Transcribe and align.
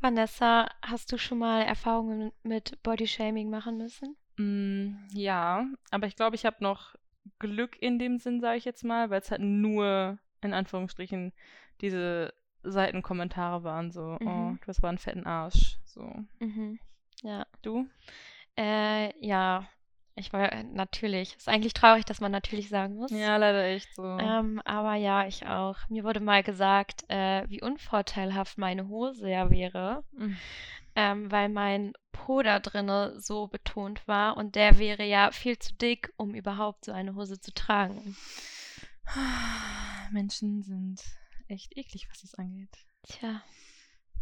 Vanessa, 0.00 0.68
hast 0.82 1.12
du 1.12 1.18
schon 1.18 1.38
mal 1.38 1.62
Erfahrungen 1.62 2.32
mit 2.42 2.82
Bodyshaming 2.82 3.50
machen 3.50 3.78
müssen? 3.78 4.16
Mm, 4.36 4.96
ja, 5.12 5.66
aber 5.90 6.06
ich 6.06 6.14
glaube, 6.16 6.36
ich 6.36 6.46
habe 6.46 6.56
noch 6.60 6.94
Glück 7.40 7.80
in 7.82 7.98
dem 7.98 8.18
Sinn, 8.18 8.40
sage 8.40 8.58
ich 8.58 8.64
jetzt 8.64 8.84
mal, 8.84 9.10
weil 9.10 9.20
es 9.20 9.30
halt 9.30 9.40
nur 9.42 10.18
in 10.40 10.54
Anführungsstrichen 10.54 11.32
diese 11.80 12.32
Seitenkommentare 12.62 13.64
waren 13.64 13.90
so, 13.90 14.18
oh, 14.24 14.24
Mhm. 14.24 14.58
du 14.60 14.66
hast 14.68 14.78
aber 14.78 14.88
einen 14.88 14.98
fetten 14.98 15.26
Arsch. 15.26 15.78
So. 15.84 16.14
Mhm. 16.38 16.78
Ja. 17.22 17.46
Du? 17.62 17.88
Äh, 18.56 19.12
ja, 19.24 19.68
ich 20.18 20.32
war 20.32 20.52
äh, 20.52 20.64
natürlich. 20.64 21.34
Ist 21.36 21.48
eigentlich 21.48 21.72
traurig, 21.72 22.04
dass 22.04 22.20
man 22.20 22.32
natürlich 22.32 22.68
sagen 22.68 22.96
muss. 22.96 23.10
Ja, 23.10 23.36
leider 23.36 23.64
echt 23.64 23.94
so. 23.94 24.02
Ähm, 24.02 24.60
aber 24.64 24.94
ja, 24.94 25.26
ich 25.26 25.46
auch. 25.46 25.76
Mir 25.88 26.04
wurde 26.04 26.20
mal 26.20 26.42
gesagt, 26.42 27.04
äh, 27.08 27.44
wie 27.48 27.62
unvorteilhaft 27.62 28.58
meine 28.58 28.88
Hose 28.88 29.28
ja 29.30 29.50
wäre, 29.50 30.04
Mm. 30.12 30.32
ähm, 30.96 31.30
weil 31.30 31.48
mein 31.48 31.92
Po 32.12 32.42
da 32.42 32.58
drinne 32.58 33.18
so 33.20 33.46
betont 33.46 34.06
war 34.08 34.36
und 34.36 34.54
der 34.56 34.78
wäre 34.78 35.04
ja 35.04 35.30
viel 35.30 35.58
zu 35.58 35.72
dick, 35.74 36.12
um 36.16 36.34
überhaupt 36.34 36.84
so 36.84 36.92
eine 36.92 37.14
Hose 37.14 37.40
zu 37.40 37.52
tragen. 37.54 38.16
Menschen 40.10 40.62
sind 40.62 41.02
echt 41.48 41.76
eklig, 41.76 42.08
was 42.10 42.20
das 42.22 42.34
angeht. 42.34 42.76
Tja, 43.04 43.42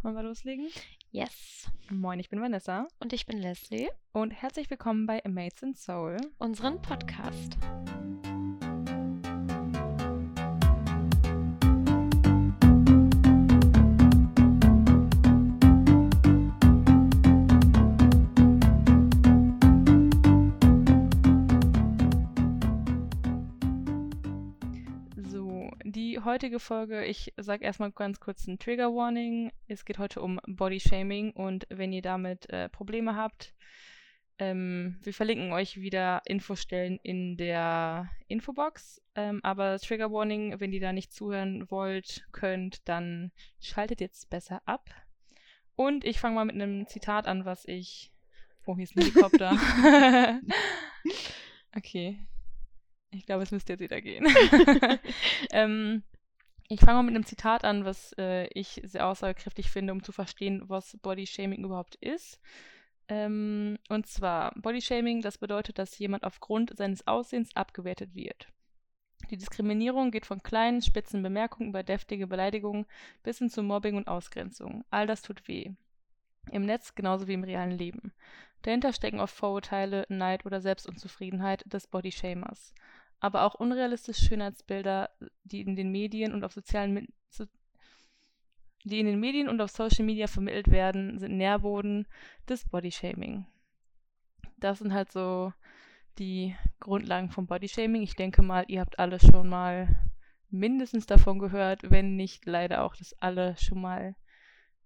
Wollen 0.03 0.15
wir 0.15 0.23
loslegen? 0.23 0.67
Yes. 1.11 1.67
Moin, 1.89 2.19
ich 2.19 2.29
bin 2.29 2.41
Vanessa 2.41 2.87
Und 2.99 3.13
ich 3.13 3.25
bin 3.25 3.37
Leslie, 3.37 3.89
und 4.13 4.31
herzlich 4.31 4.69
willkommen 4.69 5.05
bei 5.05 5.23
A 5.23 5.29
Mates 5.29 5.61
in 5.63 5.73
Soul. 5.75 6.17
unseren 6.37 6.81
Podcast. 6.81 7.57
Heutige 26.27 26.59
Folge, 26.59 27.05
ich 27.05 27.33
sage 27.37 27.63
erstmal 27.63 27.91
ganz 27.91 28.19
kurz 28.19 28.47
ein 28.47 28.59
Trigger 28.59 28.93
Warning. 28.93 29.49
Es 29.69 29.85
geht 29.85 29.97
heute 29.97 30.21
um 30.21 30.41
Body 30.45 30.81
Shaming 30.81 31.31
und 31.31 31.65
wenn 31.69 31.93
ihr 31.93 32.01
damit 32.01 32.49
äh, 32.49 32.67
Probleme 32.67 33.15
habt, 33.15 33.55
ähm, 34.37 34.99
wir 35.03 35.13
verlinken 35.13 35.53
euch 35.53 35.79
wieder 35.79 36.21
Infostellen 36.25 36.99
in 37.01 37.37
der 37.37 38.09
Infobox. 38.27 39.01
Ähm, 39.15 39.39
aber 39.41 39.79
Trigger 39.79 40.11
Warning, 40.11 40.59
wenn 40.59 40.73
ihr 40.73 40.81
da 40.81 40.91
nicht 40.91 41.13
zuhören 41.13 41.71
wollt, 41.71 42.27
könnt, 42.33 42.85
dann 42.89 43.31
schaltet 43.61 44.01
jetzt 44.01 44.29
besser 44.29 44.61
ab. 44.65 44.89
Und 45.77 46.03
ich 46.03 46.19
fange 46.19 46.35
mal 46.35 46.45
mit 46.45 46.55
einem 46.55 46.87
Zitat 46.87 47.25
an, 47.27 47.45
was 47.45 47.65
ich. 47.65 48.11
Oh, 48.69 48.75
hier 48.75 48.83
ist 48.83 48.97
ein 48.97 49.03
Helikopter. 49.03 49.57
okay. 51.77 52.19
Ich 53.11 53.25
glaube, 53.25 53.43
es 53.43 53.51
müsste 53.51 53.71
jetzt 53.71 53.79
wieder 53.79 54.01
gehen. 54.01 54.27
ähm, 55.51 56.03
ich 56.67 56.81
fange 56.81 56.97
mal 56.97 57.03
mit 57.03 57.15
einem 57.15 57.25
Zitat 57.25 57.63
an, 57.63 57.85
was 57.85 58.13
äh, 58.17 58.47
ich 58.47 58.81
sehr 58.83 59.07
aussagekräftig 59.07 59.69
finde, 59.71 59.93
um 59.93 60.03
zu 60.03 60.11
verstehen, 60.11 60.63
was 60.67 60.97
Bodyshaming 61.01 61.63
überhaupt 61.63 61.95
ist. 61.95 62.39
Ähm, 63.07 63.77
und 63.89 64.07
zwar, 64.07 64.53
Bodyshaming, 64.55 65.21
das 65.21 65.37
bedeutet, 65.37 65.79
dass 65.79 65.97
jemand 65.97 66.23
aufgrund 66.23 66.75
seines 66.77 67.07
Aussehens 67.07 67.55
abgewertet 67.55 68.15
wird. 68.15 68.47
Die 69.29 69.37
Diskriminierung 69.37 70.11
geht 70.11 70.25
von 70.25 70.43
kleinen, 70.43 70.81
spitzen 70.81 71.23
Bemerkungen 71.23 71.69
über 71.69 71.83
deftige 71.83 72.27
Beleidigungen 72.27 72.85
bis 73.23 73.39
hin 73.39 73.49
zu 73.49 73.63
Mobbing 73.63 73.95
und 73.95 74.07
Ausgrenzung. 74.07 74.83
All 74.89 75.07
das 75.07 75.21
tut 75.21 75.47
weh. 75.47 75.71
Im 76.51 76.65
Netz 76.65 76.95
genauso 76.95 77.27
wie 77.27 77.33
im 77.33 77.43
realen 77.43 77.77
Leben. 77.77 78.13
Dahinter 78.61 78.93
stecken 78.93 79.19
oft 79.19 79.35
Vorurteile, 79.35 80.05
Neid 80.09 80.45
oder 80.45 80.61
Selbstunzufriedenheit 80.61 81.63
des 81.71 81.87
Bodyshamers. 81.87 82.73
Aber 83.19 83.43
auch 83.43 83.55
unrealistische 83.55 84.25
Schönheitsbilder, 84.25 85.09
die 85.43 85.61
in 85.61 85.75
den 85.75 85.91
Medien 85.91 86.33
und 86.33 86.43
auf 86.43 86.53
sozialen 86.53 87.07
die 88.87 88.99
in 88.99 89.05
den 89.05 89.19
Medien 89.19 89.49
und 89.49 89.59
auf 89.61 89.71
Social 89.71 90.05
Media 90.05 90.27
vermittelt 90.27 90.69
werden, 90.69 91.19
sind 91.19 91.37
Nährboden 91.37 92.07
des 92.47 92.67
Bodyshaming. 92.69 93.45
Das 94.57 94.79
sind 94.79 94.93
halt 94.93 95.11
so 95.11 95.53
die 96.17 96.55
Grundlagen 96.79 97.29
vom 97.29 97.47
Bodyshaming. 97.47 98.01
Ich 98.01 98.15
denke 98.15 98.41
mal, 98.41 98.65
ihr 98.67 98.79
habt 98.79 98.97
alle 98.97 99.19
schon 99.19 99.49
mal 99.49 99.87
mindestens 100.49 101.05
davon 101.05 101.39
gehört, 101.39 101.81
wenn 101.91 102.15
nicht 102.15 102.45
leider 102.45 102.83
auch 102.83 102.95
das 102.95 103.13
alle 103.21 103.57
schon 103.57 103.81
mal 103.81 104.15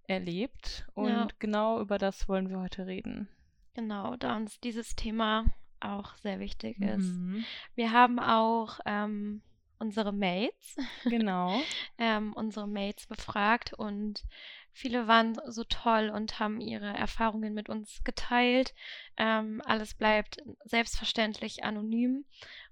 erlebt. 0.08 0.88
Und 0.94 1.10
Ja. 1.10 1.28
genau 1.40 1.80
über 1.80 1.98
das 1.98 2.28
wollen 2.28 2.50
wir 2.50 2.60
heute 2.60 2.88
reden. 2.88 3.30
Genau, 3.74 4.16
da 4.18 4.36
uns 4.36 4.60
dieses 4.60 4.96
Thema 4.96 5.46
auch 5.82 6.16
sehr 6.18 6.40
wichtig 6.40 6.80
ist. 6.80 7.18
Mhm. 7.18 7.46
Wir 7.76 7.92
haben 7.92 8.20
auch 8.20 8.80
ähm, 8.86 9.42
unsere 9.80 10.14
Mates, 10.14 10.78
Genau. 11.06 11.60
ähm, 11.98 12.34
unsere 12.34 12.68
Mates 12.68 13.08
befragt 13.08 13.74
und 13.74 14.24
viele 14.72 15.08
waren 15.08 15.38
so 15.48 15.64
toll 15.64 16.12
und 16.14 16.40
haben 16.40 16.62
ihre 16.62 16.94
Erfahrungen 16.94 17.54
mit 17.54 17.68
uns 17.68 18.04
geteilt. 18.04 18.76
Ähm, 19.18 19.62
alles 19.66 19.96
bleibt 19.96 20.38
selbstverständlich 20.66 21.64
anonym 21.64 22.26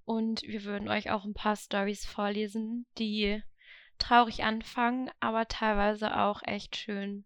und 0.05 0.43
wir 0.43 0.63
würden 0.63 0.87
euch 0.87 1.09
auch 1.09 1.25
ein 1.25 1.33
paar 1.33 1.55
Stories 1.55 2.05
vorlesen, 2.05 2.85
die 2.97 3.41
traurig 3.97 4.43
anfangen, 4.43 5.09
aber 5.19 5.47
teilweise 5.47 6.15
auch 6.17 6.41
echt 6.43 6.75
schön 6.75 7.25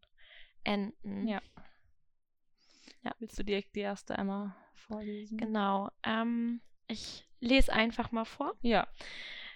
enden. 0.63 1.27
Ja. 1.27 1.41
Willst 3.19 3.37
du 3.37 3.43
direkt 3.43 3.75
die 3.75 3.81
erste 3.81 4.17
einmal 4.17 4.55
vorlesen? 4.87 5.37
Genau. 5.37 5.89
Ähm, 6.03 6.61
ich 6.87 7.25
lese 7.39 7.73
einfach 7.73 8.11
mal 8.11 8.25
vor. 8.25 8.53
Ja. 8.61 8.87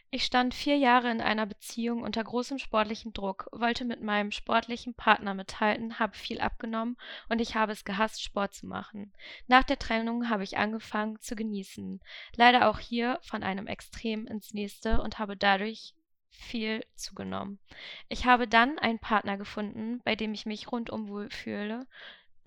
Ich 0.09 0.23
stand 0.23 0.53
vier 0.53 0.77
Jahre 0.77 1.11
in 1.11 1.19
einer 1.19 1.45
Beziehung 1.45 2.01
unter 2.01 2.23
großem 2.23 2.59
sportlichen 2.59 3.11
Druck, 3.11 3.49
wollte 3.51 3.83
mit 3.83 4.01
meinem 4.01 4.31
sportlichen 4.31 4.93
Partner 4.93 5.33
mithalten, 5.33 5.99
habe 5.99 6.17
viel 6.17 6.39
abgenommen 6.39 6.95
und 7.27 7.41
ich 7.41 7.55
habe 7.55 7.73
es 7.73 7.83
gehasst, 7.83 8.23
Sport 8.23 8.53
zu 8.53 8.67
machen. 8.67 9.11
Nach 9.47 9.63
der 9.63 9.77
Trennung 9.77 10.29
habe 10.29 10.45
ich 10.45 10.57
angefangen 10.57 11.19
zu 11.19 11.35
genießen. 11.35 11.99
Leider 12.37 12.69
auch 12.69 12.79
hier 12.79 13.19
von 13.21 13.43
einem 13.43 13.67
Extrem 13.67 14.27
ins 14.27 14.53
nächste 14.53 15.01
und 15.01 15.19
habe 15.19 15.35
dadurch 15.35 15.93
viel 16.29 16.85
zugenommen. 16.95 17.59
Ich 18.07 18.25
habe 18.25 18.47
dann 18.47 18.79
einen 18.79 18.99
Partner 18.99 19.37
gefunden, 19.37 19.99
bei 20.05 20.15
dem 20.15 20.33
ich 20.33 20.45
mich 20.45 20.71
rundum 20.71 21.09
wohlfühle, 21.09 21.85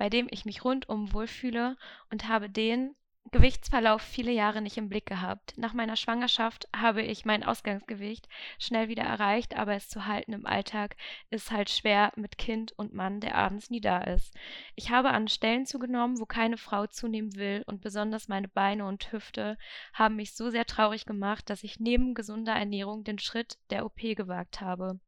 bei 0.01 0.09
dem 0.09 0.29
ich 0.31 0.47
mich 0.47 0.65
rundum 0.65 1.13
wohlfühle 1.13 1.77
und 2.11 2.27
habe 2.27 2.49
den 2.49 2.95
Gewichtsverlauf 3.33 4.01
viele 4.01 4.33
Jahre 4.33 4.63
nicht 4.63 4.79
im 4.79 4.89
Blick 4.89 5.05
gehabt. 5.05 5.53
Nach 5.59 5.75
meiner 5.75 5.97
Schwangerschaft 5.97 6.67
habe 6.75 7.03
ich 7.03 7.27
mein 7.27 7.45
Ausgangsgewicht 7.45 8.27
schnell 8.59 8.89
wieder 8.89 9.03
erreicht, 9.03 9.59
aber 9.59 9.75
es 9.75 9.91
zu 9.91 10.07
halten 10.07 10.33
im 10.33 10.47
Alltag 10.47 10.97
ist 11.29 11.51
halt 11.51 11.69
schwer 11.69 12.13
mit 12.17 12.39
Kind 12.39 12.73
und 12.79 12.95
Mann, 12.95 13.21
der 13.21 13.35
abends 13.35 13.69
nie 13.69 13.83
da 13.83 13.99
ist. 13.99 14.35
Ich 14.75 14.89
habe 14.89 15.11
an 15.11 15.29
Stellen 15.29 15.67
zugenommen, 15.67 16.19
wo 16.19 16.25
keine 16.25 16.57
Frau 16.57 16.87
zunehmen 16.87 17.37
will 17.37 17.63
und 17.67 17.83
besonders 17.83 18.27
meine 18.27 18.49
Beine 18.49 18.87
und 18.87 19.13
Hüfte 19.13 19.59
haben 19.93 20.17
mich 20.17 20.33
so 20.33 20.49
sehr 20.49 20.65
traurig 20.65 21.05
gemacht, 21.05 21.51
dass 21.51 21.63
ich 21.63 21.79
neben 21.79 22.15
gesunder 22.15 22.55
Ernährung 22.55 23.05
den 23.05 23.19
Schritt 23.19 23.59
der 23.69 23.85
OP 23.85 23.99
gewagt 23.99 24.63
habe. 24.63 24.99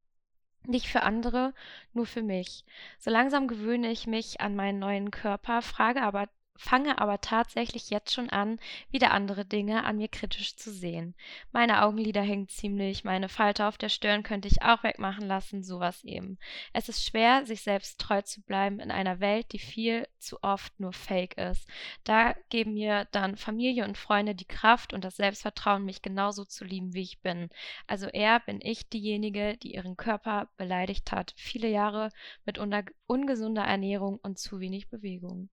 Nicht 0.66 0.86
für 0.86 1.02
andere, 1.02 1.54
nur 1.92 2.06
für 2.06 2.22
mich. 2.22 2.64
So 2.98 3.10
langsam 3.10 3.48
gewöhne 3.48 3.90
ich 3.90 4.06
mich 4.06 4.40
an 4.40 4.54
meinen 4.54 4.78
neuen 4.78 5.10
Körper, 5.10 5.62
frage 5.62 6.02
aber 6.02 6.28
fange 6.56 6.98
aber 6.98 7.20
tatsächlich 7.20 7.90
jetzt 7.90 8.12
schon 8.12 8.30
an, 8.30 8.58
wieder 8.90 9.10
andere 9.10 9.44
Dinge 9.44 9.84
an 9.84 9.96
mir 9.96 10.08
kritisch 10.08 10.56
zu 10.56 10.70
sehen. 10.70 11.14
Meine 11.50 11.82
Augenlider 11.82 12.22
hängen 12.22 12.48
ziemlich, 12.48 13.04
meine 13.04 13.28
Falte 13.28 13.66
auf 13.66 13.78
der 13.78 13.88
Stirn 13.88 14.22
könnte 14.22 14.48
ich 14.48 14.62
auch 14.62 14.82
wegmachen 14.82 15.26
lassen, 15.26 15.62
sowas 15.62 16.04
eben. 16.04 16.38
Es 16.72 16.88
ist 16.88 17.04
schwer, 17.04 17.46
sich 17.46 17.62
selbst 17.62 18.00
treu 18.00 18.22
zu 18.22 18.42
bleiben 18.42 18.80
in 18.80 18.90
einer 18.90 19.20
Welt, 19.20 19.52
die 19.52 19.58
viel 19.58 20.06
zu 20.18 20.42
oft 20.42 20.78
nur 20.78 20.92
Fake 20.92 21.36
ist. 21.36 21.68
Da 22.04 22.34
geben 22.48 22.74
mir 22.74 23.06
dann 23.10 23.36
Familie 23.36 23.84
und 23.84 23.98
Freunde 23.98 24.34
die 24.34 24.44
Kraft 24.44 24.92
und 24.92 25.04
das 25.04 25.16
Selbstvertrauen, 25.16 25.84
mich 25.84 26.02
genauso 26.02 26.44
zu 26.44 26.64
lieben, 26.64 26.94
wie 26.94 27.02
ich 27.02 27.20
bin. 27.20 27.50
Also 27.86 28.06
eher 28.06 28.40
bin 28.40 28.60
ich 28.62 28.88
diejenige, 28.88 29.56
die 29.56 29.74
ihren 29.74 29.96
Körper 29.96 30.48
beleidigt 30.56 31.12
hat, 31.12 31.34
viele 31.36 31.68
Jahre 31.68 32.10
mit 32.44 32.58
ungesunder 33.06 33.64
Ernährung 33.64 34.18
und 34.22 34.38
zu 34.38 34.60
wenig 34.60 34.88
Bewegung. 34.88 35.48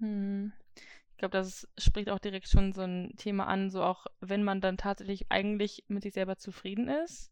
Hm. 0.00 0.52
Ich 1.12 1.16
glaube, 1.18 1.36
das 1.36 1.68
spricht 1.78 2.08
auch 2.08 2.18
direkt 2.18 2.48
schon 2.48 2.72
so 2.72 2.80
ein 2.82 3.14
Thema 3.18 3.46
an, 3.46 3.70
so 3.70 3.82
auch 3.82 4.06
wenn 4.20 4.42
man 4.42 4.60
dann 4.60 4.78
tatsächlich 4.78 5.26
eigentlich 5.30 5.84
mit 5.88 6.02
sich 6.02 6.14
selber 6.14 6.36
zufrieden 6.36 6.88
ist, 6.88 7.30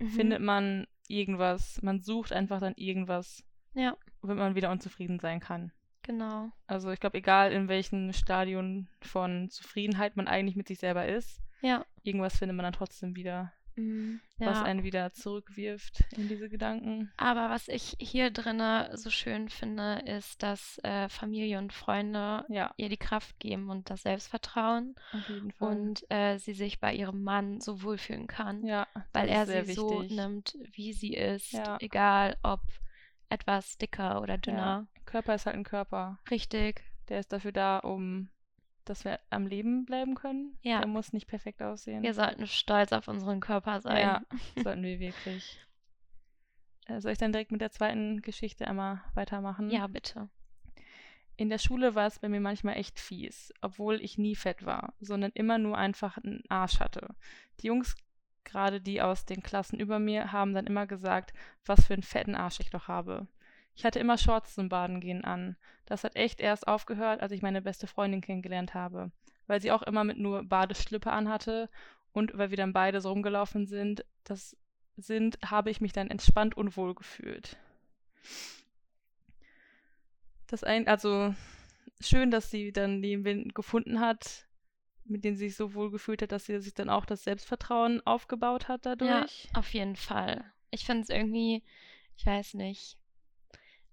Mhm. 0.00 0.08
findet 0.10 0.40
man 0.40 0.86
irgendwas, 1.08 1.80
man 1.82 2.00
sucht 2.00 2.32
einfach 2.32 2.60
dann 2.60 2.74
irgendwas, 2.76 3.44
Ja, 3.74 3.96
womit 4.20 4.36
man 4.38 4.54
wieder 4.54 4.70
unzufrieden 4.70 5.18
sein 5.18 5.40
kann. 5.40 5.72
genau. 6.02 6.50
Also 6.66 6.90
ich 6.90 7.00
glaube, 7.00 7.18
egal 7.18 7.52
in 7.52 7.68
welchem 7.68 8.12
Stadion 8.12 8.88
von 9.02 9.48
Zufriedenheit 9.50 10.16
man 10.16 10.28
eigentlich 10.28 10.56
mit 10.56 10.68
sich 10.68 10.78
selber 10.78 11.06
ist, 11.06 11.40
Ja, 11.62 11.84
irgendwas 12.02 12.36
findet 12.38 12.56
man 12.56 12.64
dann 12.64 12.72
trotzdem 12.72 13.14
wieder, 13.16 13.52
Was 14.38 14.58
ja. 14.58 14.62
einen 14.62 14.82
wieder 14.82 15.12
zurückwirft 15.12 16.04
in 16.16 16.28
diese 16.28 16.48
Gedanken. 16.48 17.10
Aber 17.16 17.50
was 17.50 17.68
ich 17.68 17.96
hier 17.98 18.30
drinne 18.30 18.90
so 18.94 19.10
schön 19.10 19.48
finde, 19.48 20.02
ist, 20.04 20.42
dass 20.42 20.78
äh, 20.84 21.08
Familie 21.08 21.58
und 21.58 21.72
Freunde 21.72 22.44
Ja, 22.48 22.72
ihr 22.76 22.88
die 22.88 22.96
Kraft 22.96 23.38
geben 23.40 23.70
und 23.70 23.90
das 23.90 24.02
Selbstvertrauen 24.02 24.94
und 25.58 26.04
äh, 26.10 26.38
sie 26.38 26.54
sich 26.54 26.80
bei 26.80 26.94
ihrem 26.94 27.22
Mann 27.22 27.60
so 27.60 27.82
wohlfühlen 27.82 28.26
kann, 28.26 28.64
ja, 28.64 28.86
weil 29.12 29.28
er 29.28 29.46
sie 29.46 29.72
so 29.72 30.02
wichtig. 30.02 30.16
nimmt, 30.16 30.56
wie 30.72 30.92
sie 30.92 31.14
ist, 31.14 31.58
egal 31.80 32.36
ob 32.42 32.60
etwas 33.28 33.78
dicker 33.78 34.22
oder 34.22 34.38
dünner. 34.38 34.86
Körper 35.04 35.34
ist 35.34 35.46
halt 35.46 35.56
ein 35.56 35.64
Körper. 35.64 36.18
Richtig. 36.30 36.82
Der 37.08 37.20
ist 37.20 37.32
dafür 37.32 37.52
da, 37.52 37.78
um 37.78 38.28
dass 38.88 39.04
wir 39.04 39.20
am 39.30 39.46
Leben 39.46 39.84
bleiben 39.84 40.14
können. 40.14 40.56
Ja. 40.62 40.78
Der 40.78 40.88
muss 40.88 41.12
nicht 41.12 41.26
perfekt 41.26 41.62
aussehen. 41.62 42.02
Wir 42.02 42.14
sollten 42.14 42.46
stolz 42.46 42.92
auf 42.92 43.08
unseren 43.08 43.40
Körper 43.40 43.80
sein. 43.80 43.98
Ja, 43.98 44.22
sollten 44.62 44.82
wir 44.82 45.00
wirklich. 45.00 45.58
Äh, 46.86 47.00
soll 47.00 47.12
ich 47.12 47.18
dann 47.18 47.32
direkt 47.32 47.52
mit 47.52 47.60
der 47.60 47.70
zweiten 47.70 48.22
Geschichte 48.22 48.66
einmal 48.66 49.02
weitermachen? 49.14 49.70
Ja, 49.70 49.86
bitte. 49.86 50.28
In 51.36 51.50
der 51.50 51.58
Schule 51.58 51.94
war 51.94 52.06
es 52.06 52.18
bei 52.18 52.28
mir 52.28 52.40
manchmal 52.40 52.76
echt 52.76 52.98
fies, 52.98 53.52
obwohl 53.60 54.00
ich 54.02 54.18
nie 54.18 54.34
fett 54.34 54.66
war, 54.66 54.94
sondern 54.98 55.30
immer 55.34 55.58
nur 55.58 55.78
einfach 55.78 56.18
einen 56.18 56.42
Arsch 56.48 56.80
hatte. 56.80 57.14
Die 57.60 57.68
Jungs, 57.68 57.94
gerade 58.42 58.80
die 58.80 59.00
aus 59.00 59.24
den 59.24 59.42
Klassen 59.42 59.78
über 59.78 60.00
mir, 60.00 60.32
haben 60.32 60.52
dann 60.52 60.66
immer 60.66 60.88
gesagt, 60.88 61.32
was 61.64 61.86
für 61.86 61.94
einen 61.94 62.02
fetten 62.02 62.34
Arsch 62.34 62.58
ich 62.58 62.70
doch 62.70 62.88
habe. 62.88 63.28
Ich 63.78 63.84
hatte 63.84 64.00
immer 64.00 64.18
Shorts 64.18 64.56
zum 64.56 64.68
Baden 64.68 64.98
gehen 65.00 65.24
an. 65.24 65.56
Das 65.86 66.02
hat 66.02 66.16
echt 66.16 66.40
erst 66.40 66.66
aufgehört, 66.66 67.20
als 67.20 67.30
ich 67.30 67.42
meine 67.42 67.62
beste 67.62 67.86
Freundin 67.86 68.20
kennengelernt 68.20 68.74
habe, 68.74 69.12
weil 69.46 69.60
sie 69.60 69.70
auch 69.70 69.82
immer 69.82 70.02
mit 70.02 70.18
nur 70.18 70.42
Badeschlippe 70.42 71.12
anhatte 71.12 71.70
und 72.12 72.36
weil 72.36 72.50
wir 72.50 72.56
dann 72.56 72.72
beide 72.72 73.00
so 73.00 73.10
rumgelaufen 73.10 73.66
sind, 73.66 74.04
das 74.24 74.56
sind, 74.96 75.38
habe 75.44 75.70
ich 75.70 75.80
mich 75.80 75.92
dann 75.92 76.10
entspannt 76.10 76.56
und 76.56 76.76
wohl 76.76 76.92
gefühlt. 76.96 77.56
Das 80.48 80.64
ein, 80.64 80.88
also 80.88 81.32
schön, 82.00 82.32
dass 82.32 82.50
sie 82.50 82.72
dann 82.72 83.00
jemanden 83.04 83.50
gefunden 83.50 84.00
hat, 84.00 84.48
mit 85.04 85.22
dem 85.22 85.36
sie 85.36 85.50
sich 85.50 85.56
so 85.56 85.74
wohl 85.74 85.92
gefühlt 85.92 86.20
hat, 86.20 86.32
dass 86.32 86.46
sie 86.46 86.58
sich 86.58 86.74
dann 86.74 86.90
auch 86.90 87.06
das 87.06 87.22
Selbstvertrauen 87.22 88.04
aufgebaut 88.04 88.66
hat 88.66 88.86
dadurch. 88.86 89.48
Auf 89.54 89.72
jeden 89.72 89.94
Fall. 89.94 90.44
Ich 90.72 90.84
finde 90.84 91.02
es 91.04 91.10
irgendwie, 91.10 91.62
ich 92.16 92.26
weiß 92.26 92.54
nicht, 92.54 92.97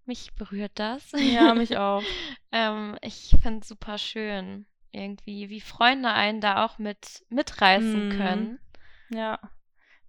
mich 0.05 0.33
berührt 0.35 0.73
das. 0.75 1.11
Ja, 1.13 1.53
mich 1.53 1.77
auch. 1.77 2.03
ähm, 2.51 2.97
ich 3.01 3.35
finde 3.41 3.59
es 3.61 3.67
super 3.67 3.97
schön, 3.97 4.65
irgendwie, 4.91 5.49
wie 5.49 5.61
Freunde 5.61 6.09
einen 6.09 6.41
da 6.41 6.65
auch 6.65 6.77
mit 6.79 7.23
mitreißen 7.29 8.09
Mhm. 8.09 8.11
können. 8.17 8.59
Ja. 9.09 9.39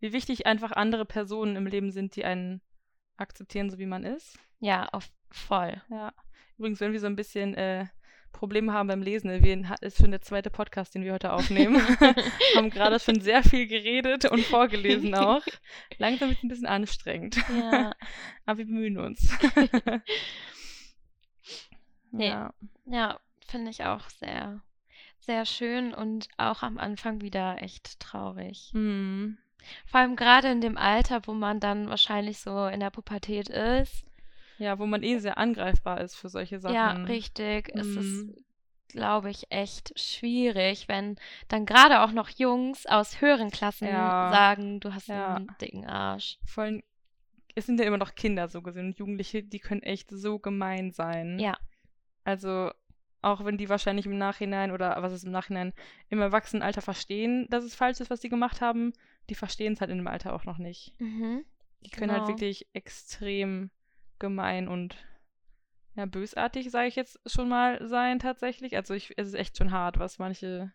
Wie 0.00 0.12
wichtig 0.12 0.46
einfach 0.46 0.72
andere 0.72 1.04
Personen 1.04 1.56
im 1.56 1.66
Leben 1.66 1.90
sind, 1.90 2.16
die 2.16 2.24
einen 2.24 2.60
akzeptieren, 3.16 3.70
so 3.70 3.78
wie 3.78 3.86
man 3.86 4.04
ist. 4.04 4.38
Ja, 4.60 4.88
auf 4.92 5.08
voll. 5.30 5.80
Ja. 5.90 6.12
Übrigens, 6.58 6.80
wenn 6.80 6.92
wir 6.92 7.00
so 7.00 7.06
ein 7.06 7.16
bisschen 7.16 7.54
äh, 7.54 7.86
Probleme 8.36 8.72
haben 8.72 8.88
beim 8.88 9.02
Lesen, 9.02 9.42
wir, 9.42 9.76
ist 9.80 9.96
schon 9.96 10.10
der 10.10 10.20
zweite 10.20 10.50
Podcast, 10.50 10.94
den 10.94 11.04
wir 11.04 11.14
heute 11.14 11.32
aufnehmen. 11.32 11.80
haben 12.56 12.70
gerade 12.70 13.00
schon 13.00 13.20
sehr 13.20 13.42
viel 13.42 13.66
geredet 13.66 14.26
und 14.26 14.44
vorgelesen 14.44 15.14
auch. 15.14 15.42
Langsam 15.98 16.30
ist 16.30 16.38
es 16.38 16.44
ein 16.44 16.48
bisschen 16.48 16.66
anstrengend. 16.66 17.36
Ja, 17.58 17.92
Aber 18.46 18.58
wir 18.58 18.66
bemühen 18.66 18.98
uns. 18.98 19.34
Nee. 22.10 22.28
Ja. 22.28 22.52
ja, 22.84 23.18
finde 23.46 23.70
ich 23.70 23.84
auch 23.84 24.08
sehr, 24.10 24.60
sehr 25.18 25.46
schön 25.46 25.94
und 25.94 26.28
auch 26.36 26.62
am 26.62 26.78
Anfang 26.78 27.22
wieder 27.22 27.62
echt 27.62 28.00
traurig. 28.00 28.70
Hm. 28.72 29.38
Vor 29.86 30.00
allem 30.00 30.14
gerade 30.14 30.48
in 30.48 30.60
dem 30.60 30.76
Alter, 30.76 31.26
wo 31.26 31.32
man 31.32 31.58
dann 31.58 31.88
wahrscheinlich 31.88 32.38
so 32.38 32.66
in 32.66 32.80
der 32.80 32.90
Pubertät 32.90 33.48
ist. 33.48 34.04
Ja, 34.58 34.78
wo 34.78 34.86
man 34.86 35.02
eh 35.02 35.18
sehr 35.18 35.38
angreifbar 35.38 36.00
ist 36.00 36.16
für 36.16 36.28
solche 36.28 36.58
Sachen. 36.60 36.74
Ja, 36.74 36.90
richtig. 37.04 37.70
Es 37.74 37.86
ist, 37.96 38.26
Mhm. 38.26 38.34
glaube 38.88 39.30
ich, 39.30 39.46
echt 39.50 39.98
schwierig, 39.98 40.88
wenn 40.88 41.16
dann 41.48 41.66
gerade 41.66 42.00
auch 42.02 42.12
noch 42.12 42.28
Jungs 42.30 42.86
aus 42.86 43.20
höheren 43.20 43.50
Klassen 43.50 43.88
Ja. 43.88 44.28
sagen, 44.30 44.80
du 44.80 44.94
hast 44.94 45.08
Ja. 45.08 45.36
einen 45.36 45.56
dicken 45.60 45.84
Arsch. 45.86 46.38
Vor 46.46 46.64
allem, 46.64 46.82
es 47.54 47.66
sind 47.66 47.80
ja 47.80 47.86
immer 47.86 47.98
noch 47.98 48.14
Kinder 48.14 48.48
so 48.48 48.62
gesehen 48.62 48.86
und 48.86 48.98
Jugendliche, 48.98 49.42
die 49.42 49.58
können 49.60 49.82
echt 49.82 50.10
so 50.10 50.38
gemein 50.38 50.92
sein. 50.92 51.38
Ja, 51.40 51.56
Also, 52.24 52.70
auch 53.22 53.44
wenn 53.44 53.56
die 53.58 53.68
wahrscheinlich 53.68 54.06
im 54.06 54.18
Nachhinein 54.18 54.70
oder 54.70 55.00
was 55.02 55.12
ist 55.12 55.24
im 55.24 55.32
Nachhinein 55.32 55.72
im 56.10 56.20
Erwachsenenalter 56.20 56.82
verstehen, 56.82 57.46
dass 57.50 57.64
es 57.64 57.74
falsch 57.74 58.00
ist, 58.00 58.10
was 58.10 58.20
die 58.20 58.28
gemacht 58.28 58.60
haben, 58.60 58.92
die 59.30 59.34
verstehen 59.34 59.72
es 59.72 59.80
halt 59.80 59.90
in 59.90 59.98
dem 59.98 60.06
Alter 60.06 60.34
auch 60.34 60.44
noch 60.44 60.58
nicht. 60.58 60.92
mhm. 60.98 61.44
Die 61.80 61.90
können 61.90 62.12
halt 62.12 62.22
Genau. 62.22 62.32
wirklich 62.34 62.66
extrem 62.72 63.70
gemein 64.18 64.68
und 64.68 64.96
ja, 65.94 66.04
bösartig, 66.04 66.70
sage 66.70 66.88
ich 66.88 66.96
jetzt 66.96 67.18
schon 67.26 67.48
mal, 67.48 67.86
sein 67.88 68.18
tatsächlich. 68.18 68.76
Also 68.76 68.94
ich, 68.94 69.14
es 69.16 69.28
ist 69.28 69.34
echt 69.34 69.56
schon 69.56 69.72
hart, 69.72 69.98
was 69.98 70.18
manche 70.18 70.72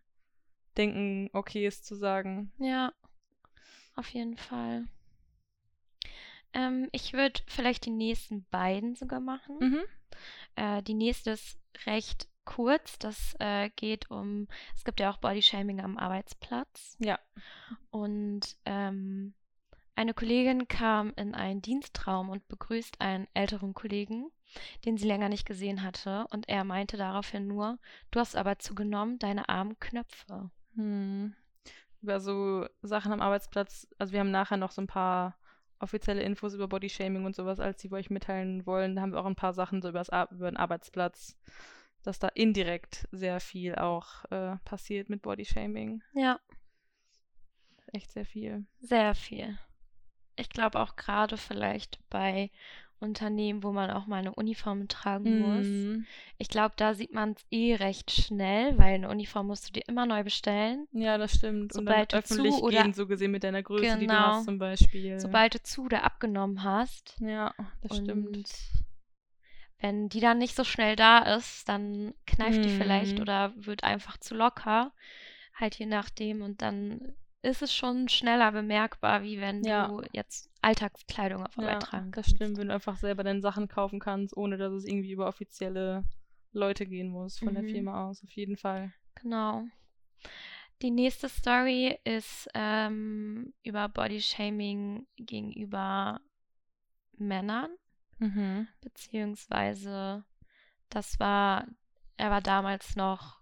denken, 0.78 1.30
okay 1.34 1.68
ist 1.68 1.86
zu 1.86 1.96
sagen. 1.96 2.52
Ja, 2.58 2.92
auf 3.96 4.10
jeden 4.10 4.38
Fall. 4.38 4.88
Ähm, 6.54 6.90
ich 6.92 7.14
würde 7.14 7.40
vielleicht 7.48 7.86
die 7.86 7.92
nächsten 7.92 8.46
beiden 8.46 8.96
sogar 8.96 9.20
machen. 9.20 9.58
Mhm. 9.60 9.82
Äh, 10.56 10.82
die 10.84 10.96
nächste 10.96 11.32
ist 11.32 11.60
recht 11.86 12.28
kurz. 12.46 12.98
Das 13.00 13.36
äh, 13.40 13.70
geht 13.76 14.10
um, 14.10 14.48
es 14.76 14.84
gibt 14.84 15.00
ja 15.00 15.12
auch 15.12 15.18
Bodyshaming 15.18 15.82
am 15.82 15.98
Arbeitsplatz. 15.98 16.98
Ja. 17.00 17.20
Und 17.90 18.58
ähm, 18.66 19.34
eine 19.96 20.14
Kollegin 20.14 20.68
kam 20.68 21.14
in 21.16 21.36
einen 21.36 21.62
Dienstraum 21.62 22.30
und 22.30 22.48
begrüßt 22.48 23.02
einen 23.02 23.28
älteren 23.34 23.74
Kollegen, 23.74 24.32
den 24.86 24.98
sie 24.98 25.08
länger 25.08 25.30
nicht 25.30 25.46
gesehen 25.46 25.84
hatte. 25.84 26.26
Und 26.32 26.50
er 26.50 26.64
meinte 26.64 26.98
daraufhin 26.98 27.48
nur, 27.48 27.78
du 28.12 28.20
hast 28.20 28.36
aber 28.36 28.60
zugenommen, 28.60 29.20
deine 29.20 29.50
armen 29.50 29.80
Knöpfe. 29.80 30.50
Hm. 30.76 31.36
Über 32.02 32.20
so 32.20 32.66
Sachen 32.82 33.12
am 33.12 33.22
Arbeitsplatz, 33.22 33.88
also 34.00 34.14
wir 34.14 34.22
haben 34.22 34.32
nachher 34.32 34.58
noch 34.58 34.72
so 34.72 34.82
ein 34.82 34.88
paar 34.88 35.38
offizielle 35.80 36.22
Infos 36.22 36.54
über 36.54 36.68
Bodyshaming 36.68 37.26
und 37.26 37.36
sowas, 37.36 37.60
als 37.60 37.82
die 37.82 37.92
wir 37.92 37.98
euch 37.98 38.10
mitteilen 38.10 38.66
wollen. 38.66 38.96
Da 38.96 39.02
haben 39.02 39.12
wir 39.12 39.20
auch 39.20 39.26
ein 39.26 39.36
paar 39.36 39.54
Sachen 39.54 39.82
so 39.82 39.90
übers 39.90 40.10
Ar 40.10 40.32
über 40.32 40.50
den 40.50 40.58
Arbeitsplatz, 40.58 41.38
dass 42.04 42.20
da 42.20 42.28
indirekt 42.28 43.08
sehr 43.12 43.40
viel 43.40 43.76
auch 43.76 44.26
äh, 44.32 44.58
passiert 44.64 45.10
mit 45.10 45.22
Bodyshaming. 45.22 46.02
Ja, 46.14 46.40
Echt 47.94 48.12
sehr 48.12 48.26
viel. 48.26 48.66
sehr 48.80 49.14
viel. 49.16 49.58
Ich 50.36 50.50
glaube 50.50 50.80
auch 50.80 50.96
gerade 50.96 51.38
vielleicht 51.38 52.00
bei 52.10 52.50
Unternehmen, 53.00 53.64
wo 53.64 53.72
man 53.72 53.90
auch 53.90 54.06
mal 54.06 54.18
eine 54.18 54.36
Uniform 54.36 54.88
tragen 54.88 55.40
muss. 55.40 55.66
Mhm. 55.66 56.06
Ich 56.38 56.50
glaube, 56.50 56.76
da 56.78 56.94
sieht 56.94 57.14
man 57.14 57.32
es 57.32 57.44
eh 57.50 57.74
recht 57.76 58.12
schnell, 58.12 58.78
weil 58.78 58.94
eine 58.94 59.10
Uniform 59.10 59.48
musst 59.48 59.68
du 59.68 59.74
dir 59.74 59.84
immer 59.88 60.06
neu 60.06 60.24
bestellen. 60.24 60.88
Ja, 60.92 61.18
das 61.18 61.34
stimmt. 61.34 61.76
Und 61.76 61.86
dann 61.86 61.86
Sobald 61.86 62.14
du 62.14 62.24
zu 62.24 62.34
öffentlich 62.36 62.56
oder- 62.62 62.84
gehen, 62.84 62.94
so 62.94 63.08
gesehen 63.08 63.32
mit 63.32 63.44
deiner 63.44 63.64
Größe, 63.64 63.98
die 63.98 64.06
du 64.06 64.14
Genau. 64.14 64.28
hast 64.36 64.46
zum 64.46 64.60
Beispiel. 64.60 65.20
Sobald 65.20 65.56
du 65.56 65.64
zu 65.64 65.86
oder 65.86 66.04
abgenommen 66.04 66.64
hast. 66.64 67.16
Ja, 67.20 67.56
das 67.82 67.98
stimmt. 67.98 68.28
Und 68.38 68.50
wenn 69.80 70.10
die 70.10 70.20
dann 70.20 70.38
nicht 70.38 70.56
so 70.56 70.64
schnell 70.64 70.96
da 70.96 71.20
ist, 71.36 71.68
dann 71.68 72.14
kneift 72.28 72.64
die 72.64 72.70
vielleicht 72.70 73.16
Mhm. 73.16 73.22
oder 73.22 73.52
wird 73.56 73.84
einfach 73.84 74.18
zu 74.18 74.36
locker. 74.36 74.92
Halt 75.56 75.76
je 75.76 75.88
nachdem. 75.88 76.44
Und 76.44 76.62
dann 76.62 77.16
ist 77.44 77.62
es 77.62 77.74
schon 77.74 78.08
schneller 78.10 78.52
bemerkbar, 78.52 79.24
wie 79.24 79.40
wenn 79.40 79.64
Ja. 79.64 79.88
du 79.88 80.04
jetzt 80.12 80.50
Alltagskleidung 80.62 81.44
auf 81.46 81.58
Arbeit 81.58 81.72
Ja, 81.74 81.80
tragen 81.80 82.12
das 82.12 82.26
kannst. 82.26 82.36
stimmt, 82.38 82.58
wenn 82.58 82.68
du 82.68 82.74
einfach 82.74 82.98
selber 82.98 83.24
deine 83.24 83.42
Sachen 83.42 83.68
kaufen 83.68 84.00
kannst, 84.00 84.36
ohne 84.38 84.58
dass 84.58 84.74
es 84.74 84.86
irgendwie 84.86 85.12
über 85.12 85.28
offizielle 85.28 86.04
Leute 86.54 86.86
gehen 86.86 87.10
muss 87.10 87.40
von 87.40 87.54
der 87.54 87.64
Mhm. 87.64 87.70
Firma 87.72 88.08
aus, 88.10 88.24
auf 88.24 88.32
jeden 88.32 88.58
Fall. 88.58 88.94
Genau. 89.16 89.66
Die 90.82 90.92
nächste 90.92 91.30
Story 91.30 91.98
ist 92.04 92.50
ähm, 92.56 93.54
über 93.64 93.88
Bodyshaming 93.88 95.06
gegenüber 95.16 96.22
Männern, 97.18 97.70
Mhm. 98.18 98.68
beziehungsweise 98.82 100.24
das 100.90 101.20
war, 101.20 101.68
er 102.18 102.32
war 102.32 102.42
damals 102.42 102.96
noch, 102.96 103.41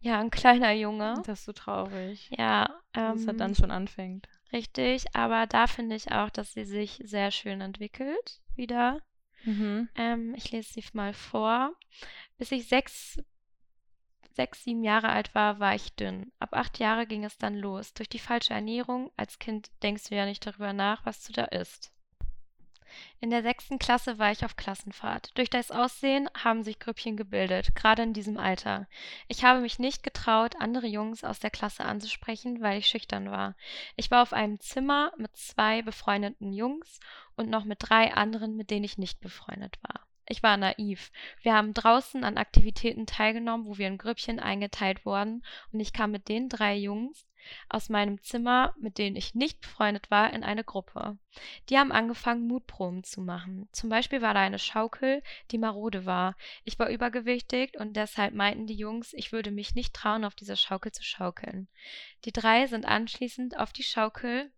ja, 0.00 0.20
ein 0.20 0.30
kleiner 0.30 0.72
Junge. 0.72 1.14
Das 1.24 1.40
ist 1.40 1.44
so 1.46 1.52
traurig. 1.52 2.30
Ja, 2.36 2.80
dass 2.92 3.20
es 3.20 3.26
halt 3.26 3.34
ähm, 3.34 3.38
dann 3.38 3.54
schon 3.54 3.70
anfängt. 3.70 4.28
richtig, 4.52 5.14
aber 5.14 5.46
da 5.46 5.66
finde 5.66 5.96
ich 5.96 6.12
auch, 6.12 6.30
dass 6.30 6.52
sie 6.52 6.64
sich 6.64 7.00
sehr 7.04 7.30
schön 7.30 7.60
entwickelt 7.60 8.40
wieder. 8.54 9.02
Mhm. 9.44 9.88
Ähm, 9.94 10.34
ich 10.34 10.50
lese 10.50 10.72
sie 10.74 10.84
mal 10.92 11.12
vor. 11.12 11.72
Bis 12.38 12.52
ich 12.52 12.68
sechs, 12.68 13.18
sechs, 14.34 14.64
sieben 14.64 14.84
Jahre 14.84 15.08
alt 15.08 15.34
war, 15.34 15.60
war 15.60 15.74
ich 15.74 15.94
dünn. 15.94 16.32
Ab 16.38 16.50
acht 16.52 16.78
Jahre 16.78 17.06
ging 17.06 17.24
es 17.24 17.38
dann 17.38 17.54
los. 17.54 17.94
Durch 17.94 18.08
die 18.08 18.18
falsche 18.18 18.54
Ernährung 18.54 19.10
als 19.16 19.38
Kind 19.38 19.70
denkst 19.82 20.08
du 20.08 20.14
ja 20.16 20.26
nicht 20.26 20.46
darüber 20.46 20.72
nach, 20.72 21.04
was 21.06 21.24
du 21.24 21.32
da 21.32 21.44
isst. 21.44 21.92
In 23.20 23.30
der 23.30 23.42
sechsten 23.42 23.78
Klasse 23.78 24.18
war 24.18 24.30
ich 24.30 24.44
auf 24.44 24.56
Klassenfahrt. 24.56 25.36
Durch 25.36 25.50
das 25.50 25.70
Aussehen 25.70 26.28
haben 26.36 26.62
sich 26.62 26.78
Grüppchen 26.78 27.16
gebildet, 27.16 27.74
gerade 27.74 28.02
in 28.02 28.12
diesem 28.12 28.38
Alter. 28.38 28.86
Ich 29.28 29.44
habe 29.44 29.60
mich 29.60 29.78
nicht 29.78 30.02
getraut, 30.02 30.54
andere 30.58 30.86
Jungs 30.86 31.24
aus 31.24 31.38
der 31.38 31.50
Klasse 31.50 31.84
anzusprechen, 31.84 32.60
weil 32.60 32.78
ich 32.78 32.86
schüchtern 32.86 33.30
war. 33.30 33.54
Ich 33.96 34.10
war 34.10 34.22
auf 34.22 34.32
einem 34.32 34.60
Zimmer 34.60 35.12
mit 35.16 35.36
zwei 35.36 35.82
befreundeten 35.82 36.52
Jungs 36.52 37.00
und 37.36 37.50
noch 37.50 37.64
mit 37.64 37.78
drei 37.80 38.14
anderen, 38.14 38.56
mit 38.56 38.70
denen 38.70 38.84
ich 38.84 38.98
nicht 38.98 39.20
befreundet 39.20 39.78
war. 39.82 40.05
Ich 40.28 40.42
war 40.42 40.56
naiv. 40.56 41.12
Wir 41.42 41.54
haben 41.54 41.72
draußen 41.72 42.24
an 42.24 42.36
Aktivitäten 42.36 43.06
teilgenommen, 43.06 43.66
wo 43.66 43.78
wir 43.78 43.86
in 43.86 43.98
Grüppchen 43.98 44.40
eingeteilt 44.40 45.06
wurden, 45.06 45.44
und 45.72 45.80
ich 45.80 45.92
kam 45.92 46.10
mit 46.10 46.28
den 46.28 46.48
drei 46.48 46.76
Jungs 46.76 47.26
aus 47.68 47.88
meinem 47.88 48.20
Zimmer, 48.22 48.74
mit 48.78 48.98
denen 48.98 49.14
ich 49.14 49.36
nicht 49.36 49.60
befreundet 49.60 50.10
war, 50.10 50.32
in 50.32 50.42
eine 50.42 50.64
Gruppe. 50.64 51.16
Die 51.68 51.78
haben 51.78 51.92
angefangen, 51.92 52.46
Mutproben 52.46 53.04
zu 53.04 53.20
machen. 53.20 53.68
Zum 53.72 53.88
Beispiel 53.88 54.22
war 54.22 54.34
da 54.34 54.40
eine 54.40 54.58
Schaukel, 54.58 55.22
die 55.52 55.58
marode 55.58 56.06
war. 56.06 56.36
Ich 56.64 56.78
war 56.78 56.88
übergewichtig 56.88 57.78
und 57.78 57.96
deshalb 57.96 58.34
meinten 58.34 58.66
die 58.66 58.74
Jungs, 58.74 59.12
ich 59.12 59.30
würde 59.30 59.50
mich 59.50 59.74
nicht 59.74 59.94
trauen, 59.94 60.24
auf 60.24 60.34
dieser 60.34 60.56
Schaukel 60.56 60.92
zu 60.92 61.04
schaukeln. 61.04 61.68
Die 62.24 62.32
drei 62.32 62.66
sind 62.66 62.84
anschließend 62.84 63.56
auf 63.58 63.72
die 63.72 63.84
Schaukel 63.84 64.50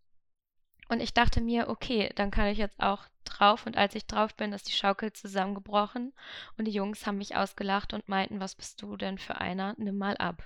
und 0.88 1.00
ich 1.00 1.14
dachte 1.14 1.40
mir, 1.40 1.68
okay, 1.68 2.10
dann 2.16 2.30
kann 2.30 2.48
ich 2.48 2.58
jetzt 2.58 2.80
auch 2.80 3.04
drauf. 3.24 3.66
Und 3.66 3.76
als 3.76 3.94
ich 3.94 4.06
drauf 4.06 4.34
bin, 4.34 4.52
ist 4.52 4.68
die 4.68 4.72
Schaukel 4.72 5.12
zusammengebrochen 5.12 6.12
und 6.56 6.64
die 6.64 6.72
Jungs 6.72 7.06
haben 7.06 7.18
mich 7.18 7.36
ausgelacht 7.36 7.92
und 7.92 8.08
meinten, 8.08 8.40
was 8.40 8.54
bist 8.54 8.80
du 8.82 8.96
denn 8.96 9.18
für 9.18 9.38
einer? 9.38 9.74
Nimm 9.78 9.98
mal 9.98 10.16
ab. 10.16 10.42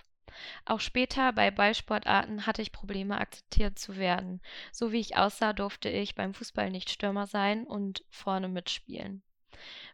Auch 0.64 0.80
später 0.80 1.32
bei 1.32 1.50
Ballsportarten 1.50 2.46
hatte 2.46 2.62
ich 2.62 2.72
Probleme, 2.72 3.18
akzeptiert 3.18 3.78
zu 3.78 3.96
werden. 3.96 4.40
So 4.72 4.92
wie 4.92 5.00
ich 5.00 5.16
aussah, 5.16 5.52
durfte 5.52 5.88
ich 5.88 6.14
beim 6.14 6.34
Fußball 6.34 6.70
nicht 6.70 6.90
Stürmer 6.90 7.26
sein 7.26 7.66
und 7.66 8.04
vorne 8.08 8.48
mitspielen. 8.48 9.22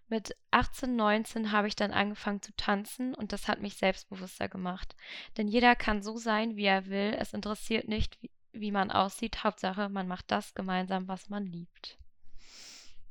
Mit 0.09 0.35
18, 0.52 0.97
19 0.97 1.52
habe 1.52 1.69
ich 1.69 1.76
dann 1.76 1.90
angefangen 1.93 2.40
zu 2.40 2.55
tanzen 2.57 3.14
und 3.14 3.33
das 3.33 3.49
hat 3.49 3.61
mich 3.61 3.76
selbstbewusster 3.76 4.49
gemacht. 4.49 4.97
Denn 5.37 5.49
jeder 5.49 5.76
kann 5.76 6.02
so 6.02 6.17
sein, 6.17 6.57
wie 6.57 6.64
er 6.64 6.87
will. 6.87 7.14
Es 7.19 7.35
interessiert 7.35 7.88
nicht, 7.88 8.17
wie, 8.23 8.31
wie 8.61 8.73
man 8.73 8.91
aussieht. 8.91 9.45
Hauptsache, 9.45 9.88
man 9.88 10.09
macht 10.09 10.31
das 10.31 10.55
gemeinsam, 10.55 11.09
was 11.09 11.29
man 11.29 11.47
liebt. 11.47 11.99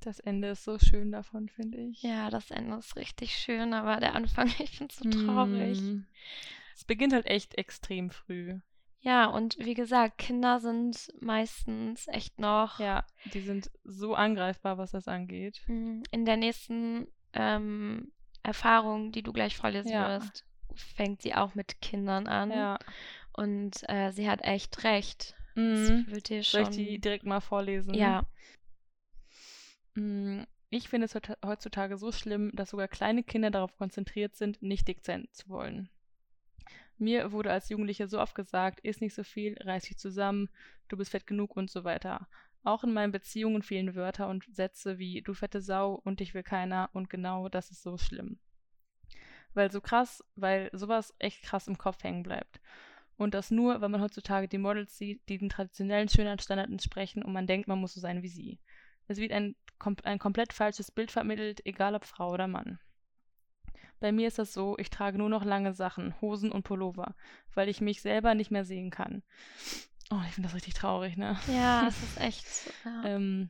Das 0.02 0.20
Ende 0.20 0.50
ist 0.50 0.64
so 0.64 0.78
schön 0.80 1.12
davon, 1.12 1.50
finde 1.50 1.80
ich. 1.80 2.02
Ja, 2.04 2.30
das 2.30 2.52
Ende 2.52 2.78
ist 2.78 2.96
richtig 2.96 3.38
schön, 3.38 3.74
aber 3.74 3.98
der 3.98 4.16
Anfang, 4.16 4.48
ich 4.60 4.78
finde 4.78 4.94
es 4.94 5.00
so 5.00 5.10
traurig. 5.10 5.82
Mm. 5.82 6.06
Es 6.76 6.86
beginnt 6.86 7.14
halt 7.14 7.26
echt 7.26 7.56
extrem 7.58 8.10
früh. 8.10 8.60
Ja, 9.02 9.26
und 9.28 9.58
wie 9.60 9.74
gesagt, 9.74 10.18
Kinder 10.18 10.60
sind 10.60 11.12
meistens 11.20 12.08
echt 12.08 12.40
noch. 12.40 12.80
Ja, 12.80 13.06
die 13.26 13.42
sind 13.42 13.72
so 13.84 14.16
angreifbar, 14.16 14.78
was 14.78 14.92
das 14.92 15.08
angeht. 15.08 15.62
Mm, 15.68 16.02
in 16.12 16.26
der 16.26 16.38
nächsten 16.38 17.08
ähm, 17.34 18.12
Erfahrung, 18.44 19.12
die 19.12 19.24
du 19.24 19.34
gleich 19.34 19.56
vorlesen 19.56 19.92
Ja. 19.92 20.08
wirst, 20.08 20.46
fängt 20.76 21.22
sie 21.22 21.36
auch 21.36 21.56
mit 21.56 21.82
Kindern 21.82 22.28
an. 22.28 22.52
Ja. 22.52 22.80
Und 23.38 23.88
äh, 23.88 24.12
sie 24.12 24.30
hat 24.30 24.42
echt 24.44 24.84
recht. 24.84 25.36
Das 25.56 25.64
Mhm. 25.64 26.06
wird 26.08 26.28
dir 26.30 26.44
Soll 26.44 26.64
schon. 26.64 26.72
ich 26.72 26.76
die 26.78 27.00
direkt 27.00 27.26
mal 27.26 27.40
vorlesen? 27.40 27.94
ja, 27.96 28.26
Mm, 29.96 30.44
Ich 30.70 30.90
finde 30.90 31.06
es 31.06 31.16
heut- 31.16 31.38
heutzutage 31.46 31.98
so 31.98 32.12
schlimm, 32.12 32.52
dass 32.54 32.72
sogar 32.72 32.88
kleine 32.90 33.24
Kinder 33.24 33.50
darauf 33.52 33.76
konzentriert 33.78 34.36
sind, 34.36 34.62
nicht 34.62 34.88
dick 34.88 35.00
sein 35.04 35.28
zu 35.32 35.48
wollen. 35.48 35.90
Mir 36.98 37.32
wurde 37.32 37.52
als 37.52 37.70
Jugendliche 37.70 38.08
so 38.10 38.20
oft 38.20 38.36
gesagt, 38.36 38.82
iss 38.82 39.00
nicht 39.00 39.14
so 39.16 39.24
viel, 39.24 39.58
reiß 39.62 39.84
dich 39.86 39.98
zusammen, 39.98 40.50
du 40.90 40.98
bist 40.98 41.12
fett 41.12 41.26
genug 41.26 41.56
und 41.56 41.72
so 41.72 41.84
weiter. 41.86 42.28
Auch 42.64 42.84
in 42.84 42.92
meinen 42.92 43.14
Beziehungen 43.14 43.64
fehlen 43.64 43.96
Wörter 43.96 44.28
und 44.28 44.44
Sätze 44.54 44.98
wie 45.00 45.22
du 45.22 45.34
fette 45.34 45.62
Sau 45.62 45.94
und 46.04 46.20
dich 46.20 46.34
will 46.34 46.44
keiner 46.44 46.90
und 46.94 47.10
genau 47.10 47.48
das 47.50 47.72
ist 47.72 47.82
so 47.82 47.98
schlimm. 47.98 48.38
Weil 49.54 49.72
so 49.72 49.80
krass, 49.80 50.22
weil 50.36 50.70
sowas 50.74 51.14
echt 51.18 51.44
krass 51.44 51.68
im 51.68 51.78
Kopf 51.78 52.04
hängen 52.04 52.24
bleibt. 52.24 52.60
Und 53.18 53.34
das 53.34 53.50
nur, 53.52 53.82
weil 53.82 53.90
man 53.90 54.02
heutzutage 54.02 54.48
die 54.48 54.60
Models 54.60 54.98
sieht, 54.98 55.28
die 55.28 55.38
den 55.38 55.50
traditionellen 55.50 56.08
Schönheitsstandards 56.08 56.72
entsprechen 56.72 57.24
und 57.24 57.34
man 57.34 57.48
denkt, 57.48 57.68
man 57.68 57.80
muss 57.80 57.94
so 57.94 58.00
sein 58.00 58.22
wie 58.22 58.28
sie. 58.28 58.60
Es 59.08 59.18
wird 59.18 59.32
ein, 59.32 59.56
ein 60.04 60.20
komplett 60.20 60.54
falsches 60.54 60.92
Bild 60.92 61.12
vermittelt, 61.12 61.66
egal 61.66 61.96
ob 61.96 62.06
Frau 62.06 62.32
oder 62.32 62.48
Mann. 62.48 62.80
Bei 64.00 64.12
mir 64.12 64.28
ist 64.28 64.38
das 64.38 64.54
so, 64.54 64.78
ich 64.78 64.92
trage 64.92 65.18
nur 65.18 65.30
noch 65.30 65.44
lange 65.44 65.74
Sachen, 65.74 66.14
Hosen 66.22 66.52
und 66.52 66.64
Pullover, 66.64 67.16
weil 67.56 67.68
ich 67.70 67.82
mich 67.82 68.02
selber 68.02 68.36
nicht 68.36 68.52
mehr 68.52 68.64
sehen 68.64 68.92
kann. 68.92 69.24
Oh, 70.12 70.22
ich 70.28 70.36
finde 70.36 70.48
das 70.48 70.56
richtig 70.56 70.76
traurig, 70.76 71.18
ne? 71.18 71.38
ja, 71.48 71.88
es 71.88 72.02
ist 72.04 72.22
echt. 72.22 72.46
Ja. 72.86 73.04
ähm, 73.06 73.50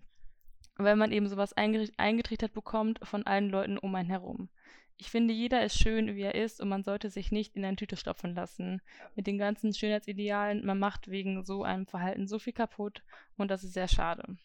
weil 0.77 0.95
man 0.95 1.11
eben 1.11 1.27
sowas 1.27 1.53
eingetrichtert 1.53 2.53
bekommt 2.53 2.99
von 3.03 3.25
allen 3.25 3.49
Leuten 3.49 3.77
um 3.77 3.93
einen 3.95 4.09
herum. 4.09 4.49
Ich 4.99 5.11
finde, 5.11 5.33
jeder 5.33 5.63
ist 5.63 5.77
schön, 5.77 6.15
wie 6.15 6.23
er 6.23 6.35
ist, 6.35 6.59
und 6.59 6.69
man 6.69 6.83
sollte 6.83 7.09
sich 7.11 7.31
nicht 7.31 7.55
in 7.55 7.63
eine 7.63 7.75
Tüte 7.75 7.97
stopfen 7.97 8.33
lassen. 8.33 8.81
Mit 9.15 9.27
den 9.27 9.37
ganzen 9.37 9.73
Schönheitsidealen, 9.73 10.65
man 10.65 10.79
macht 10.79 11.07
wegen 11.09 11.43
so 11.43 11.63
einem 11.63 11.85
Verhalten 11.85 12.27
so 12.27 12.39
viel 12.39 12.53
kaputt, 12.53 13.03
und 13.37 13.49
das 13.51 13.63
ist 13.63 13.73
sehr 13.73 13.87
schade. 13.87 14.37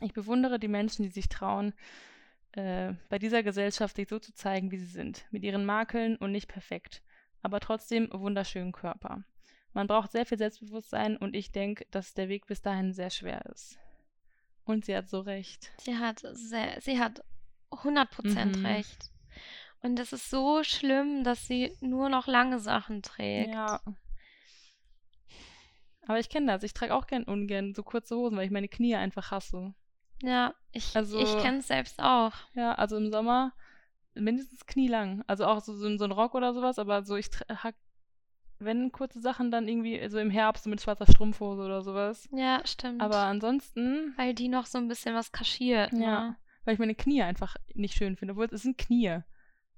Ich 0.00 0.12
bewundere 0.12 0.58
die 0.58 0.68
Menschen, 0.68 1.04
die 1.04 1.10
sich 1.10 1.28
trauen, 1.28 1.72
äh, 2.52 2.94
bei 3.08 3.18
dieser 3.18 3.42
Gesellschaft 3.42 3.96
sich 3.96 4.08
so 4.08 4.18
zu 4.18 4.34
zeigen, 4.34 4.70
wie 4.72 4.78
sie 4.78 4.86
sind, 4.86 5.24
mit 5.30 5.44
ihren 5.44 5.64
Makeln 5.64 6.16
und 6.16 6.32
nicht 6.32 6.48
perfekt, 6.48 7.02
aber 7.42 7.60
trotzdem 7.60 8.08
wunderschönen 8.12 8.72
Körper. 8.72 9.22
Man 9.72 9.86
braucht 9.86 10.10
sehr 10.10 10.26
viel 10.26 10.38
Selbstbewusstsein 10.38 11.16
und 11.16 11.36
ich 11.36 11.52
denke, 11.52 11.86
dass 11.90 12.14
der 12.14 12.28
Weg 12.28 12.46
bis 12.46 12.60
dahin 12.62 12.92
sehr 12.92 13.10
schwer 13.10 13.44
ist. 13.46 13.78
Und 14.64 14.84
sie 14.86 14.96
hat 14.96 15.08
so 15.08 15.20
recht. 15.20 15.70
Sie 15.78 15.96
hat 15.96 16.20
sehr, 16.32 16.80
sie 16.80 16.98
hat 16.98 17.22
100% 17.70 18.58
Mhm. 18.58 18.66
recht. 18.66 19.10
Und 19.86 20.00
es 20.00 20.12
ist 20.12 20.30
so 20.30 20.64
schlimm, 20.64 21.22
dass 21.22 21.46
sie 21.46 21.72
nur 21.80 22.08
noch 22.08 22.26
lange 22.26 22.58
Sachen 22.58 23.02
trägt. 23.02 23.54
Ja. 23.54 23.80
Aber 26.06 26.18
ich 26.18 26.28
kenne 26.28 26.46
das. 26.52 26.62
Ich 26.64 26.74
trage 26.74 26.92
auch 26.94 27.06
gern 27.06 27.22
ungern 27.24 27.72
so 27.74 27.82
kurze 27.84 28.16
Hosen, 28.16 28.36
weil 28.36 28.46
ich 28.46 28.50
meine 28.50 28.68
Knie 28.68 28.96
einfach 28.96 29.30
hasse. 29.30 29.74
Ja, 30.22 30.54
ich, 30.72 30.96
Also- 30.96 31.20
ich 31.20 31.38
kenne 31.38 31.58
es 31.58 31.68
selbst 31.68 32.00
auch. 32.02 32.32
Ja, 32.54 32.74
also 32.74 32.96
im 32.96 33.10
Sommer 33.12 33.52
mindestens 34.14 34.66
knielang. 34.66 35.22
Also 35.28 35.46
auch 35.46 35.60
so, 35.60 35.72
so, 35.76 35.96
so 35.96 36.04
ein 36.04 36.12
Rock 36.12 36.34
oder 36.34 36.52
sowas, 36.52 36.78
aber 36.80 37.04
so 37.04 37.14
ich 37.16 37.30
trage, 37.30 37.76
wenn 38.58 38.90
kurze 38.90 39.20
Sachen, 39.20 39.50
dann 39.52 39.68
irgendwie 39.68 40.08
so 40.08 40.18
im 40.18 40.30
Herbst 40.30 40.64
so 40.64 40.70
mit 40.70 40.80
schwarzer 40.80 41.06
Strumpfhose 41.06 41.62
oder 41.62 41.82
sowas. 41.82 42.28
Ja, 42.32 42.60
stimmt. 42.66 43.02
Aber 43.02 43.18
ansonsten, 43.18 44.14
Weil 44.16 44.34
die 44.34 44.48
noch 44.48 44.66
so 44.66 44.78
ein 44.78 44.88
bisschen 44.88 45.14
was 45.14 45.30
kaschiert. 45.30 45.92
Ne? 45.92 46.02
ja, 46.02 46.36
weil 46.64 46.74
ich 46.74 46.80
meine 46.80 46.94
Knie 46.96 47.22
einfach 47.22 47.54
nicht 47.74 47.94
schön 47.94 48.16
finde. 48.16 48.32
Obwohl 48.32 48.48
es 48.50 48.62
sind 48.62 48.78
Knie. 48.78 49.20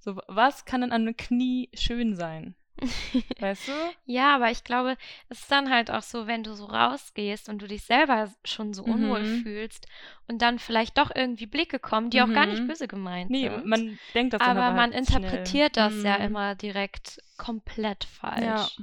So, 0.01 0.17
was 0.29 0.65
kann 0.65 0.81
denn 0.83 0.93
an 0.93 1.03
einem 1.03 1.17
Knie 1.17 1.71
schön 1.75 2.15
sein? 2.15 2.55
Weißt 3.41 3.67
du? 3.69 3.73
Ja, 4.07 4.37
aber 4.37 4.51
ich 4.53 4.63
glaube, 4.63 4.97
es 5.29 5.41
ist 5.41 5.51
dann 5.51 5.71
halt 5.71 5.91
auch 5.91 6.03
so, 6.03 6.27
wenn 6.29 6.45
du 6.45 6.55
so 6.55 6.67
rausgehst 6.67 7.49
und 7.49 7.61
du 7.61 7.67
dich 7.67 7.83
selber 7.83 8.33
schon 8.45 8.73
so 8.73 8.85
unwohl 8.85 9.25
Mhm. 9.25 9.43
fühlst 9.43 9.87
und 10.29 10.41
dann 10.41 10.59
vielleicht 10.61 10.97
doch 10.99 11.11
irgendwie 11.15 11.47
Blicke 11.47 11.81
kommen, 11.81 12.11
die 12.11 12.23
auch 12.23 12.33
gar 12.33 12.47
nicht 12.47 12.63
Mhm. 12.63 12.69
böse 12.69 12.87
gemeint 12.87 13.31
Nee, 13.33 13.49
sind. 13.51 13.67
man 13.67 13.99
denkt 14.15 14.33
das 14.35 14.43
aber 14.43 14.61
aber 14.63 14.77
man 14.77 14.93
halt 14.93 15.09
schnell. 15.09 15.19
interpretiert 15.19 15.77
das 15.77 16.03
ja 16.05 16.15
Mhm. 16.17 16.25
immer 16.27 16.55
direkt 16.55 17.21
komplett 17.37 18.05
falsch. 18.05 18.77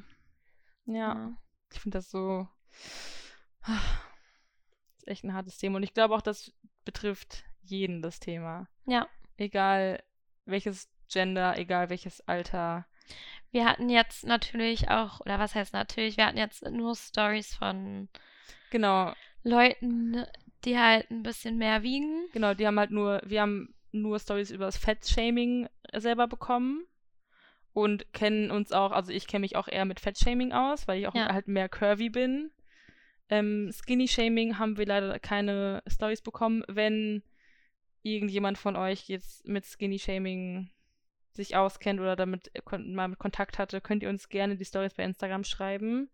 Ja, 0.85 1.31
ich 1.71 1.79
finde 1.79 1.97
das 1.97 2.09
so. 2.11 2.47
Das 3.65 3.77
ist 4.97 5.07
echt 5.07 5.23
ein 5.23 5.33
hartes 5.33 5.57
Thema. 5.57 5.77
Und 5.77 5.83
ich 5.83 5.93
glaube 5.93 6.13
auch, 6.13 6.21
das 6.21 6.51
betrifft 6.83 7.45
jeden 7.63 8.01
das 8.01 8.19
Thema. 8.19 8.67
Ja. 8.85 9.07
Egal 9.37 10.03
welches 10.45 10.89
Gender, 11.09 11.57
egal 11.57 11.89
welches 11.89 12.21
Alter. 12.27 12.85
Wir 13.51 13.65
hatten 13.65 13.89
jetzt 13.89 14.25
natürlich 14.25 14.89
auch, 14.89 15.21
oder 15.21 15.39
was 15.39 15.55
heißt 15.55 15.73
natürlich, 15.73 16.17
wir 16.17 16.25
hatten 16.25 16.37
jetzt 16.37 16.63
nur 16.69 16.95
Stories 16.95 17.53
von 17.55 18.09
Genau, 18.69 19.13
Leuten, 19.43 20.25
die 20.65 20.77
halt 20.77 21.09
ein 21.11 21.23
bisschen 21.23 21.57
mehr 21.57 21.83
wiegen. 21.83 22.27
genau, 22.33 22.53
die 22.53 22.65
haben 22.67 22.79
halt 22.79 22.91
nur, 22.91 23.21
wir 23.25 23.41
haben 23.41 23.73
nur 23.91 24.19
Stories 24.19 24.51
über 24.51 24.65
das 24.65 24.77
Fettshaming 24.77 25.69
selber 25.93 26.27
bekommen. 26.27 26.85
Und 27.73 28.13
kennen 28.13 28.51
uns 28.51 28.71
auch, 28.71 28.93
also 28.93 29.11
ich 29.11 29.27
kenne 29.27 29.41
mich 29.41 29.57
auch 29.57 29.67
eher 29.67 29.83
mit 29.83 29.99
Fettshaming 29.99 30.53
aus, 30.53 30.87
weil 30.87 30.99
ich 31.01 31.07
auch 31.07 31.13
Ja. 31.13 31.33
halt 31.33 31.49
mehr 31.49 31.67
curvy 31.67 32.09
bin. 32.09 32.51
Ähm, 33.27 33.69
Skinny-Shaming 33.73 34.57
haben 34.59 34.77
wir 34.77 34.85
leider 34.85 35.19
keine 35.19 35.83
Stories 35.85 36.21
bekommen. 36.21 36.63
Wenn 36.69 37.21
irgendjemand 38.01 38.57
von 38.57 38.77
euch 38.77 39.09
jetzt 39.09 39.45
mit 39.45 39.65
Skinny-Shaming 39.65 40.69
sich 41.35 41.55
auskennt 41.55 41.99
oder 41.99 42.15
damit 42.15 42.51
kon 42.65 42.93
mal 42.95 43.07
mit 43.07 43.19
Kontakt 43.19 43.59
hatte, 43.59 43.81
könnt 43.81 44.03
ihr 44.03 44.09
uns 44.09 44.29
gerne 44.29 44.55
die 44.55 44.65
Stories 44.65 44.93
bei 44.93 45.03
Instagram 45.03 45.43
schreiben, 45.43 46.09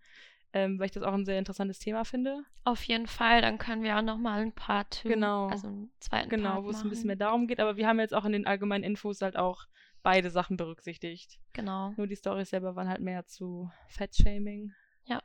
ähm, 0.53 0.79
weil 0.79 0.87
ich 0.87 0.91
das 0.91 1.03
auch 1.03 1.13
ein 1.13 1.25
sehr 1.25 1.39
interessantes 1.39 1.79
Thema 1.79 2.03
finde. 2.05 2.43
Auf 2.63 2.83
jeden 2.83 3.07
Fall, 3.07 3.41
dann 3.41 3.57
können 3.57 3.83
wir 3.83 3.97
auch 3.97 4.01
nochmal 4.01 4.41
ein 4.41 4.53
Part 4.53 5.01
two, 5.01 5.09
Genau. 5.09 5.47
also 5.47 5.67
einen 5.67 5.91
zweiten 5.99 6.29
Genau, 6.29 6.63
wo 6.63 6.69
es 6.69 6.83
ein 6.83 6.89
bisschen 6.89 7.07
mehr 7.07 7.15
darum 7.15 7.47
geht, 7.47 7.59
aber 7.59 7.77
wir 7.77 7.87
haben 7.87 7.99
jetzt 7.99 8.13
auch 8.13 8.25
in 8.25 8.33
den 8.33 8.47
allgemeinen 8.47 8.83
Infos 8.83 9.21
halt 9.21 9.37
auch 9.37 9.65
beide 10.03 10.31
Sachen 10.31 10.57
berücksichtigt. 10.57 11.39
Genau. 11.53 11.93
Nur 11.95 12.07
die 12.07 12.15
Stories 12.15 12.49
selber 12.49 12.75
waren 12.75 12.89
halt 12.89 13.01
mehr 13.01 13.27
zu 13.27 13.71
Fettshaming. 13.87 14.73
Ja. 15.05 15.21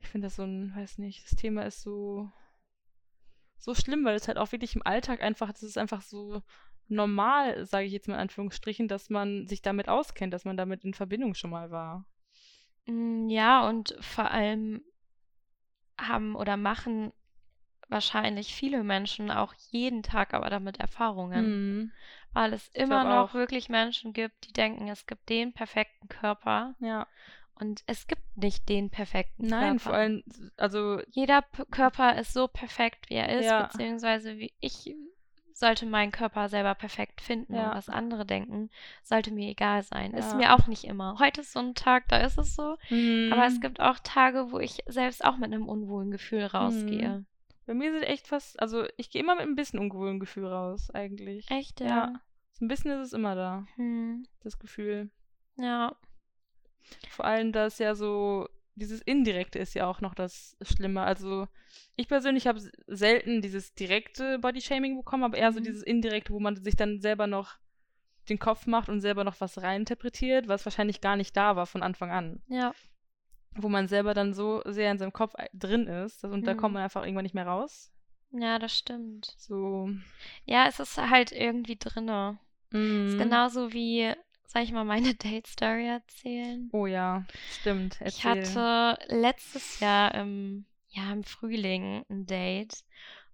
Ich 0.00 0.08
finde 0.08 0.26
das 0.26 0.36
so 0.36 0.42
ein, 0.42 0.74
weiß 0.74 0.98
nicht, 0.98 1.24
das 1.24 1.36
Thema 1.36 1.62
ist 1.62 1.82
so 1.82 2.30
so 3.58 3.74
schlimm, 3.74 4.04
weil 4.04 4.14
es 4.14 4.28
halt 4.28 4.36
auch 4.36 4.52
wirklich 4.52 4.76
im 4.76 4.84
Alltag 4.84 5.22
einfach, 5.22 5.50
das 5.50 5.62
ist 5.62 5.78
einfach 5.78 6.02
so 6.02 6.42
normal, 6.88 7.66
sage 7.66 7.86
ich 7.86 7.92
jetzt 7.92 8.08
mal 8.08 8.14
in 8.14 8.20
Anführungsstrichen, 8.20 8.88
dass 8.88 9.10
man 9.10 9.46
sich 9.48 9.62
damit 9.62 9.88
auskennt, 9.88 10.32
dass 10.34 10.44
man 10.44 10.56
damit 10.56 10.84
in 10.84 10.94
Verbindung 10.94 11.34
schon 11.34 11.50
mal 11.50 11.70
war. 11.70 12.06
Mm, 12.86 13.28
Ja, 13.28 13.68
und 13.68 13.96
vor 14.00 14.30
allem 14.30 14.82
haben 15.98 16.34
oder 16.36 16.56
machen 16.56 17.12
wahrscheinlich 17.88 18.54
viele 18.54 18.82
Menschen 18.82 19.30
auch 19.30 19.54
jeden 19.70 20.02
Tag 20.02 20.34
aber 20.34 20.50
damit 20.50 20.78
Erfahrungen, 20.78 21.44
Mhm. 21.46 21.92
weil 22.32 22.52
es 22.52 22.68
immer 22.74 23.04
noch 23.04 23.30
auch. 23.30 23.34
wirklich 23.34 23.68
Menschen 23.68 24.12
gibt, 24.12 24.46
die 24.48 24.52
denken, 24.52 24.88
es 24.88 25.06
gibt 25.06 25.28
den 25.28 25.52
perfekten 25.52 26.08
Körper 26.08 26.74
Ja. 26.80 27.06
und 27.54 27.82
es 27.86 28.06
gibt 28.06 28.36
nicht 28.36 28.68
den 28.68 28.90
perfekten 28.90 29.44
Nein, 29.44 29.78
vor 29.78 29.92
Körper. 29.92 29.98
allem, 29.98 30.22
also, 30.56 31.00
Jeder 31.12 31.42
P 31.42 31.64
Körper 31.70 32.18
ist 32.18 32.32
so 32.32 32.48
perfekt, 32.48 33.08
wie 33.08 33.14
er 33.14 33.28
ist, 33.38 33.44
Ja. 33.44 33.68
beziehungsweise 33.68 34.38
wie 34.38 34.52
ich 34.60 34.94
sollte 35.58 35.86
meinen 35.86 36.12
Körper 36.12 36.50
selber 36.50 36.74
perfekt 36.74 37.22
finden 37.22 37.54
und 37.54 37.58
Ja. 37.58 37.74
was 37.74 37.88
andere 37.88 38.26
denken, 38.26 38.68
sollte 39.02 39.30
mir 39.32 39.48
egal 39.48 39.82
sein. 39.82 40.12
Ist 40.12 40.32
Ja. 40.32 40.36
mir 40.36 40.54
auch 40.54 40.66
nicht 40.66 40.84
immer. 40.84 41.18
Heute 41.18 41.40
ist 41.40 41.52
so 41.52 41.60
ein 41.60 41.74
Tag, 41.74 42.08
da 42.08 42.18
ist 42.18 42.36
es 42.36 42.54
so, 42.54 42.76
aber 43.32 43.46
es 43.46 43.54
mhm. 43.56 43.60
gibt 43.62 43.80
auch 43.80 43.98
Tage, 44.00 44.52
wo 44.52 44.58
ich 44.58 44.82
selbst 44.86 45.24
auch 45.24 45.38
mit 45.38 45.52
einem 45.54 45.66
unwohlen 45.66 46.10
Gefühl 46.10 46.42
Mhm. 46.42 46.46
rausgehe. 46.46 47.24
Bei 47.66 47.72
mir 47.74 47.90
sind 47.90 48.02
echt 48.02 48.28
fast, 48.28 48.60
also 48.60 48.84
ich 48.98 49.10
gehe 49.10 49.22
immer 49.22 49.34
mit 49.34 49.46
ein 49.46 49.56
bisschen 49.56 49.78
ungewohntem 49.78 50.20
Gefühl 50.20 50.46
raus, 50.46 50.90
eigentlich. 50.90 51.50
Echt, 51.50 51.80
Ja. 51.80 51.86
ja? 51.88 52.20
So 52.52 52.64
ein 52.64 52.68
bisschen 52.68 52.90
ist 52.90 53.08
es 53.08 53.12
immer 53.14 53.34
da, 53.34 53.66
Hm, 53.76 54.26
das 54.44 54.58
Gefühl. 54.58 55.10
ja. 55.56 55.96
Vor 57.10 57.24
allem, 57.24 57.50
dass 57.52 57.78
ja 57.78 57.94
so, 57.94 58.46
dieses 58.76 59.00
Indirekte 59.02 59.58
ist 59.58 59.74
ja 59.74 59.86
auch 59.86 60.00
noch 60.00 60.14
das 60.14 60.56
Schlimme. 60.62 61.02
Also, 61.02 61.48
ich 61.96 62.08
persönlich 62.08 62.46
habe 62.46 62.60
selten 62.86 63.42
dieses 63.42 63.74
direkte 63.74 64.38
Bodyshaming 64.38 64.96
bekommen, 64.96 65.24
aber 65.24 65.36
eher 65.36 65.52
so 65.52 65.60
Mhm. 65.60 65.64
dieses 65.64 65.82
indirekte, 65.82 66.32
wo 66.32 66.40
man 66.40 66.56
sich 66.56 66.76
dann 66.76 67.00
selber 67.00 67.26
noch 67.26 67.56
den 68.28 68.38
Kopf 68.38 68.66
macht 68.66 68.88
und 68.88 69.00
selber 69.00 69.24
noch 69.24 69.40
was 69.40 69.62
reininterpretiert, 69.62 70.48
was 70.48 70.64
wahrscheinlich 70.66 71.00
gar 71.00 71.16
nicht 71.16 71.36
da 71.36 71.56
war 71.56 71.66
von 71.66 71.82
Anfang 71.82 72.10
an. 72.10 72.42
Ja. 72.48 72.72
Wo 73.54 73.68
man 73.68 73.88
selber 73.88 74.14
dann 74.14 74.34
so 74.34 74.62
sehr 74.66 74.90
in 74.90 74.98
seinem 74.98 75.12
Kopf 75.12 75.34
ei- 75.36 75.48
drin 75.54 75.86
ist 75.86 76.24
und 76.24 76.46
da 76.46 76.54
kommt 76.54 76.72
Mhm. 76.72 76.74
man 76.74 76.82
einfach 76.82 77.02
irgendwann 77.02 77.22
nicht 77.22 77.34
mehr 77.34 77.46
raus. 77.46 77.92
Ja, 78.32 78.58
das 78.58 78.76
stimmt. 78.76 79.34
So. 79.38 79.88
Ja, 80.44 80.66
es 80.68 80.80
ist 80.80 80.98
halt 80.98 81.32
irgendwie 81.32 81.76
drinne. 81.76 82.38
Ist 82.72 83.14
Mhm. 83.14 83.18
genauso 83.18 83.72
wie, 83.72 84.12
soll 84.46 84.62
ich 84.62 84.72
mal 84.72 84.84
meine 84.84 85.14
Date-Story 85.14 85.88
erzählen? 85.88 86.70
Oh 86.72 86.86
ja, 86.86 87.24
stimmt. 87.60 87.98
Ich 88.04 88.24
Erzähl. 88.24 88.62
hatte 88.64 88.98
letztes 89.08 89.80
Jahr 89.80 90.14
im, 90.14 90.64
ja, 90.88 91.12
im 91.12 91.24
Frühling 91.24 92.04
ein 92.08 92.26
Date 92.26 92.84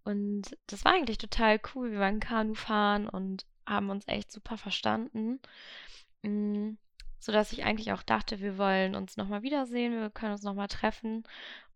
und 0.05 0.57
das 0.67 0.85
war 0.85 0.93
eigentlich 0.93 1.19
total 1.19 1.61
cool. 1.75 1.93
Wir 1.93 2.01
waren 2.01 2.21
Kanu 2.21 2.55
fahren 2.55 3.09
und 3.09 3.47
haben 3.67 3.91
uns 3.91 4.07
echt 4.09 4.33
super 4.33 4.57
verstanden. 4.57 5.41
Mm, 6.23 6.73
sodass 7.21 7.53
ich 7.53 7.65
eigentlich 7.65 7.93
auch 7.93 8.03
dachte, 8.03 8.41
wir 8.41 8.59
wollen 8.59 8.97
uns 8.97 9.17
nochmal 9.17 9.43
wiedersehen, 9.43 9.93
wir 9.93 10.11
können 10.11 10.33
uns 10.33 10.43
nochmal 10.43 10.69
treffen. 10.69 11.23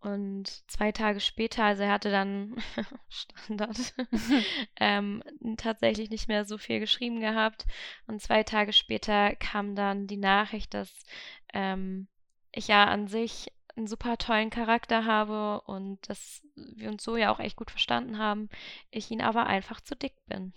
Und 0.00 0.62
zwei 0.70 0.92
Tage 0.92 1.20
später, 1.20 1.64
also 1.64 1.82
er 1.82 1.92
hatte 1.92 2.10
dann 2.10 2.56
Standard, 3.08 3.94
ähm, 4.76 5.22
tatsächlich 5.56 6.10
nicht 6.10 6.28
mehr 6.28 6.44
so 6.44 6.58
viel 6.58 6.80
geschrieben 6.80 7.20
gehabt. 7.20 7.66
Und 8.06 8.22
zwei 8.22 8.42
Tage 8.42 8.72
später 8.72 9.34
kam 9.36 9.74
dann 9.74 10.06
die 10.06 10.18
Nachricht, 10.18 10.74
dass 10.74 11.04
ähm, 11.52 12.08
ich 12.52 12.68
ja 12.68 12.84
an 12.84 13.08
sich 13.08 13.52
einen 13.76 13.86
super 13.86 14.16
tollen 14.16 14.50
Charakter 14.50 15.04
habe 15.04 15.60
und 15.62 16.08
dass 16.08 16.42
wir 16.54 16.88
uns 16.88 17.02
so 17.02 17.16
ja 17.16 17.30
auch 17.30 17.40
echt 17.40 17.56
gut 17.56 17.70
verstanden 17.70 18.18
haben, 18.18 18.48
ich 18.90 19.10
ihn 19.10 19.20
aber 19.20 19.46
einfach 19.46 19.80
zu 19.80 19.94
dick 19.96 20.14
bin. 20.26 20.52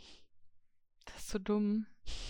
Das 1.05 1.17
ist 1.17 1.29
so 1.29 1.39
dumm. 1.39 1.85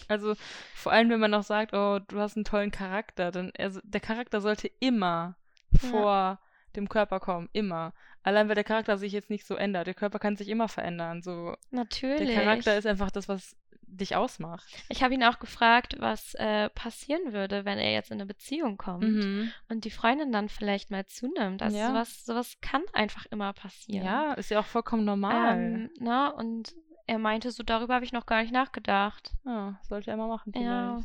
Also, 0.07 0.35
vor 0.73 0.91
allem, 0.91 1.09
wenn 1.09 1.19
man 1.19 1.31
noch 1.31 1.43
sagt, 1.43 1.73
oh, 1.73 1.99
du 1.99 2.19
hast 2.19 2.35
einen 2.35 2.45
tollen 2.45 2.71
Charakter, 2.71 3.31
dann, 3.31 3.51
also, 3.57 3.79
der 3.83 4.01
Charakter 4.01 4.41
sollte 4.41 4.67
immer 4.79 5.35
Ja. 5.81 5.89
vor 5.89 6.39
dem 6.75 6.89
Körper 6.89 7.19
kommen. 7.19 7.49
Immer. 7.53 7.93
Allein, 8.23 8.47
weil 8.47 8.55
der 8.55 8.63
Charakter 8.63 8.97
sich 8.97 9.13
jetzt 9.13 9.29
nicht 9.29 9.45
so 9.45 9.55
ändert. 9.55 9.87
Der 9.87 9.93
Körper 9.93 10.19
kann 10.19 10.35
sich 10.35 10.49
immer 10.49 10.67
verändern. 10.67 11.21
So, 11.21 11.51
der 11.71 11.79
Natürlich. 11.79 12.33
Charakter 12.35 12.77
ist 12.77 12.85
einfach 12.85 13.11
das, 13.11 13.27
was 13.27 13.55
dich 13.91 14.15
ausmacht. 14.15 14.67
Ich 14.89 15.01
habe 15.01 15.15
ihn 15.15 15.23
auch 15.23 15.39
gefragt, 15.39 15.95
was 15.99 16.35
äh, 16.35 16.69
passieren 16.69 17.33
würde, 17.33 17.65
wenn 17.65 17.79
er 17.79 17.91
jetzt 17.91 18.11
in 18.11 18.17
eine 18.17 18.27
Beziehung 18.27 18.77
kommt 18.77 19.03
Mhm. 19.03 19.51
und 19.67 19.83
die 19.83 19.89
Freundin 19.89 20.31
dann 20.31 20.47
vielleicht 20.47 20.91
mal 20.91 21.07
zunimmt. 21.07 21.63
Also 21.63 21.75
Ja. 21.77 21.87
sowas, 21.87 22.23
sowas 22.23 22.57
kann 22.61 22.83
einfach 22.93 23.25
immer 23.31 23.51
passieren. 23.53 24.05
Ja, 24.05 24.33
ist 24.33 24.51
ja 24.51 24.59
auch 24.59 24.65
vollkommen 24.65 25.05
normal. 25.05 25.57
Ähm, 25.57 25.89
na, 25.99 26.27
und 26.29 26.75
er 27.07 27.17
meinte, 27.17 27.49
so 27.49 27.63
darüber 27.63 27.95
habe 27.95 28.05
ich 28.05 28.11
noch 28.13 28.27
gar 28.27 28.43
nicht 28.43 28.53
nachgedacht. 28.53 29.31
Ja, 29.43 29.79
sollte 29.81 30.11
er 30.11 30.17
mal 30.17 30.27
machen, 30.27 30.53
vielleicht. 30.53 30.67
Ja. 30.67 31.01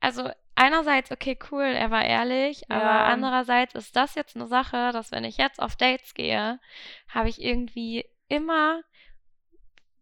Also 0.00 0.30
einerseits, 0.62 1.10
okay, 1.10 1.38
cool, 1.50 1.62
er 1.64 1.90
war 1.90 2.04
ehrlich, 2.04 2.70
aber 2.70 2.82
Ja. 2.82 3.04
andererseits 3.04 3.74
ist 3.74 3.94
das 3.96 4.14
jetzt 4.14 4.36
eine 4.36 4.46
Sache, 4.46 4.90
dass 4.92 5.12
wenn 5.12 5.24
ich 5.24 5.36
jetzt 5.36 5.60
auf 5.60 5.76
Dates 5.76 6.14
gehe, 6.14 6.60
habe 7.08 7.28
ich 7.28 7.40
irgendwie 7.42 8.04
immer, 8.28 8.82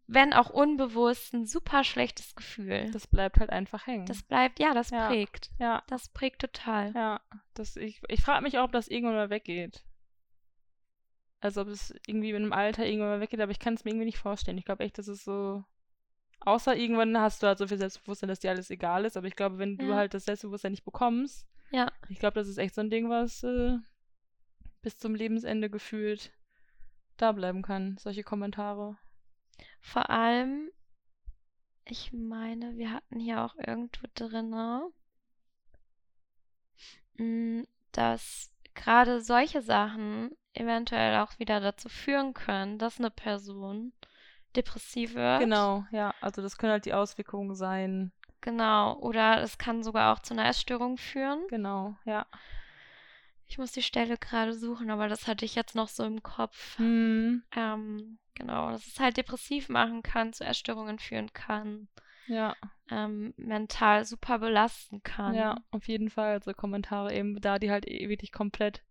wenn 0.07 0.33
auch 0.33 0.49
unbewusst, 0.49 1.33
ein 1.33 1.45
super 1.45 1.83
schlechtes 1.83 2.35
Gefühl. 2.35 2.89
Das 2.91 3.07
bleibt 3.07 3.39
halt 3.39 3.49
einfach 3.49 3.87
hängen. 3.87 4.05
Das 4.05 4.23
bleibt, 4.23 4.59
ja, 4.59 4.73
das 4.73 4.89
Ja. 4.89 5.07
prägt. 5.07 5.51
ja, 5.59 5.83
Das 5.87 6.09
prägt 6.09 6.41
total. 6.41 6.93
ja. 6.93 7.21
Das, 7.53 7.75
ich 7.75 8.01
ich 8.07 8.21
frage 8.21 8.43
mich 8.43 8.57
auch, 8.57 8.65
ob 8.65 8.71
das 8.71 8.87
irgendwann 8.87 9.15
mal 9.15 9.29
weggeht. 9.29 9.83
Also 11.41 11.61
ob 11.61 11.67
es 11.69 11.93
irgendwie 12.05 12.33
mit 12.33 12.41
dem 12.43 12.53
Alter 12.53 12.85
irgendwann 12.85 13.09
mal 13.09 13.19
weggeht, 13.21 13.41
aber 13.41 13.51
ich 13.51 13.59
kann 13.59 13.73
es 13.73 13.83
mir 13.83 13.91
irgendwie 13.91 14.05
nicht 14.05 14.19
vorstellen. 14.19 14.57
Ich 14.57 14.65
glaube 14.65 14.83
echt, 14.83 14.97
das 14.97 15.07
ist 15.07 15.23
so. 15.25 15.63
Außer 16.41 16.75
irgendwann 16.75 17.17
hast 17.17 17.43
du 17.43 17.47
halt 17.47 17.57
so 17.59 17.67
viel 17.67 17.77
Selbstbewusstsein, 17.77 18.29
dass 18.29 18.39
dir 18.39 18.51
alles 18.51 18.69
egal 18.71 19.05
ist. 19.05 19.17
Aber 19.17 19.27
ich 19.27 19.35
glaube, 19.35 19.57
wenn 19.59 19.77
du 19.77 19.87
Ja. 19.89 19.95
halt 19.95 20.13
das 20.13 20.25
Selbstbewusstsein 20.25 20.71
nicht 20.71 20.85
bekommst, 20.85 21.47
Ja, 21.71 21.91
ich 22.09 22.19
glaube, 22.19 22.35
das 22.35 22.47
ist 22.47 22.57
echt 22.57 22.75
so 22.75 22.81
ein 22.81 22.89
Ding, 22.89 23.09
was 23.09 23.43
äh, 23.43 23.77
bis 24.81 24.97
zum 24.97 25.15
Lebensende 25.15 25.69
gefühlt 25.69 26.31
da 27.17 27.31
bleiben 27.31 27.61
kann. 27.61 27.97
Solche 27.99 28.23
Kommentare. 28.23 28.97
vor 29.79 30.09
allem, 30.09 30.71
ich 31.85 32.11
meine, 32.13 32.77
wir 32.77 32.91
hatten 32.91 33.19
hier 33.19 33.41
auch 33.43 33.55
irgendwo 33.55 34.07
drinne, 34.15 34.89
mm, 37.17 37.63
dass 37.91 38.51
gerade 38.73 39.21
solche 39.21 39.61
Sachen 39.61 40.31
eventuell 40.53 41.17
auch 41.19 41.37
wieder 41.39 41.59
dazu 41.59 41.89
führen 41.89 42.33
können, 42.33 42.77
dass 42.77 42.99
eine 42.99 43.11
Person 43.11 43.93
depressiv 44.55 45.15
wird. 45.15 45.39
Genau, 45.39 45.85
ja. 45.91 46.13
Also 46.21 46.41
das 46.41 46.57
können 46.57 46.71
halt 46.73 46.85
die 46.85 46.93
Auswirkungen 46.93 47.55
sein. 47.55 48.11
Genau. 48.41 48.97
Oder 48.99 49.41
es 49.41 49.57
kann 49.57 49.83
sogar 49.83 50.13
auch 50.13 50.19
zu 50.19 50.33
einer 50.33 50.45
Essstörung 50.47 50.97
führen. 50.97 51.41
Genau, 51.49 51.95
ja. 52.05 52.25
Ich 53.47 53.57
muss 53.57 53.71
die 53.73 53.83
Stelle 53.83 54.17
gerade 54.17 54.53
suchen, 54.53 54.89
aber 54.89 55.09
das 55.09 55.27
hatte 55.27 55.43
ich 55.45 55.55
jetzt 55.55 55.75
noch 55.75 55.89
so 55.89 56.03
im 56.05 56.23
Kopf. 56.23 56.77
Hm, 56.77 57.43
Ähm, 57.55 58.17
genau, 58.33 58.71
dass 58.71 58.87
es 58.87 58.99
halt 58.99 59.17
depressiv 59.17 59.67
machen 59.67 60.03
kann, 60.03 60.31
zu 60.31 60.45
Essstörungen 60.45 60.99
führen 60.99 61.33
kann, 61.33 61.89
ja. 62.27 62.55
ähm, 62.89 63.33
mental 63.35 64.05
super 64.05 64.39
belasten 64.39 65.03
kann. 65.03 65.35
Ja, 65.35 65.57
auf 65.71 65.87
jeden 65.87 66.09
Fall. 66.09 66.31
Also 66.31 66.53
Kommentare 66.53 67.13
eben 67.13 67.41
da, 67.41 67.59
die 67.59 67.69
halt 67.71 67.85
eh 67.87 68.07
wirklich 68.07 68.31
komplett 68.31 68.83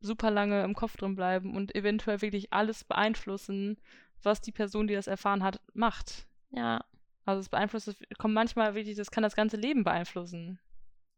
super 0.00 0.30
lange 0.30 0.62
im 0.62 0.74
Kopf 0.74 0.96
drin 0.96 1.16
bleiben 1.16 1.56
und 1.56 1.74
eventuell 1.74 2.22
wirklich 2.22 2.52
alles 2.52 2.84
beeinflussen, 2.84 3.78
was 4.22 4.40
die 4.40 4.52
Person, 4.52 4.86
die 4.86 4.94
das 4.94 5.06
erfahren 5.06 5.42
hat, 5.42 5.60
macht. 5.74 6.26
Ja, 6.50 6.84
Also 7.26 7.40
es 7.40 7.48
beeinflusst, 7.48 7.88
es 7.88 7.96
kommt 8.18 8.34
manchmal 8.34 8.74
wirklich, 8.74 8.96
das 8.96 9.10
kann 9.10 9.22
das 9.22 9.36
ganze 9.36 9.56
Leben 9.56 9.84
beeinflussen. 9.84 10.58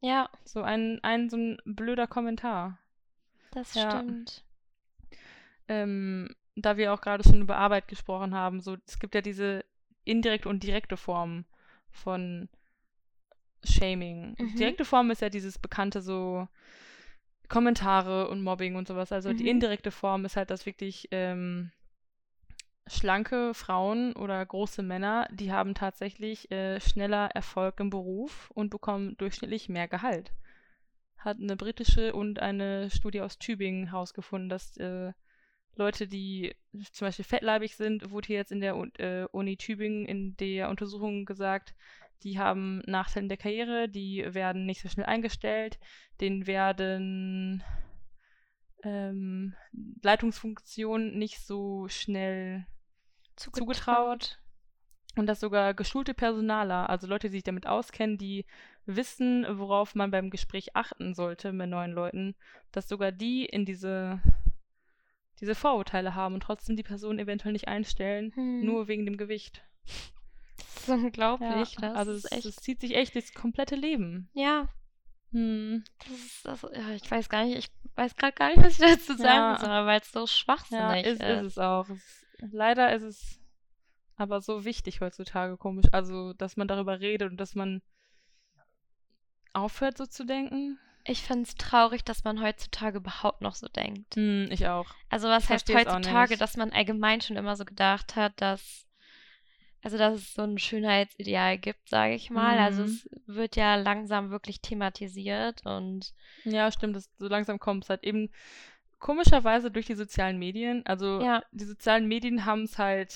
ja, 0.01 0.29
So 0.45 0.63
ein, 0.63 1.01
ein 1.03 1.29
so 1.29 1.37
ein 1.37 1.59
blöder 1.65 2.07
Kommentar. 2.07 2.79
das 3.51 3.75
Ja. 3.75 3.91
stimmt. 3.91 4.45
Ähm, 5.69 6.35
da 6.55 6.77
wir 6.77 6.93
auch 6.95 7.01
gerade 7.01 7.25
schon 7.25 7.41
über 7.43 7.57
Arbeit 7.57 7.89
gesprochen 7.89 8.35
haben, 8.35 8.61
so 8.61 8.77
es 8.87 8.99
gibt 8.99 9.15
ja 9.15 9.21
diese 9.21 9.65
indirekte 10.05 10.49
und 10.49 10.63
direkte 10.63 10.97
Form 10.97 11.45
von 11.91 12.49
Shaming. 13.65 14.37
Mhm. 14.39 14.57
Direkte 14.57 14.85
Form 14.85 15.11
ist 15.11 15.23
ja 15.23 15.29
dieses 15.29 15.59
bekannte 15.59 16.01
so 16.01 16.47
Kommentare 17.49 18.29
und 18.29 18.43
Mobbing 18.43 18.77
und 18.77 18.89
sowas. 18.89 19.13
Also 19.13 19.33
die 19.33 19.43
Mhm. 19.43 19.49
indirekte 19.49 19.91
Form 19.91 20.25
ist 20.25 20.37
halt, 20.37 20.51
dass 20.51 20.67
wirklich 20.67 21.09
ähm, 21.11 21.73
schlanke 22.87 23.53
Frauen 23.55 24.15
oder 24.15 24.45
große 24.45 24.83
Männer, 24.83 25.29
die 25.33 25.53
haben 25.53 25.75
tatsächlich 25.75 26.51
äh, 26.51 26.81
schneller 26.81 27.27
Erfolg 27.35 27.81
im 27.81 27.91
Beruf 27.91 28.51
und 28.55 28.71
bekommen 28.71 29.17
durchschnittlich 29.17 29.69
mehr 29.69 29.89
Gehalt. 29.89 30.33
Hat 31.19 31.39
eine 31.39 31.57
britische 31.57 32.15
und 32.15 32.39
eine 32.39 32.91
Studie 32.91 33.21
aus 33.21 33.39
Tübingen 33.39 33.91
herausgefunden, 33.91 34.49
dass 34.49 34.77
äh, 34.77 35.13
Leute, 35.75 36.07
die 36.07 36.55
zum 36.93 37.09
Beispiel 37.09 37.25
fettleibig 37.25 37.77
sind, 37.77 38.11
wurde 38.11 38.29
hier 38.29 38.37
jetzt 38.37 38.53
in 38.53 38.61
der 38.61 38.75
äh, 38.99 39.27
Uni 39.33 39.57
Tübingen 39.57 40.07
in 40.07 40.37
der 40.37 40.71
Untersuchung 40.71 41.27
gesagt, 41.27 41.75
die 42.23 42.39
haben 42.39 42.83
Nachteile 42.87 43.25
in 43.25 43.29
der 43.29 43.37
Karriere, 43.37 43.89
die 43.89 44.25
werden 44.29 44.65
nicht 44.65 44.81
so 44.81 44.89
schnell 44.89 45.07
eingestellt, 45.07 45.79
denen 46.21 46.47
werden 46.47 47.63
ähm, 48.85 49.55
Leitungsfunktion 50.03 51.19
nicht 51.19 51.41
so 51.41 51.89
schnell 51.89 52.67
zugetraut. 53.37 54.39
Und 55.17 55.27
dass 55.27 55.41
sogar 55.41 55.73
geschulte 55.73 56.13
Personaler, 56.13 56.91
also 56.91 57.07
Leute, 57.07 57.29
die 57.29 57.37
sich 57.37 57.43
damit 57.45 57.67
auskennen, 57.67 58.19
die 58.19 58.45
wissen, 58.85 59.47
worauf 59.59 59.95
man 59.95 60.11
beim 60.11 60.29
Gespräch 60.29 60.77
achten 60.77 61.15
sollte 61.15 61.53
mit 61.53 61.71
neuen 61.71 61.93
Leuten, 61.93 62.35
dass 62.71 62.87
sogar 62.89 63.13
die 63.13 63.47
in 63.47 63.65
diese, 63.65 64.21
diese 65.41 65.55
Vorurteile 65.55 66.15
haben 66.15 66.35
und 66.35 66.43
trotzdem 66.43 66.77
die 66.77 66.83
Person 66.83 67.19
eventuell 67.19 67.53
nicht 67.53 67.67
einstellen, 67.67 68.33
Hm. 68.35 68.65
nur 68.65 68.89
wegen 68.89 69.07
dem 69.07 69.17
Gewicht. 69.17 69.63
Das 69.87 70.83
ist 70.83 70.89
unglaublich. 70.89 71.75
Ja, 71.77 71.81
das 71.81 71.97
also 71.97 72.13
es, 72.13 72.31
echt. 72.33 72.45
es 72.47 72.57
zieht 72.57 72.81
sich 72.81 72.95
echt 72.95 73.15
durchs 73.15 73.33
komplette 73.33 73.75
Leben. 73.77 74.29
ja, 74.35 74.69
Hm. 75.33 75.83
das 75.99 76.11
ist, 76.11 76.47
das, 76.47 76.63
ja, 76.63 76.91
ich 76.91 77.11
weiß 77.11 77.29
gar 77.29 77.45
nicht, 77.45 77.59
ich 77.59 77.71
weiß 77.97 78.15
gerade 78.17 78.33
gar 78.35 78.49
nicht, 78.49 78.63
was 78.65 78.79
ich 78.79 78.85
dazu 78.85 79.17
sagen 79.17 79.55
Ja. 79.55 79.59
soll, 79.59 79.87
weil 79.87 80.01
es 80.01 80.13
so 80.13 80.21
Ja, 80.21 80.27
schwachsinnig 80.27 81.07
ist, 81.07 81.21
ist. 81.23 81.29
ist 81.41 81.47
es 81.47 81.59
auch. 81.59 81.89
Es 81.89 81.97
ist, 81.97 82.26
leider 82.41 82.95
ist 82.95 83.03
es 83.03 83.41
aber 84.17 84.41
so 84.41 84.65
wichtig 84.65 85.01
heutzutage, 85.01 85.57
komisch. 85.57 85.87
Also, 85.93 86.33
dass 86.35 86.57
man 86.57 86.69
darüber 86.69 87.01
redet 87.01 87.31
und 87.31 87.37
dass 87.39 87.55
man 87.55 87.83
aufhört, 89.53 89.97
so 89.99 90.07
zu 90.07 90.25
denken. 90.25 90.79
Ich 91.05 91.23
finde 91.23 91.45
es 91.45 91.55
traurig, 91.55 92.03
dass 92.05 92.25
man 92.25 92.43
heutzutage 92.43 92.99
überhaupt 92.99 93.41
noch 93.41 93.55
so 93.55 93.69
denkt. 93.69 94.17
Hm, 94.17 94.49
ich 94.51 94.67
auch. 94.67 94.87
Also 95.09 95.29
was 95.29 95.45
Ich 95.45 95.51
heißt 95.51 95.73
heutzutage, 95.73 96.37
dass 96.37 96.57
man 96.57 96.73
allgemein 96.73 97.21
schon 97.21 97.37
immer 97.37 97.57
so 97.57 97.65
gedacht 97.65 98.17
hat, 98.17 98.41
dass 98.41 98.87
also 99.83 99.99
dass 99.99 100.15
es 100.19 100.35
so 100.35 100.43
ein 100.43 100.59
Schönheitsideal 100.59 101.59
gibt, 101.59 101.89
sage 101.89 102.15
ich 102.15 102.31
mal. 102.31 102.59
Also 102.59 102.83
Mhm. 102.83 102.87
es 102.87 103.09
wird 103.27 103.55
ja 103.55 103.77
langsam 103.77 104.31
wirklich 104.31 104.61
thematisiert 104.61 105.65
und 105.65 106.13
Ja, 106.45 106.73
stimmt. 106.73 106.97
Das, 106.97 107.09
so 107.19 107.29
langsam 107.29 107.61
kommt 107.61 107.85
es 107.85 107.91
halt 107.91 108.03
eben 108.03 108.31
komischerweise 108.99 109.71
durch 109.71 109.87
die 109.87 109.95
sozialen 109.95 110.39
Medien. 110.39 110.85
Also, 110.87 111.21
ja, 111.21 111.43
die 111.53 111.65
sozialen 111.65 112.07
Medien 112.09 112.45
haben 112.45 112.63
es 112.63 112.79
halt 112.79 113.15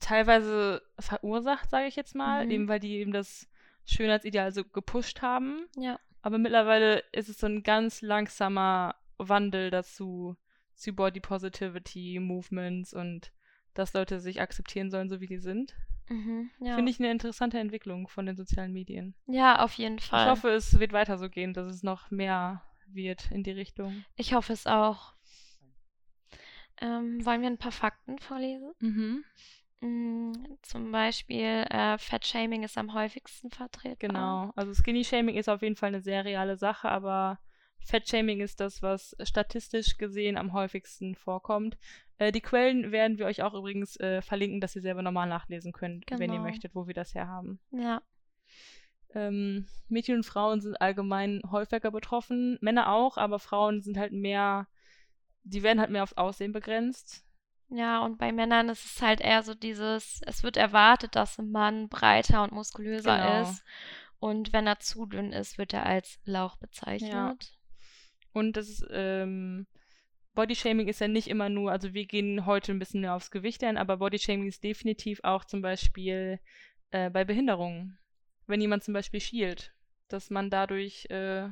teilweise 0.00 0.82
verursacht, 0.98 1.70
sage 1.70 1.86
ich 1.86 1.96
jetzt 1.96 2.14
mal, 2.14 2.44
Mhm. 2.44 2.50
eben 2.50 2.68
weil 2.68 2.80
die 2.80 2.96
eben 2.96 3.12
das 3.12 3.48
Schönheitsideal 3.84 4.52
so 4.52 4.64
gepusht 4.64 5.22
haben. 5.22 5.66
ja, 5.76 5.98
Aber 6.22 6.38
mittlerweile 6.38 7.02
ist 7.12 7.28
es 7.28 7.38
so 7.38 7.46
ein 7.46 7.62
ganz 7.62 8.02
langsamer 8.02 8.96
Wandel 9.18 9.70
dazu, 9.70 10.36
zu 10.74 10.92
Body 10.92 11.20
Positivity 11.20 12.18
Movements 12.20 12.92
und 12.92 13.32
dass 13.74 13.94
Leute 13.94 14.20
sich 14.20 14.40
akzeptieren 14.40 14.90
sollen, 14.90 15.08
so 15.08 15.20
wie 15.20 15.26
die 15.28 15.38
sind. 15.38 15.74
mhm, 16.08 16.50
ja. 16.60 16.74
Finde 16.74 16.90
ich 16.90 16.98
eine 16.98 17.10
interessante 17.10 17.58
Entwicklung 17.58 18.08
von 18.08 18.26
den 18.26 18.36
sozialen 18.36 18.72
Medien. 18.72 19.14
Ja, 19.26 19.62
auf 19.62 19.72
jeden 19.74 19.98
Ich 19.98 20.06
Fall. 20.06 20.28
hoffe, 20.30 20.50
es 20.50 20.78
wird 20.78 20.92
weiter 20.92 21.16
so 21.16 21.28
gehen, 21.30 21.54
dass 21.54 21.66
es 21.68 21.82
noch 21.82 22.10
mehr 22.10 22.62
wird 22.88 23.30
in 23.30 23.42
die 23.42 23.50
Richtung. 23.52 24.04
Ich 24.16 24.34
hoffe 24.34 24.52
es 24.52 24.66
auch. 24.66 25.14
Ähm, 26.80 27.24
wollen 27.24 27.40
wir 27.40 27.48
ein 27.48 27.58
paar 27.58 27.72
Fakten 27.72 28.18
vorlesen? 28.18 28.72
Mhm. 28.80 29.24
Mm, 29.80 30.32
zum 30.62 30.90
Beispiel, 30.92 31.64
äh, 31.70 31.96
Fettshaming 31.98 32.62
ist 32.64 32.76
am 32.78 32.92
häufigsten 32.94 33.50
vertreten. 33.50 33.96
Genau. 34.08 34.52
Also 34.56 34.74
Skinny 34.74 35.04
Shaming 35.04 35.36
ist 35.36 35.48
auf 35.48 35.62
jeden 35.62 35.76
Fall 35.76 35.88
eine 35.88 36.00
sehr 36.00 36.24
reale 36.24 36.56
Sache, 36.56 36.88
aber 36.88 37.38
Fat 37.84 38.08
Shaming 38.08 38.40
ist 38.40 38.60
das, 38.60 38.82
was 38.82 39.14
statistisch 39.22 39.96
gesehen 39.96 40.36
am 40.36 40.52
häufigsten 40.52 41.14
vorkommt. 41.14 41.78
Äh, 42.18 42.32
die 42.32 42.40
Quellen 42.40 42.90
werden 42.90 43.18
wir 43.18 43.26
euch 43.26 43.42
auch 43.42 43.54
übrigens 43.54 43.96
äh, 44.00 44.22
verlinken, 44.22 44.60
dass 44.60 44.74
ihr 44.76 44.82
selber 44.82 45.02
nochmal 45.02 45.28
nachlesen 45.28 45.72
könnt, 45.72 46.04
wenn 46.10 46.20
ihr 46.22 46.26
Genau. 46.38 46.42
möchtet, 46.42 46.74
wo 46.74 46.86
wir 46.86 46.94
das 46.94 47.14
her 47.14 47.28
haben. 47.28 47.60
Ja, 47.70 48.02
Ähm, 49.14 49.66
Mädchen 49.88 50.16
und 50.16 50.26
Frauen 50.26 50.60
sind 50.60 50.80
allgemein 50.80 51.40
häufiger 51.50 51.90
betroffen, 51.90 52.58
Männer 52.60 52.92
auch, 52.92 53.16
aber 53.16 53.38
Frauen 53.38 53.82
sind 53.82 53.96
halt 53.96 54.12
mehr, 54.12 54.66
die 55.44 55.62
werden 55.62 55.80
halt 55.80 55.90
mehr 55.90 56.02
aufs 56.02 56.14
Aussehen 56.16 56.52
begrenzt. 56.52 57.24
ja, 57.68 58.04
und 58.04 58.18
bei 58.18 58.32
Männern 58.32 58.68
ist 58.68 58.84
es 58.84 59.02
halt 59.02 59.20
eher 59.20 59.42
so 59.42 59.54
dieses, 59.54 60.20
es 60.26 60.42
wird 60.42 60.56
erwartet, 60.56 61.16
dass 61.16 61.38
ein 61.38 61.50
Mann 61.50 61.88
breiter 61.88 62.42
und 62.42 62.52
muskulöser 62.52 63.16
Genau. 63.16 63.42
ist. 63.42 63.62
Und 64.18 64.52
wenn 64.52 64.66
er 64.66 64.78
zu 64.80 65.06
dünn 65.06 65.32
ist, 65.32 65.58
wird 65.58 65.72
er 65.72 65.84
als 65.86 66.18
Lauch 66.24 66.56
bezeichnet. 66.56 67.54
Und 68.32 68.56
das 68.56 68.68
ist, 68.68 68.86
ähm, 68.90 69.66
Bodyshaming 70.34 70.88
ist 70.88 71.00
ja 71.00 71.08
nicht 71.08 71.28
immer 71.28 71.48
nur, 71.48 71.70
also 71.70 71.94
wir 71.94 72.06
gehen 72.06 72.44
heute 72.46 72.72
ein 72.72 72.78
bisschen 72.78 73.00
mehr 73.00 73.14
aufs 73.14 73.30
Gewicht 73.30 73.64
ein, 73.64 73.78
aber 73.78 73.96
Bodyshaming 73.96 74.46
ist 74.46 74.62
definitiv 74.62 75.20
auch 75.22 75.44
zum 75.44 75.62
Beispiel 75.62 76.38
äh, 76.90 77.10
bei 77.10 77.24
Behinderungen. 77.24 77.98
Wenn 78.46 78.60
jemand 78.60 78.84
zum 78.84 78.94
Beispiel 78.94 79.20
schielt, 79.20 79.72
dass 80.08 80.30
man 80.30 80.50
dadurch 80.50 81.06
äh, 81.10 81.48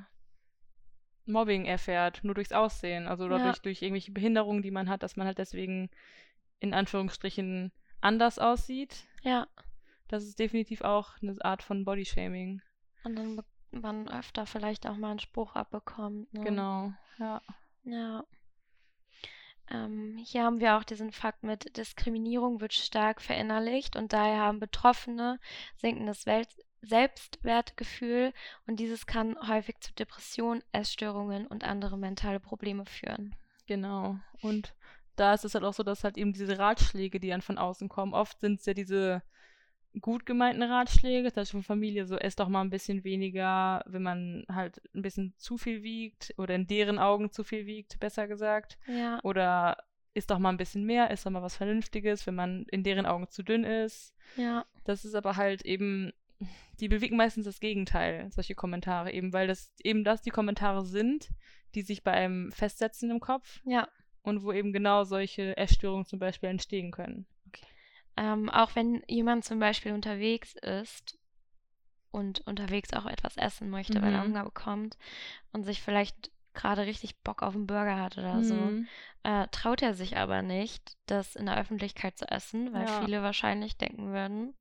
Mobbing 1.27 1.65
erfährt, 1.65 2.23
nur 2.23 2.35
durchs 2.35 2.53
Aussehen, 2.53 3.09
also 3.09 3.25
Ja. 3.29 3.39
dadurch 3.39 3.61
durch 3.63 3.83
irgendwelche 3.83 4.13
Behinderungen, 4.13 4.63
die 4.63 4.71
man 4.71 4.89
hat, 4.89 5.03
dass 5.03 5.17
man 5.17 5.27
halt 5.27 5.39
deswegen 5.39 5.91
in 6.61 6.75
Anführungsstrichen 6.75 7.73
anders 8.01 8.39
aussieht. 8.39 9.05
Ja, 9.23 9.47
Das 10.09 10.23
ist 10.25 10.39
definitiv 10.39 10.83
auch 10.83 11.15
eine 11.23 11.35
Art 11.45 11.63
von 11.63 11.85
Bodyshaming. 11.85 12.61
und 13.05 13.17
dann 13.17 13.43
man 13.71 14.09
öfter 14.09 14.47
vielleicht 14.47 14.87
auch 14.87 14.97
mal 14.97 15.11
einen 15.11 15.19
Spruch 15.19 15.57
abbekommt. 15.57 16.33
Ne? 16.33 16.45
Genau, 16.45 16.93
ja. 17.19 17.43
Ja. 17.85 18.25
Ähm, 19.71 20.17
hier 20.23 20.45
haben 20.45 20.61
wir 20.61 20.77
auch 20.77 20.85
diesen 20.85 21.11
Fakt 21.11 21.43
mit 21.43 21.77
Diskriminierung 21.77 22.61
wird 22.61 22.75
stark 22.75 23.21
verinnerlicht 23.23 23.97
und 23.97 24.13
daher 24.13 24.41
haben 24.43 24.61
Betroffene 24.61 25.41
sinkendes 25.77 26.27
Welt 26.27 26.49
Selbstwertgefühl 26.85 28.33
und 28.67 28.81
dieses 28.81 29.07
kann 29.07 29.37
häufig 29.49 29.81
zu 29.81 29.93
Depressionen, 29.95 30.63
Essstörungen 30.73 31.47
und 31.47 31.65
andere 31.65 31.97
mentale 31.99 32.41
Probleme 32.41 32.85
führen. 32.85 33.35
Genau. 33.67 34.19
Und 34.43 34.75
da 35.17 35.35
ist 35.35 35.45
es 35.45 35.55
halt 35.55 35.65
auch 35.65 35.75
so, 35.75 35.83
dass 35.83 36.05
halt 36.05 36.17
eben 36.17 36.33
diese 36.33 36.59
Ratschläge, 36.59 37.21
die 37.21 37.29
dann 37.29 37.43
von 37.43 37.59
außen 37.59 37.89
kommen, 37.89 38.15
oft 38.15 38.41
sind 38.41 38.61
es 38.61 38.67
ja 38.67 38.75
diese 38.75 39.23
gut 40.01 40.27
gemeinten 40.27 40.63
Ratschläge, 40.63 41.29
zum 41.33 41.43
Beispiel 41.43 41.61
von 41.63 41.67
Familie, 41.77 42.07
so 42.07 42.17
esst 42.17 42.41
doch 42.41 42.49
mal 42.49 42.63
ein 42.63 42.71
bisschen 42.71 43.05
weniger, 43.05 43.83
wenn 43.87 44.03
man 44.03 44.45
halt 44.51 44.83
ein 44.95 45.03
bisschen 45.03 45.35
zu 45.37 45.57
viel 45.57 45.83
wiegt 45.83 46.35
oder 46.37 46.55
in 46.55 46.67
deren 46.67 46.99
Augen 46.99 47.31
zu 47.31 47.45
viel 47.45 47.67
wiegt, 47.67 48.01
besser 48.01 48.27
gesagt. 48.27 48.77
Ja, 48.87 49.21
Oder 49.23 49.77
isst 50.13 50.31
doch 50.31 50.39
mal 50.39 50.51
ein 50.51 50.57
bisschen 50.57 50.85
mehr, 50.85 51.11
isst 51.11 51.27
doch 51.27 51.31
mal 51.31 51.43
was 51.43 51.57
Vernünftiges, 51.57 52.27
wenn 52.27 52.35
man 52.35 52.65
in 52.71 52.83
deren 52.83 53.07
Augen 53.07 53.29
zu 53.29 53.43
dünn 53.43 53.65
ist. 53.65 54.15
ja, 54.37 54.65
Das 54.85 55.05
ist 55.05 55.15
aber 55.15 55.37
halt 55.37 55.63
eben, 55.63 56.13
die 56.81 56.89
bewegen 56.89 57.17
meistens 57.17 57.45
das 57.45 57.61
Gegenteil, 57.61 58.31
solche 58.31 58.55
Kommentare, 58.55 59.13
eben 59.13 59.33
weil 59.33 59.47
das 59.47 59.73
eben 59.83 60.05
das 60.05 60.23
die 60.23 60.31
Kommentare 60.31 60.85
sind, 60.85 61.29
die 61.75 61.83
sich 61.83 62.03
bei 62.03 62.13
einem 62.13 62.53
festsetzen 62.53 63.11
im 63.11 63.21
Kopf 63.21 63.61
ja. 63.65 63.89
und 64.23 64.43
wo 64.43 64.53
eben 64.53 64.73
genau 64.73 65.05
solche 65.05 65.57
Essstörungen 65.57 66.07
zum 66.07 66.19
Beispiel 66.19 66.49
entstehen 66.49 66.91
können. 66.91 67.27
Ähm, 68.17 68.49
auch 68.51 68.75
wenn 68.77 69.03
jemand 69.09 69.45
zum 69.45 69.59
Beispiel 69.59 69.93
unterwegs 69.93 70.55
ist 70.55 71.19
und 72.11 72.47
unterwegs 72.47 72.93
auch 72.93 73.07
etwas 73.07 73.37
essen 73.37 73.71
möchte, 73.71 74.01
weil 74.01 74.13
er 74.13 74.21
Mhm. 74.21 74.29
Hunger 74.29 74.45
bekommt 74.45 74.97
und 75.53 75.65
sich 75.65 75.83
vielleicht 75.83 76.31
gerade 76.55 76.87
richtig 76.87 77.17
Bock 77.23 77.43
auf 77.43 77.55
einen 77.57 77.67
Burger 77.67 78.01
hat 78.01 78.17
oder 78.17 78.45
so, 78.45 78.55
Mhm. 78.55 78.87
äh, 79.25 79.49
traut 79.49 79.83
er 79.83 79.95
sich 79.95 80.17
aber 80.17 80.43
nicht, 80.43 80.97
das 81.07 81.35
in 81.35 81.47
der 81.47 81.59
Öffentlichkeit 81.59 82.17
zu 82.17 82.31
essen, 82.31 82.73
weil 82.73 82.87
Ja. 82.87 82.99
viele 82.99 83.23
wahrscheinlich 83.23 83.77
denken 83.77 84.13
würden, 84.13 84.55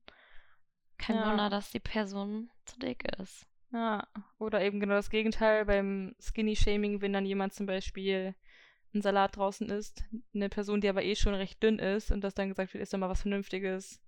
kein 1.05 1.15
Ja. 1.17 1.29
Wunder, 1.29 1.49
dass 1.49 1.71
die 1.71 1.79
Person 1.79 2.49
zu 2.65 2.79
dick 2.79 3.03
ist. 3.19 3.45
Ja, 3.71 4.07
oder 4.37 4.61
eben 4.61 4.79
genau 4.79 4.93
das 4.95 5.09
Gegenteil 5.09 5.65
beim 5.65 6.15
Skinny-Shaming, 6.21 7.01
wenn 7.01 7.13
dann 7.13 7.25
jemand 7.25 7.53
zum 7.53 7.65
Beispiel 7.65 8.35
einen 8.93 9.01
Salat 9.01 9.35
draußen 9.35 9.67
isst, 9.69 10.03
eine 10.35 10.49
Person, 10.49 10.79
die 10.81 10.89
aber 10.89 11.03
eh 11.03 11.15
schon 11.15 11.33
recht 11.33 11.61
dünn 11.63 11.79
ist 11.79 12.11
und 12.11 12.21
das 12.21 12.35
dann 12.35 12.49
gesagt 12.49 12.73
wird, 12.73 12.83
isst 12.83 12.93
doch 12.93 12.99
mal 12.99 13.09
was 13.09 13.21
Vernünftiges. 13.23 13.99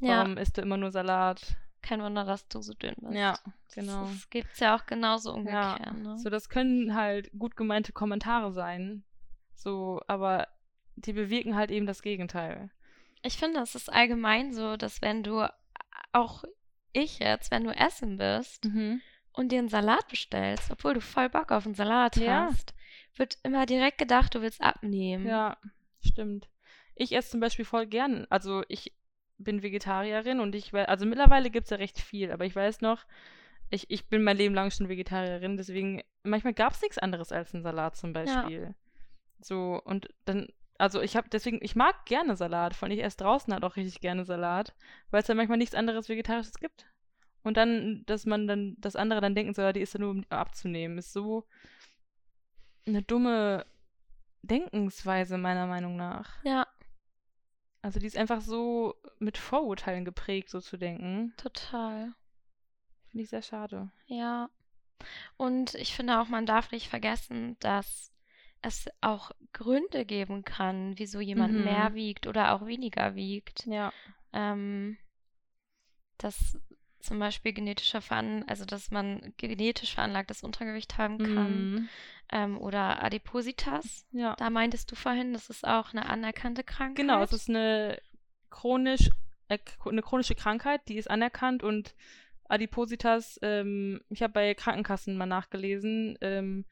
Ja, 0.00 0.18
Warum 0.18 0.36
isst 0.36 0.58
du 0.58 0.62
immer 0.62 0.76
nur 0.76 0.90
Salat? 0.90 1.56
kein 1.80 2.00
Wunder, 2.02 2.24
dass 2.24 2.48
du 2.48 2.62
so 2.62 2.72
dünn 2.72 2.94
bist. 2.98 3.12
Ja, 3.14 3.38
genau. 3.74 4.04
Das 4.06 4.30
gibt's 4.30 4.58
ja 4.58 4.74
auch 4.74 4.86
genauso 4.86 5.30
Ja, 5.30 5.36
umgekehrt. 5.74 5.96
Ne? 5.98 6.18
so 6.18 6.30
das 6.30 6.48
können 6.48 6.94
halt 6.94 7.30
gut 7.38 7.56
gemeinte 7.56 7.92
Kommentare 7.92 8.52
sein, 8.52 9.04
so, 9.54 10.00
aber 10.06 10.48
die 10.96 11.12
bewirken 11.12 11.56
halt 11.56 11.70
eben 11.70 11.84
das 11.86 12.00
Gegenteil. 12.00 12.70
Ich 13.22 13.36
finde, 13.36 13.60
es 13.60 13.74
ist 13.74 13.92
allgemein 13.92 14.52
so, 14.54 14.76
dass 14.78 15.02
wenn 15.02 15.22
du, 15.22 15.46
auch 16.14 16.44
ich 16.92 17.18
jetzt, 17.18 17.50
wenn 17.50 17.64
du 17.64 17.70
essen 17.70 18.16
bist 18.18 18.64
Mhm. 18.66 19.00
und 19.32 19.50
dir 19.50 19.58
einen 19.58 19.68
Salat 19.68 20.06
bestellst, 20.08 20.70
obwohl 20.70 20.94
du 20.94 21.00
voll 21.00 21.28
Bock 21.28 21.50
auf 21.52 21.66
einen 21.66 21.74
Salat 21.74 22.16
Ja. 22.16 22.46
hast, 22.50 22.74
wird 23.16 23.38
immer 23.42 23.66
direkt 23.66 23.98
gedacht, 23.98 24.34
du 24.34 24.40
willst 24.42 24.60
abnehmen. 24.60 25.26
Ja, 25.26 25.56
stimmt. 26.00 26.48
Ich 26.94 27.12
esse 27.14 27.30
zum 27.30 27.40
Beispiel 27.40 27.64
voll 27.64 27.86
gern. 27.86 28.26
Also 28.30 28.62
ich 28.68 28.92
bin 29.38 29.62
Vegetarierin 29.62 30.38
und 30.40 30.54
ich 30.54 30.72
weiß, 30.72 30.86
also 30.86 31.04
mittlerweile 31.06 31.50
gibt 31.50 31.64
es 31.64 31.70
ja 31.70 31.76
recht 31.78 32.00
viel, 32.00 32.30
aber 32.30 32.44
ich 32.44 32.54
weiß 32.54 32.80
noch, 32.80 33.04
ich, 33.70 33.90
ich 33.90 34.06
bin 34.08 34.22
mein 34.22 34.36
Leben 34.36 34.54
lang 34.54 34.70
schon 34.70 34.88
Vegetarierin, 34.88 35.56
deswegen 35.56 36.02
manchmal 36.22 36.54
gab 36.54 36.72
es 36.74 36.82
nichts 36.82 36.98
anderes 36.98 37.32
als 37.32 37.52
einen 37.52 37.64
Salat 37.64 37.96
zum 37.96 38.12
Beispiel. 38.12 38.74
So, 39.40 39.80
und 39.84 40.08
dann, 40.26 40.48
also 40.78 41.00
ich 41.00 41.16
habe 41.16 41.28
deswegen, 41.30 41.58
ich 41.62 41.76
mag 41.76 42.04
gerne 42.06 42.36
Salat, 42.36 42.74
vor 42.74 42.86
allem 42.88 42.98
ich 42.98 43.04
esse 43.04 43.18
draußen 43.18 43.52
halt 43.52 43.64
auch 43.64 43.76
richtig 43.76 44.00
gerne 44.00 44.24
Salat, 44.24 44.74
weil 45.10 45.22
es 45.22 45.28
ja 45.28 45.34
manchmal 45.34 45.58
nichts 45.58 45.74
anderes 45.74 46.08
Vegetarisches 46.08 46.58
gibt. 46.58 46.86
Und 47.42 47.56
dann, 47.56 48.04
dass 48.06 48.24
man 48.26 48.46
dann, 48.46 48.74
das 48.78 48.96
andere 48.96 49.20
dann 49.20 49.34
denken 49.34 49.54
soll, 49.54 49.72
die 49.72 49.80
ist 49.80 49.94
ja 49.94 50.00
nur, 50.00 50.10
um 50.10 50.24
abzunehmen, 50.30 50.98
ist 50.98 51.12
so 51.12 51.46
eine 52.86 53.02
dumme 53.02 53.66
Denkensweise, 54.42 55.38
meiner 55.38 55.66
Meinung 55.66 55.96
nach. 55.96 56.42
Ja, 56.44 56.66
Also 57.82 58.00
die 58.00 58.06
ist 58.06 58.16
einfach 58.16 58.40
so 58.40 58.94
mit 59.18 59.36
Vorurteilen 59.38 60.04
geprägt, 60.04 60.48
so 60.50 60.60
zu 60.60 60.76
denken. 60.78 61.34
total. 61.36 62.14
Finde 63.10 63.22
ich 63.24 63.30
sehr 63.30 63.42
schade. 63.42 63.90
Ja. 64.06 64.48
Und 65.36 65.74
ich 65.74 65.94
finde 65.94 66.20
auch, 66.20 66.28
man 66.28 66.46
darf 66.46 66.70
nicht 66.72 66.88
vergessen, 66.88 67.56
dass 67.60 68.10
es 68.64 68.88
auch 69.00 69.30
Gründe 69.52 70.04
geben 70.04 70.44
kann, 70.44 70.98
wieso 70.98 71.20
jemand 71.20 71.54
Mhm. 71.54 71.64
mehr 71.64 71.94
wiegt 71.94 72.26
oder 72.26 72.52
auch 72.54 72.66
weniger 72.66 73.14
wiegt. 73.14 73.66
Ja. 73.66 73.92
Ähm, 74.32 74.96
dass 76.18 76.58
zum 77.00 77.18
Beispiel 77.18 77.52
genetische 77.52 78.00
Veran 78.00 78.44
also 78.46 78.64
dass 78.64 78.90
man 78.90 79.34
genetisch 79.36 79.94
veranlagtes 79.94 80.42
Untergewicht 80.42 80.96
haben 80.96 81.18
kann 81.18 81.70
Mhm. 81.72 81.88
ähm, 82.32 82.58
oder 82.58 83.02
Adipositas. 83.02 84.06
Ja. 84.12 84.34
Da 84.36 84.48
meintest 84.48 84.90
du 84.90 84.96
vorhin, 84.96 85.34
das 85.34 85.50
ist 85.50 85.66
auch 85.66 85.92
eine 85.92 86.06
anerkannte 86.08 86.64
Krankheit. 86.64 86.96
Genau, 86.96 87.22
es 87.22 87.32
ist 87.32 87.50
eine 87.50 88.00
chronisch, 88.50 89.10
äh, 89.48 89.58
eine 89.84 90.00
chronische 90.02 90.34
Krankheit, 90.34 90.80
die 90.88 90.96
ist 90.96 91.10
anerkannt 91.10 91.62
und 91.62 91.94
Adipositas, 92.48 93.38
ähm, 93.42 94.00
ich 94.08 94.22
habe 94.22 94.32
bei 94.32 94.54
Krankenkassen 94.54 95.16
mal 95.16 95.26
nachgelesen, 95.26 96.16
ähm, 96.20 96.64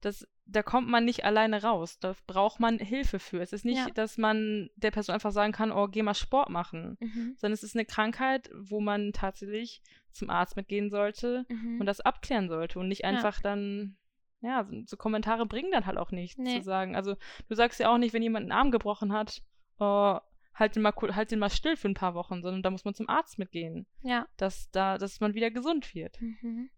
das, 0.00 0.26
da 0.52 0.62
kommt 0.62 0.88
man 0.88 1.04
nicht 1.04 1.24
alleine 1.24 1.62
raus. 1.62 1.98
Da 2.00 2.14
braucht 2.26 2.58
man 2.60 2.78
Hilfe 2.78 3.18
für. 3.18 3.40
Es 3.40 3.52
ist 3.52 3.64
nicht, 3.64 3.78
Ja. 3.78 3.90
dass 3.94 4.18
man 4.18 4.68
der 4.76 4.90
Person 4.90 5.14
einfach 5.14 5.32
sagen 5.32 5.52
kann, 5.52 5.70
oh, 5.72 5.86
geh 5.88 6.02
mal 6.02 6.14
Sport 6.14 6.50
machen. 6.50 6.96
Mhm. 7.00 7.34
Sondern 7.36 7.52
es 7.54 7.62
ist 7.62 7.76
eine 7.76 7.84
Krankheit, 7.84 8.50
wo 8.54 8.80
man 8.80 9.12
tatsächlich 9.12 9.82
zum 10.10 10.28
Arzt 10.30 10.56
mitgehen 10.56 10.90
sollte 10.90 11.46
Mhm. 11.48 11.80
und 11.80 11.86
das 11.86 12.00
abklären 12.00 12.48
sollte 12.48 12.78
und 12.78 12.88
nicht 12.88 13.02
Ja. 13.02 13.08
einfach 13.10 13.40
dann, 13.40 13.96
ja, 14.40 14.64
so, 14.68 14.82
so 14.86 14.96
Kommentare 14.96 15.46
bringen 15.46 15.70
dann 15.70 15.86
halt 15.86 15.98
auch 15.98 16.10
nichts 16.10 16.38
Nee. 16.38 16.58
zu 16.58 16.62
sagen. 16.64 16.96
Also 16.96 17.16
du 17.48 17.54
sagst 17.54 17.78
ja 17.78 17.92
auch 17.92 17.98
nicht, 17.98 18.12
wenn 18.12 18.22
jemand 18.22 18.44
einen 18.44 18.52
Arm 18.58 18.70
gebrochen 18.72 19.12
hat, 19.12 19.42
oh, 19.78 20.18
halt 20.54 20.74
den 20.74 20.82
mal 20.82 20.92
halt 21.14 21.30
den 21.30 21.38
mal 21.38 21.48
still 21.50 21.76
für 21.76 21.88
ein 21.88 21.94
paar 21.94 22.14
Wochen, 22.14 22.42
sondern 22.42 22.62
da 22.62 22.70
muss 22.70 22.84
man 22.84 22.94
zum 22.94 23.08
Arzt 23.08 23.38
mitgehen, 23.38 23.86
Ja. 24.02 24.26
dass 24.36 24.70
da, 24.72 24.98
dass 24.98 25.20
man 25.20 25.34
wieder 25.34 25.50
gesund 25.50 25.94
wird. 25.94 26.20
Mhm. 26.20 26.70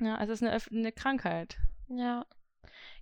Ja, 0.00 0.16
also 0.16 0.32
es 0.34 0.42
ist 0.42 0.48
eine, 0.72 0.80
eine 0.80 0.92
Krankheit. 0.92 1.56
Ja. 1.88 2.26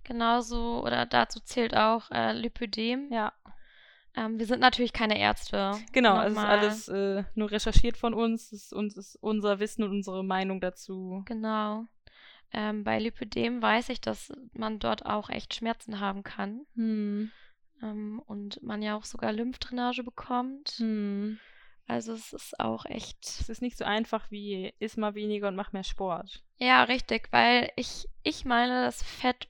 Genauso 0.03 0.83
oder 0.83 1.05
dazu 1.05 1.39
zählt 1.39 1.75
auch 1.75 2.11
äh, 2.11 2.33
Lipödem. 2.33 3.11
Ja, 3.11 3.33
Ähm, 4.17 4.39
wir 4.39 4.45
sind 4.45 4.61
natürlich 4.61 4.93
keine 4.93 5.19
Ärzte. 5.19 5.73
genau. 5.91 6.21
Es 6.21 6.31
ist 6.31 6.37
alles 6.37 6.87
äh, 6.87 7.23
nur 7.33 7.51
recherchiert 7.51 7.97
von 7.97 8.13
uns. 8.13 8.51
Es 8.51 8.63
ist, 8.65 8.73
uns 8.73 8.95
ist 8.95 9.17
unser 9.21 9.59
Wissen 9.59 9.83
und 9.83 9.91
unsere 9.91 10.23
Meinung 10.23 10.61
dazu. 10.61 11.21
Genau. 11.25 11.85
Ähm, 12.53 12.83
bei 12.85 12.99
Lipödem 12.99 13.61
weiß 13.61 13.89
ich, 13.89 13.99
dass 13.99 14.31
man 14.53 14.79
dort 14.79 15.05
auch 15.05 15.29
echt 15.29 15.53
Schmerzen 15.55 15.99
haben 15.99 16.23
kann. 16.23 16.65
Hm. 16.75 17.31
Ähm, 17.81 18.21
und 18.25 18.63
man 18.63 18.81
ja 18.81 18.95
auch 18.95 19.03
sogar 19.03 19.33
Lymphdrainage 19.33 20.03
bekommt. 20.03 20.75
Hm. 20.77 21.37
Also 21.87 22.13
es 22.13 22.31
ist 22.33 22.59
auch 22.59 22.85
echt. 22.85 23.25
Es 23.25 23.49
ist 23.49 23.61
nicht 23.61 23.77
so 23.77 23.83
einfach 23.83 24.31
wie 24.31 24.73
iss 24.79 24.95
mal 24.97 25.13
weniger 25.13 25.49
und 25.49 25.55
mach 25.55 25.73
mehr 25.73 25.83
Sport. 25.83 26.41
Ja, 26.57 26.83
richtig, 26.83 27.27
weil 27.31 27.69
ich, 27.75 28.07
ich 28.23 28.45
meine, 28.45 28.85
das 28.85 29.03
Fett 29.03 29.49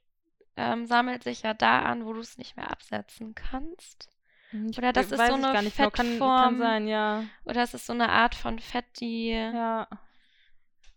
ähm, 0.58 0.86
sammelt 0.86 1.24
sich 1.24 1.42
ja 1.44 1.54
da 1.54 1.82
an, 1.84 2.06
wo 2.06 2.14
du 2.14 2.20
es 2.20 2.38
nicht 2.38 2.56
mehr 2.58 2.70
absetzen 2.72 3.36
kannst. 3.36 4.10
Ich 4.70 4.78
Oder 4.78 4.94
das 4.94 5.12
ist 5.12 5.18
so 5.18 5.22
eine 5.24 5.36
genau. 5.36 5.54
Kann, 5.54 5.66
kann 5.66 5.72
Fettform. 5.72 6.58
sein, 6.60 6.88
ja. 6.88 7.24
Oder 7.44 7.64
es 7.64 7.74
ist 7.74 7.86
so 7.88 7.94
eine 7.94 8.10
Art 8.10 8.36
von 8.36 8.60
Fett, 8.60 8.86
die, 9.02 9.30
Ja. 9.32 9.88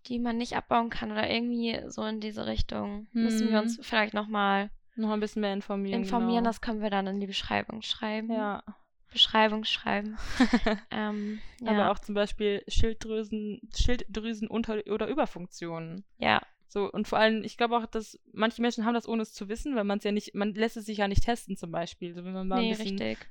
die 0.07 0.18
man 0.21 0.37
nicht 0.37 0.57
abbauen 0.57 0.90
kann 0.90 1.11
oder 1.11 1.29
irgendwie 1.29 1.81
so 1.88 2.05
in 2.05 2.21
diese 2.21 2.47
Richtung. 2.47 3.09
Müssen 3.12 3.51
wir 3.51 3.59
uns 3.59 3.77
Hm. 3.79 3.83
vielleicht 3.85 4.14
nochmal 4.14 4.71
Noch 4.94 5.11
ein 5.11 5.21
bisschen 5.21 5.42
mehr 5.42 5.53
informieren. 5.55 6.03
informieren. 6.03 6.44
genau. 6.44 6.51
Das 6.51 6.61
können 6.61 6.83
wir 6.83 6.90
dann 6.90 7.07
in 7.09 7.21
die 7.21 7.27
Beschreibung 7.27 7.83
schreiben. 7.83 8.31
Ja. 8.33 8.62
Beschreibung 9.11 9.64
schreiben. 9.64 10.18
ähm, 10.92 11.40
ja. 11.61 11.71
Aber 11.73 11.90
auch 11.90 11.99
zum 11.99 12.14
Beispiel 12.14 12.62
Schilddrüsen, 12.68 13.61
Schilddrüsenunter- 13.75 14.88
oder 14.90 15.09
Überfunktionen. 15.09 16.05
ja, 16.18 16.40
So, 16.71 16.91
und 16.93 17.09
vor 17.09 17.19
allem, 17.19 17.43
ich 17.45 17.57
glaube 17.57 17.77
auch, 17.77 17.87
dass 17.87 18.19
manche 18.33 18.61
Menschen 18.61 18.85
haben 18.85 18.93
das 18.95 19.09
ohne 19.09 19.23
es 19.23 19.33
zu 19.33 19.49
wissen, 19.49 19.75
weil 19.75 19.85
man 19.85 19.99
es 19.99 20.05
ja 20.05 20.13
nicht, 20.13 20.35
man 20.35 20.53
lässt 20.55 20.77
es 20.77 20.85
sich 20.87 20.99
ja 20.99 21.09
nicht 21.09 21.25
testen 21.25 21.57
zum 21.57 21.71
Beispiel. 21.73 22.15
So, 22.15 22.25
wenn 22.25 22.35
man 22.35 22.47
mal 22.47 22.61
nee, 22.61 22.73
ein 22.73 22.77
bisschen 22.79 22.99
richtig. 22.99 23.31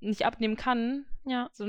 nicht 0.00 0.24
abnehmen 0.24 0.56
kann, 0.56 1.04
Ja, 1.24 1.50
so 1.52 1.66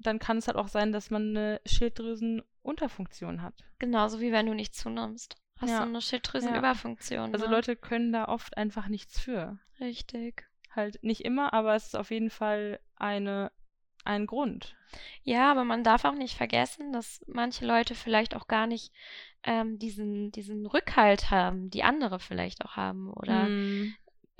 dann 0.00 0.18
kann 0.20 0.38
es 0.38 0.46
halt 0.46 0.56
auch 0.56 0.68
sein, 0.68 0.92
dass 0.92 1.10
man 1.10 1.30
eine 1.36 1.60
Schilddrüsenunterfunktion 1.66 3.42
hat. 3.42 3.64
genauso 3.78 4.20
wie 4.20 4.32
wenn 4.32 4.46
du 4.46 4.54
nicht 4.54 4.74
zunimmst. 4.74 5.36
Hast 5.56 5.70
Ja. 5.70 5.80
du 5.82 5.88
eine 5.88 6.00
Schilddrüsenüberfunktion. 6.00 7.32
Also 7.32 7.46
ne? 7.46 7.50
Leute 7.52 7.74
können 7.76 8.12
da 8.12 8.26
oft 8.28 8.56
einfach 8.56 8.86
nichts 8.88 9.18
für. 9.18 9.58
Richtig. 9.80 10.46
Halt 10.70 11.02
nicht 11.02 11.24
immer, 11.24 11.52
aber 11.52 11.74
es 11.74 11.86
ist 11.86 11.96
auf 11.96 12.10
jeden 12.12 12.30
Fall 12.30 12.78
eine, 12.94 13.50
ein 14.08 14.26
Grund. 14.26 14.74
Ja, 15.22 15.50
aber 15.50 15.64
man 15.64 15.84
darf 15.84 16.04
auch 16.04 16.14
nicht 16.14 16.36
vergessen, 16.36 16.92
dass 16.92 17.24
manche 17.26 17.66
Leute 17.66 17.94
vielleicht 17.94 18.34
auch 18.34 18.48
gar 18.48 18.66
nicht 18.66 18.92
ähm, 19.44 19.78
diesen, 19.78 20.32
diesen 20.32 20.66
Rückhalt 20.66 21.30
haben, 21.30 21.70
die 21.70 21.82
andere 21.84 22.18
vielleicht 22.18 22.64
auch 22.64 22.76
haben. 22.76 23.12
Oder 23.12 23.48
Mm, 23.48 23.94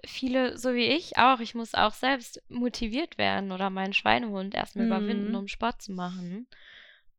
viele, 0.04 0.56
so 0.58 0.74
wie 0.74 0.86
ich 0.86 1.18
auch, 1.18 1.40
ich 1.40 1.54
muss 1.54 1.74
auch 1.74 1.92
selbst 1.92 2.42
motiviert 2.48 3.18
werden 3.18 3.52
oder 3.52 3.70
meinen 3.70 3.92
Schweinehund 3.92 4.54
erstmal 4.54 4.86
Mhm. 4.86 4.92
überwinden, 4.92 5.34
um 5.34 5.48
Sport 5.48 5.82
zu 5.82 5.92
machen. 5.92 6.46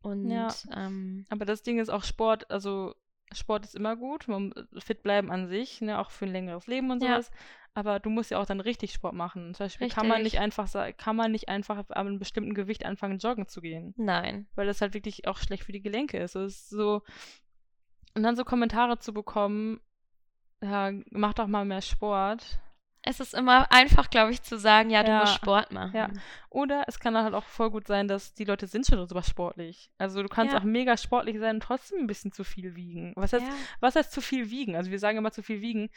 Und 0.01 0.29
Ja. 0.31 0.47
ähm, 0.75 1.25
Aber 1.29 1.45
das 1.45 1.61
Ding 1.61 1.79
ist 1.79 1.89
auch 1.89 2.03
Sport, 2.03 2.49
also 2.49 2.95
Sport 3.31 3.65
ist 3.65 3.75
immer 3.75 3.95
gut, 3.95 4.27
man 4.27 4.53
fit 4.79 5.03
bleiben 5.03 5.29
an 5.31 5.47
sich, 5.49 5.81
ne, 5.81 5.99
auch 5.99 6.09
für 6.09 6.25
ein 6.25 6.31
längeres 6.31 6.65
Leben 6.67 6.89
und 6.89 7.03
Ja. 7.03 7.21
Aber 7.75 7.99
du 7.99 8.09
musst 8.09 8.31
ja 8.31 8.39
auch 8.39 8.45
dann 8.45 8.59
richtig 8.59 8.91
Sport 8.93 9.13
machen. 9.13 9.53
Zum 9.53 9.65
Beispiel 9.65 9.89
kann 9.89 10.07
man 10.07 10.23
nicht 10.23 10.39
Richtig. 10.39 10.39
einfach 10.41 10.97
kann 10.97 11.15
man 11.15 11.31
nicht 11.31 11.47
einfach 11.49 11.77
ab 11.77 11.91
einem 11.91 12.19
bestimmten 12.19 12.53
Gewicht 12.53 12.85
anfangen, 12.85 13.19
joggen 13.19 13.47
zu 13.47 13.61
gehen. 13.61 13.93
nein. 13.97 14.47
Weil 14.55 14.67
das 14.67 14.81
halt 14.81 14.93
wirklich 14.93 15.27
auch 15.27 15.37
schlecht 15.37 15.63
für 15.63 15.71
die 15.71 15.81
Gelenke 15.81 16.17
ist. 16.17 16.35
Es 16.35 16.53
ist 16.55 16.69
so. 16.69 17.03
Und 18.15 18.23
dann 18.23 18.35
so 18.35 18.43
Kommentare 18.43 18.97
zu 18.99 19.13
bekommen, 19.13 19.79
ja, 20.63 20.91
mach 21.11 21.33
doch 21.35 21.47
mal 21.47 21.63
mehr 21.63 21.81
Sport. 21.81 22.59
Es 23.01 23.21
ist 23.21 23.33
immer 23.33 23.71
einfach, 23.71 24.09
glaube 24.09 24.31
ich, 24.33 24.41
zu 24.41 24.57
sagen, 24.57 24.89
ja, 24.89 25.03
du 25.03 25.11
Ja. 25.11 25.19
musst 25.21 25.35
Sport 25.35 25.71
machen. 25.71 25.95
Ja. 25.95 26.09
Oder 26.49 26.83
es 26.87 26.99
kann 26.99 27.13
dann 27.13 27.23
halt 27.23 27.33
auch 27.33 27.45
voll 27.45 27.69
gut 27.71 27.87
sein, 27.87 28.09
dass 28.09 28.33
die 28.33 28.43
Leute 28.43 28.67
sind 28.67 28.85
schon 28.85 29.07
super 29.07 29.23
sportlich. 29.23 29.89
Also 29.97 30.21
du 30.21 30.27
kannst 30.27 30.53
Ja. 30.53 30.59
auch 30.59 30.63
mega 30.65 30.97
sportlich 30.97 31.39
sein 31.39 31.57
und 31.57 31.63
trotzdem 31.63 31.99
ein 31.99 32.07
bisschen 32.07 32.33
zu 32.33 32.43
viel 32.43 32.75
wiegen. 32.75 33.13
Was 33.15 33.31
heißt, 33.31 33.45
was 33.79 33.95
heißt 33.95 34.11
zu 34.11 34.19
viel 34.21 34.49
wiegen? 34.49 34.75
Also 34.75 34.91
wir 34.91 34.99
sagen 34.99 35.17
immer 35.17 35.31
zu 35.31 35.43
viel 35.43 35.61
wiegen. 35.61 35.89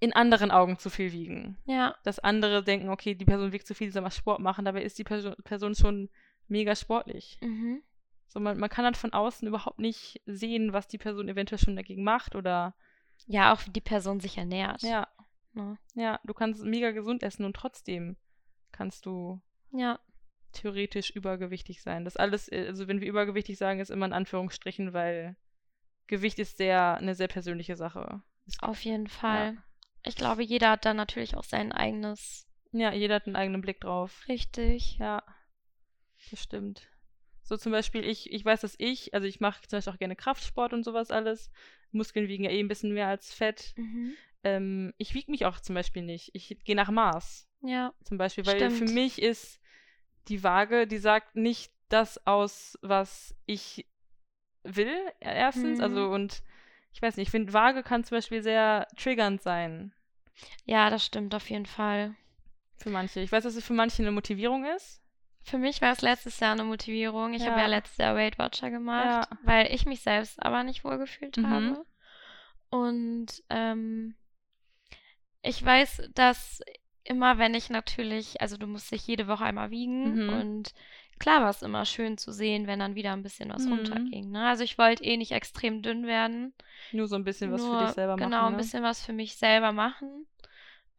In 0.00 0.12
anderen 0.12 0.50
Augen 0.50 0.78
zu 0.78 0.90
viel 0.90 1.12
wiegen. 1.12 1.56
Ja, 1.66 1.96
Dass 2.04 2.18
andere 2.20 2.62
denken, 2.62 2.88
okay, 2.88 3.14
die 3.14 3.24
Person 3.24 3.52
wiegt 3.52 3.66
zu 3.66 3.74
viel, 3.74 3.90
soll 3.92 4.02
mal 4.02 4.10
Sport 4.10 4.40
machen, 4.40 4.64
dabei 4.64 4.82
ist 4.82 4.98
die 4.98 5.04
Person, 5.04 5.34
Person 5.44 5.74
schon 5.74 6.08
mega 6.46 6.74
sportlich. 6.76 7.38
mhm. 7.40 7.82
So, 8.30 8.40
man, 8.40 8.58
man 8.58 8.68
kann 8.68 8.84
halt 8.84 8.96
von 8.98 9.12
außen 9.14 9.48
überhaupt 9.48 9.78
nicht 9.78 10.20
sehen, 10.26 10.72
was 10.74 10.86
die 10.86 10.98
Person 10.98 11.28
eventuell 11.28 11.58
schon 11.58 11.76
dagegen 11.76 12.04
macht 12.04 12.34
oder 12.36 12.74
ja, 13.26 13.52
auch 13.52 13.64
wie 13.66 13.70
die 13.70 13.80
Person 13.80 14.20
sich 14.20 14.36
ernährt. 14.38 14.82
ja, 14.82 15.08
Ne? 15.54 15.78
ja, 15.94 16.20
du 16.24 16.34
kannst 16.34 16.62
mega 16.62 16.90
gesund 16.92 17.22
essen 17.22 17.44
und 17.44 17.56
trotzdem 17.56 18.16
kannst 18.70 19.06
du 19.06 19.40
Ja, 19.72 19.98
theoretisch 20.52 21.10
übergewichtig 21.10 21.82
sein. 21.82 22.04
Das 22.04 22.16
alles, 22.16 22.52
äh, 22.52 22.66
also 22.68 22.86
wenn 22.86 23.00
wir 23.00 23.08
übergewichtig 23.08 23.56
sagen, 23.58 23.80
ist 23.80 23.90
immer 23.90 24.06
in 24.06 24.12
Anführungsstrichen, 24.12 24.92
weil 24.92 25.36
Gewicht 26.06 26.38
ist 26.38 26.58
sehr 26.58 26.98
eine 26.98 27.14
sehr 27.14 27.28
persönliche 27.28 27.76
Sache. 27.76 28.22
Auf 28.60 28.84
jeden 28.84 29.08
Fall. 29.08 29.56
Ich 30.08 30.16
glaube, 30.16 30.42
jeder 30.42 30.70
hat 30.70 30.84
da 30.84 30.94
natürlich 30.94 31.36
auch 31.36 31.44
sein 31.44 31.70
eigenes. 31.70 32.46
Ja, 32.72 32.92
jeder 32.92 33.16
hat 33.16 33.26
einen 33.26 33.36
eigenen 33.36 33.60
Blick 33.60 33.80
drauf. 33.80 34.24
Richtig. 34.28 34.98
Ja, 34.98 35.22
das 36.30 36.42
stimmt. 36.42 36.88
So 37.42 37.56
zum 37.56 37.72
Beispiel, 37.72 38.04
ich, 38.04 38.32
ich 38.32 38.44
weiß, 38.44 38.62
dass 38.62 38.74
ich, 38.78 39.14
also 39.14 39.26
ich 39.26 39.40
mache 39.40 39.66
zum 39.66 39.78
Beispiel 39.78 39.92
auch 39.92 39.98
gerne 39.98 40.16
Kraftsport 40.16 40.72
und 40.72 40.84
sowas 40.84 41.10
alles. 41.10 41.50
Muskeln 41.92 42.28
wiegen 42.28 42.44
ja 42.44 42.50
eh 42.50 42.60
ein 42.60 42.68
bisschen 42.68 42.92
mehr 42.92 43.06
als 43.08 43.32
Fett. 43.32 43.74
Mhm. 43.76 44.14
Ähm, 44.44 44.94
ich 44.98 45.14
wiege 45.14 45.30
mich 45.30 45.46
auch 45.46 45.60
zum 45.60 45.74
Beispiel 45.74 46.02
nicht. 46.02 46.30
Ich 46.34 46.58
gehe 46.64 46.76
nach 46.76 46.90
Maß. 46.90 47.48
Ja, 47.62 47.92
Zum 48.04 48.18
Beispiel, 48.18 48.46
weil 48.46 48.70
für 48.70 48.84
Stimmt. 48.84 48.94
mich 48.94 49.20
ist 49.20 49.60
die 50.28 50.42
Waage, 50.42 50.86
die 50.86 50.98
sagt 50.98 51.36
nicht 51.36 51.72
das 51.88 52.26
aus, 52.26 52.78
was 52.82 53.34
ich 53.46 53.86
will, 54.62 54.94
erstens. 55.20 55.78
Mhm. 55.78 55.84
Also 55.84 56.08
und 56.10 56.42
ich 56.92 57.02
weiß 57.02 57.16
nicht, 57.16 57.28
ich 57.28 57.30
finde, 57.30 57.52
Waage 57.52 57.82
kann 57.82 58.04
zum 58.04 58.16
Beispiel 58.16 58.42
sehr 58.42 58.86
triggernd 58.96 59.42
sein 59.42 59.92
ja, 60.64 60.90
das 60.90 61.04
stimmt 61.04 61.34
auf 61.34 61.48
jeden 61.50 61.66
Fall. 61.66 62.14
für 62.80 62.90
manche. 62.90 63.18
Ich 63.20 63.32
weiß, 63.32 63.42
dass 63.42 63.56
es 63.56 63.64
für 63.64 63.72
manche 63.72 64.02
eine 64.02 64.12
Motivierung 64.12 64.64
ist. 64.64 65.02
Für 65.42 65.58
mich 65.58 65.80
war 65.80 65.90
es 65.92 66.00
letztes 66.00 66.38
Jahr 66.38 66.52
eine 66.52 66.62
Motivierung. 66.64 67.34
Ich 67.34 67.42
habe 67.42 67.56
Ja. 67.56 67.62
ja 67.62 67.66
letztes 67.66 67.96
Jahr 67.98 68.14
Weight 68.14 68.38
Watcher 68.38 68.70
gemacht, 68.70 69.28
Ja. 69.30 69.38
weil 69.42 69.74
ich 69.74 69.84
mich 69.86 70.00
selbst 70.00 70.40
aber 70.42 70.62
nicht 70.62 70.84
wohlgefühlt 70.84 71.38
Mhm. 71.38 71.46
habe. 71.50 71.86
Und 72.70 73.42
ähm, 73.50 74.14
ich 75.42 75.64
weiß, 75.64 76.10
dass 76.14 76.60
immer, 77.04 77.38
wenn 77.38 77.54
ich 77.54 77.70
natürlich, 77.70 78.40
also 78.40 78.56
du 78.58 78.66
musst 78.66 78.92
dich 78.92 79.06
jede 79.06 79.26
Woche 79.26 79.44
einmal 79.44 79.70
wiegen 79.70 80.26
Mhm. 80.26 80.28
und 80.28 80.74
klar 81.18 81.42
war 81.42 81.50
es 81.50 81.62
immer 81.62 81.84
schön 81.84 82.18
zu 82.18 82.32
sehen, 82.32 82.66
wenn 82.66 82.78
dann 82.78 82.94
wieder 82.94 83.12
ein 83.12 83.22
bisschen 83.22 83.50
was 83.50 83.66
Mhm. 83.66 83.70
runterging. 83.70 84.30
Ne? 84.30 84.46
Also 84.48 84.64
ich 84.64 84.78
wollte 84.78 85.04
eh 85.04 85.16
nicht 85.16 85.32
extrem 85.32 85.82
dünn 85.82 86.06
werden. 86.06 86.54
Nur 86.92 87.08
so 87.08 87.16
ein 87.16 87.24
bisschen 87.24 87.52
was 87.52 87.60
Nur, 87.62 87.78
für 87.78 87.84
dich 87.84 87.94
selber 87.94 88.16
genau, 88.16 88.36
machen. 88.36 88.46
ein 88.46 88.56
ne? 88.56 88.62
bisschen 88.62 88.82
was 88.82 89.04
für 89.04 89.12
mich 89.12 89.36
selber 89.36 89.72
machen. 89.72 90.26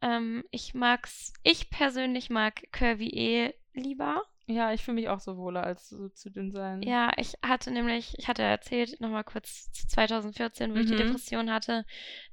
Ähm, 0.02 0.44
ich 0.50 0.74
mag's, 0.74 1.32
ich 1.42 1.70
persönlich 1.70 2.30
mag 2.30 2.62
Curvy 2.72 3.08
eh 3.08 3.54
lieber. 3.74 4.22
Ja, 4.46 4.72
ich 4.72 4.82
fühle 4.82 4.96
mich 4.96 5.08
auch 5.08 5.20
so 5.20 5.36
wohler 5.36 5.62
als 5.62 5.88
so 5.90 6.08
zu 6.08 6.30
dünn 6.30 6.50
sein. 6.50 6.82
Ja, 6.82 7.12
ich 7.16 7.34
hatte 7.44 7.70
nämlich, 7.70 8.14
ich 8.18 8.26
hatte 8.26 8.42
erzählt, 8.42 9.00
nochmal 9.00 9.22
kurz 9.22 9.70
zu 9.72 9.86
2014, 9.86 10.72
wo 10.72 10.78
ich 10.78 10.86
die 10.86 10.94
Mhm. 10.94 10.96
Depression 10.96 11.52
hatte, 11.52 11.84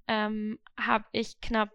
ähm, 0.08 0.58
habe 0.80 1.06
ich 1.12 1.40
knapp 1.42 1.72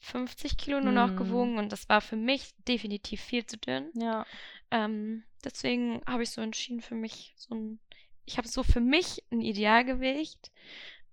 50 0.00 0.56
Kilo 0.56 0.80
nur 0.80 0.92
noch 0.92 1.12
Mhm. 1.12 1.16
gewogen 1.16 1.58
und 1.58 1.70
das 1.72 1.88
war 1.88 2.00
für 2.00 2.16
mich 2.16 2.54
definitiv 2.66 3.20
viel 3.20 3.44
zu 3.46 3.58
dünn. 3.58 3.90
Ja. 3.94 4.26
Ähm, 4.70 5.24
deswegen 5.46 6.02
habe 6.06 6.22
ich 6.22 6.30
so 6.30 6.40
entschieden 6.40 6.80
für 6.80 6.94
mich 6.94 7.34
so 7.36 7.54
ein, 7.54 7.78
ich 8.24 8.38
habe 8.38 8.48
so 8.48 8.62
für 8.62 8.80
mich 8.80 9.24
ein 9.30 9.40
Idealgewicht 9.40 10.50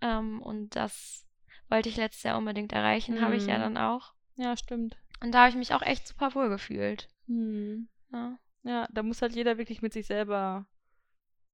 ähm, 0.02 0.42
und 0.42 0.76
das 0.76 1.26
wollte 1.70 1.90
ich 1.90 1.98
letztes 1.98 2.24
Jahr 2.24 2.38
unbedingt 2.38 2.74
erreichen, 2.74 3.22
habe 3.22 3.36
ich 3.36 3.46
ja 3.48 3.58
Mhm. 3.58 3.62
dann 3.62 3.78
auch. 3.78 4.14
Ja, 4.36 4.58
stimmt. 4.58 4.98
Und 5.22 5.32
da 5.32 5.40
habe 5.42 5.50
ich 5.50 5.56
mich 5.56 5.74
auch 5.74 5.82
echt 5.82 6.08
super 6.08 6.36
wohl 6.36 6.50
gefühlt. 6.50 7.08
Hm. 7.28 7.88
Ja. 8.12 8.38
Ja, 8.64 8.88
da 8.92 9.04
muss 9.04 9.22
halt 9.22 9.36
jeder 9.36 9.58
wirklich 9.58 9.82
mit 9.82 9.94
sich 9.94 10.06
selber 10.08 10.66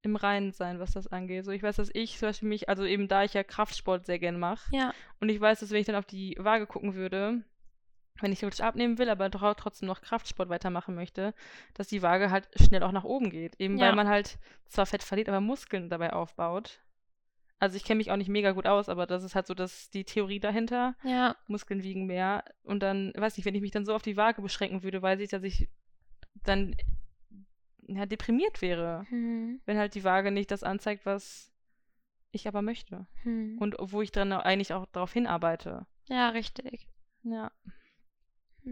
im 0.02 0.16
Reinen 0.16 0.52
sein, 0.52 0.78
was 0.78 0.92
das 0.92 1.06
angeht. 1.08 1.44
So, 1.44 1.50
ich 1.50 1.62
weiß, 1.62 1.76
dass 1.76 1.90
ich 1.92 2.16
zum 2.18 2.28
Beispiel 2.28 2.48
mich, 2.48 2.68
also 2.68 2.84
eben 2.84 3.06
da 3.08 3.22
ich 3.24 3.34
ja 3.34 3.44
Kraftsport 3.44 4.06
sehr 4.06 4.18
gern 4.18 4.38
mache, 4.38 4.74
Ja, 4.74 4.94
und 5.20 5.28
ich 5.28 5.40
weiß, 5.40 5.60
dass 5.60 5.70
wenn 5.70 5.80
ich 5.80 5.86
dann 5.86 5.96
auf 5.96 6.06
die 6.06 6.36
Waage 6.38 6.66
gucken 6.66 6.94
würde, 6.94 7.44
wenn 8.22 8.32
ich 8.32 8.40
theoretisch 8.40 8.60
abnehmen 8.60 8.98
will, 8.98 9.08
aber 9.10 9.30
trotzdem 9.30 9.86
noch 9.88 10.00
Kraftsport 10.00 10.48
weitermachen 10.48 10.94
möchte, 10.94 11.34
dass 11.74 11.88
die 11.88 12.02
Waage 12.02 12.30
halt 12.30 12.48
schnell 12.56 12.82
auch 12.82 12.92
nach 12.92 13.04
oben 13.04 13.30
geht. 13.30 13.58
Eben 13.60 13.78
Ja. 13.78 13.86
weil 13.88 13.96
man 13.96 14.08
halt 14.08 14.38
zwar 14.66 14.86
Fett 14.86 15.02
verliert, 15.02 15.28
aber 15.28 15.40
Muskeln 15.40 15.88
dabei 15.90 16.12
aufbaut. 16.12 16.80
Also 17.58 17.76
ich 17.76 17.84
kenne 17.84 17.98
mich 17.98 18.10
auch 18.10 18.16
nicht 18.16 18.28
mega 18.30 18.52
gut 18.52 18.66
aus, 18.66 18.88
aber 18.88 19.06
das 19.06 19.22
ist 19.22 19.34
halt 19.34 19.46
so 19.46 19.52
das, 19.54 19.90
die 19.90 20.04
Theorie 20.04 20.40
dahinter. 20.40 20.94
ja, 21.04 21.36
Muskeln 21.46 21.82
wiegen 21.82 22.06
mehr. 22.06 22.44
Und 22.62 22.82
dann, 22.82 23.12
weiß 23.14 23.36
nicht, 23.36 23.44
wenn 23.44 23.54
ich 23.54 23.60
mich 23.60 23.70
dann 23.70 23.84
so 23.84 23.94
auf 23.94 24.02
die 24.02 24.16
Waage 24.16 24.40
beschränken 24.40 24.82
würde, 24.82 25.02
weiß 25.02 25.20
ich, 25.20 25.28
dass 25.28 25.42
ich 25.42 25.68
dann 26.42 26.74
ja, 27.86 28.06
deprimiert 28.06 28.62
wäre, 28.62 29.04
hm, 29.10 29.60
wenn 29.66 29.76
halt 29.76 29.94
die 29.94 30.04
Waage 30.04 30.30
nicht 30.30 30.50
das 30.50 30.62
anzeigt, 30.62 31.04
was 31.04 31.52
ich 32.30 32.46
aber 32.48 32.62
möchte. 32.62 33.06
hm. 33.24 33.58
Und 33.58 33.76
wo 33.78 34.00
ich 34.00 34.12
dann 34.12 34.32
eigentlich 34.32 34.72
auch 34.72 34.86
darauf 34.86 35.12
hinarbeite. 35.12 35.86
ja, 36.08 36.30
richtig. 36.30 36.88
Ja. 37.24 37.50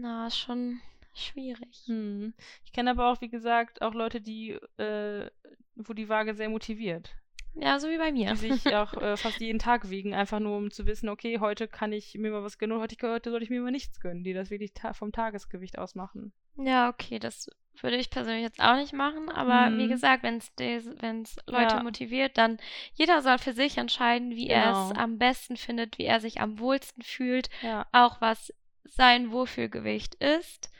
Na, 0.01 0.29
schon 0.29 0.79
schwierig. 1.13 1.83
Hm. 1.85 2.33
Ich 2.65 2.71
kenne 2.73 2.91
aber 2.91 3.11
auch, 3.11 3.21
wie 3.21 3.29
gesagt, 3.29 3.81
auch 3.81 3.93
Leute, 3.93 4.21
die, 4.21 4.51
äh, 4.77 5.29
wo 5.75 5.93
die 5.93 6.09
Waage 6.09 6.33
sehr 6.35 6.49
motiviert. 6.49 7.15
Ja, 7.55 7.79
so 7.79 7.89
wie 7.89 7.97
bei 7.97 8.11
mir. 8.11 8.31
Die 8.31 8.37
sich 8.37 8.67
auch 8.75 8.93
äh, 9.01 9.17
fast 9.17 9.39
jeden 9.41 9.59
Tag 9.59 9.89
wiegen, 9.89 10.13
einfach 10.13 10.39
nur 10.39 10.55
um 10.57 10.71
zu 10.71 10.85
wissen, 10.85 11.09
okay, 11.09 11.39
heute 11.39 11.67
kann 11.67 11.91
ich 11.91 12.15
mir 12.15 12.31
mal 12.31 12.43
was 12.43 12.57
gönnen 12.57 12.77
und 12.77 12.81
heute, 12.81 12.95
heute 13.09 13.31
soll 13.31 13.43
ich 13.43 13.49
mir 13.49 13.61
mal 13.61 13.71
nichts 13.71 13.99
gönnen, 13.99 14.23
die 14.23 14.33
das 14.33 14.49
wirklich 14.49 14.73
ta 14.73 14.93
vom 14.93 15.11
Tagesgewicht 15.11 15.77
aus 15.77 15.95
machen. 15.95 16.31
Ja, 16.57 16.89
okay, 16.89 17.19
das 17.19 17.49
würde 17.81 17.95
ich 17.97 18.09
persönlich 18.09 18.43
jetzt 18.43 18.59
auch 18.59 18.75
nicht 18.75 18.91
machen, 18.93 19.29
aber 19.29 19.77
wie 19.77 19.85
Mhm. 19.85 19.89
gesagt, 19.89 20.23
wenn 20.23 20.37
es 20.37 21.35
Leute 21.47 21.77
Ja. 21.77 21.83
motiviert, 21.83 22.37
dann 22.37 22.57
jeder 22.93 23.21
soll 23.21 23.37
für 23.37 23.53
sich 23.53 23.77
entscheiden, 23.77 24.31
wie 24.35 24.47
er 24.49 24.71
es 24.71 24.89
Genau. 24.89 25.01
am 25.01 25.17
besten 25.17 25.55
findet, 25.57 25.97
wie 25.97 26.03
er 26.05 26.19
sich 26.19 26.41
am 26.41 26.59
wohlsten 26.59 27.01
fühlt, 27.01 27.49
Ja, 27.61 27.87
auch 27.93 28.19
was 28.19 28.53
sein 28.91 29.31
Wohlfühlgewicht 29.31 30.15
ist. 30.15 30.71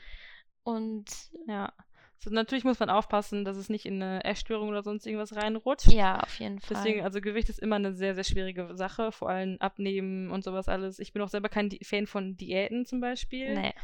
Und 0.62 1.06
ja. 1.46 1.72
So, 2.18 2.28
natürlich 2.28 2.64
muss 2.64 2.78
man 2.78 2.90
aufpassen, 2.90 3.46
dass 3.46 3.56
es 3.56 3.70
nicht 3.70 3.86
in 3.86 4.02
eine 4.02 4.22
Essstörung 4.24 4.68
oder 4.68 4.82
sonst 4.82 5.06
irgendwas 5.06 5.34
reinrutscht. 5.34 5.90
ja, 5.90 6.20
auf 6.20 6.38
jeden 6.38 6.60
Fall. 6.60 6.76
Deswegen, 6.76 7.02
also 7.02 7.22
Gewicht 7.22 7.48
ist 7.48 7.58
immer 7.58 7.76
eine 7.76 7.94
sehr, 7.94 8.14
sehr 8.14 8.24
schwierige 8.24 8.76
Sache, 8.76 9.10
vor 9.10 9.30
allem 9.30 9.56
Abnehmen 9.58 10.30
und 10.30 10.44
sowas 10.44 10.68
alles. 10.68 10.98
Ich 10.98 11.14
bin 11.14 11.22
auch 11.22 11.30
selber 11.30 11.48
kein 11.48 11.70
Fan 11.82 12.06
von 12.06 12.36
Diäten 12.36 12.84
zum 12.84 13.00
Beispiel. 13.00 13.54
nee. 13.54 13.74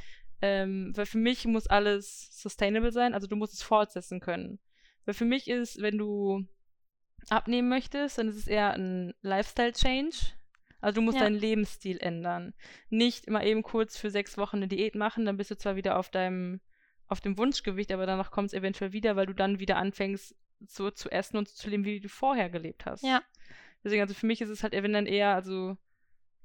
Ähm, 0.42 0.92
weil 0.94 1.06
für 1.06 1.16
mich 1.16 1.46
muss 1.46 1.66
alles 1.66 2.28
sustainable 2.30 2.92
sein, 2.92 3.14
also 3.14 3.26
du 3.26 3.36
musst 3.36 3.54
es 3.54 3.62
fortsetzen 3.62 4.20
können. 4.20 4.58
Weil 5.06 5.14
für 5.14 5.24
mich 5.24 5.48
ist, 5.48 5.80
wenn 5.80 5.96
du 5.96 6.44
abnehmen 7.30 7.70
möchtest, 7.70 8.18
dann 8.18 8.28
ist 8.28 8.36
es 8.36 8.46
eher 8.46 8.74
ein 8.74 9.14
Lifestyle-Change. 9.22 10.16
Also 10.80 11.00
du 11.00 11.02
musst 11.04 11.18
Ja. 11.18 11.24
deinen 11.24 11.38
Lebensstil 11.38 11.98
ändern. 11.98 12.54
Nicht 12.90 13.24
immer 13.26 13.42
eben 13.44 13.62
kurz 13.62 13.96
für 13.98 14.10
sechs 14.10 14.36
Wochen 14.38 14.56
eine 14.56 14.68
Diät 14.68 14.94
machen, 14.94 15.24
dann 15.24 15.36
bist 15.36 15.50
du 15.50 15.56
zwar 15.56 15.76
wieder 15.76 15.98
auf 15.98 16.10
deinem, 16.10 16.60
auf 17.08 17.20
dem 17.20 17.38
Wunschgewicht, 17.38 17.92
aber 17.92 18.06
danach 18.06 18.30
kommt 18.30 18.48
es 18.48 18.54
eventuell 18.54 18.92
wieder, 18.92 19.16
weil 19.16 19.26
du 19.26 19.34
dann 19.34 19.58
wieder 19.58 19.76
anfängst, 19.76 20.34
so 20.66 20.90
zu 20.90 21.10
essen 21.10 21.36
und 21.36 21.48
zu 21.48 21.68
leben, 21.70 21.84
wie 21.84 22.00
du 22.00 22.08
vorher 22.08 22.50
gelebt 22.50 22.86
hast. 22.86 23.02
Ja. 23.04 23.22
Deswegen, 23.84 24.02
also 24.02 24.14
für 24.14 24.26
mich 24.26 24.40
ist 24.40 24.48
es 24.48 24.62
halt, 24.62 24.72
wenn 24.72 24.92
dann 24.92 25.06
eher, 25.06 25.34
also 25.34 25.76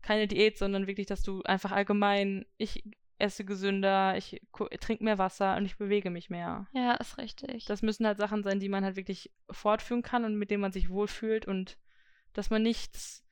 keine 0.01 0.27
Diät, 0.27 0.57
sondern 0.57 0.87
wirklich, 0.87 1.07
dass 1.07 1.23
du 1.23 1.41
einfach 1.43 1.71
allgemein, 1.71 2.45
ich 2.57 2.83
esse 3.17 3.45
gesünder, 3.45 4.17
ich 4.17 4.41
trinke 4.79 5.03
mehr 5.03 5.17
Wasser 5.19 5.55
und 5.55 5.65
ich 5.65 5.77
bewege 5.77 6.09
mich 6.09 6.29
mehr. 6.29 6.67
Ja, 6.73 6.93
ist 6.95 7.17
richtig. 7.19 7.65
Das 7.65 7.81
müssen 7.83 8.05
halt 8.07 8.17
Sachen 8.17 8.43
sein, 8.43 8.59
die 8.59 8.69
man 8.69 8.83
halt 8.83 8.95
wirklich 8.95 9.31
fortführen 9.49 10.01
kann 10.01 10.25
und 10.25 10.35
mit 10.37 10.49
denen 10.49 10.61
man 10.61 10.71
sich 10.71 10.89
wohlfühlt 10.89 11.45
und 11.47 11.77
dass 12.33 12.49
man 12.49 12.63
nichts 12.63 13.23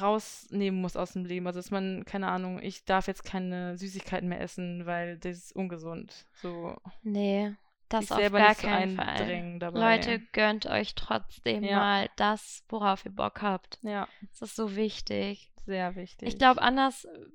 rausnehmen 0.00 0.80
muss 0.80 0.96
aus 0.96 1.12
dem 1.12 1.24
Leben. 1.24 1.46
Also 1.46 1.58
dass 1.58 1.70
man, 1.70 2.04
keine 2.04 2.28
Ahnung, 2.28 2.60
ich 2.62 2.84
darf 2.84 3.06
jetzt 3.06 3.24
keine 3.24 3.76
Süßigkeiten 3.76 4.28
mehr 4.28 4.40
essen, 4.40 4.86
weil 4.86 5.18
das 5.18 5.36
ist 5.38 5.56
ungesund. 5.56 6.26
So 6.34 6.76
nee, 7.02 7.54
das 7.88 8.10
auf 8.10 8.18
gar 8.32 8.54
so 8.54 8.66
keinen 8.66 8.96
Fall. 8.96 9.58
dabei. 9.58 9.96
Leute, 9.96 10.20
gönnt 10.32 10.66
euch 10.66 10.94
trotzdem 10.94 11.62
Ja. 11.64 11.78
mal 11.78 12.10
das, 12.16 12.64
worauf 12.68 13.04
ihr 13.04 13.12
Bock 13.12 13.42
habt. 13.42 13.78
Ja, 13.82 14.08
Das 14.30 14.42
ist 14.42 14.56
so 14.56 14.74
wichtig. 14.76 15.52
sehr 15.66 15.94
wichtig. 15.96 16.28
Ich 16.28 16.38
glaube, 16.38 16.60
anders 16.62 17.04
äh, 17.04 17.26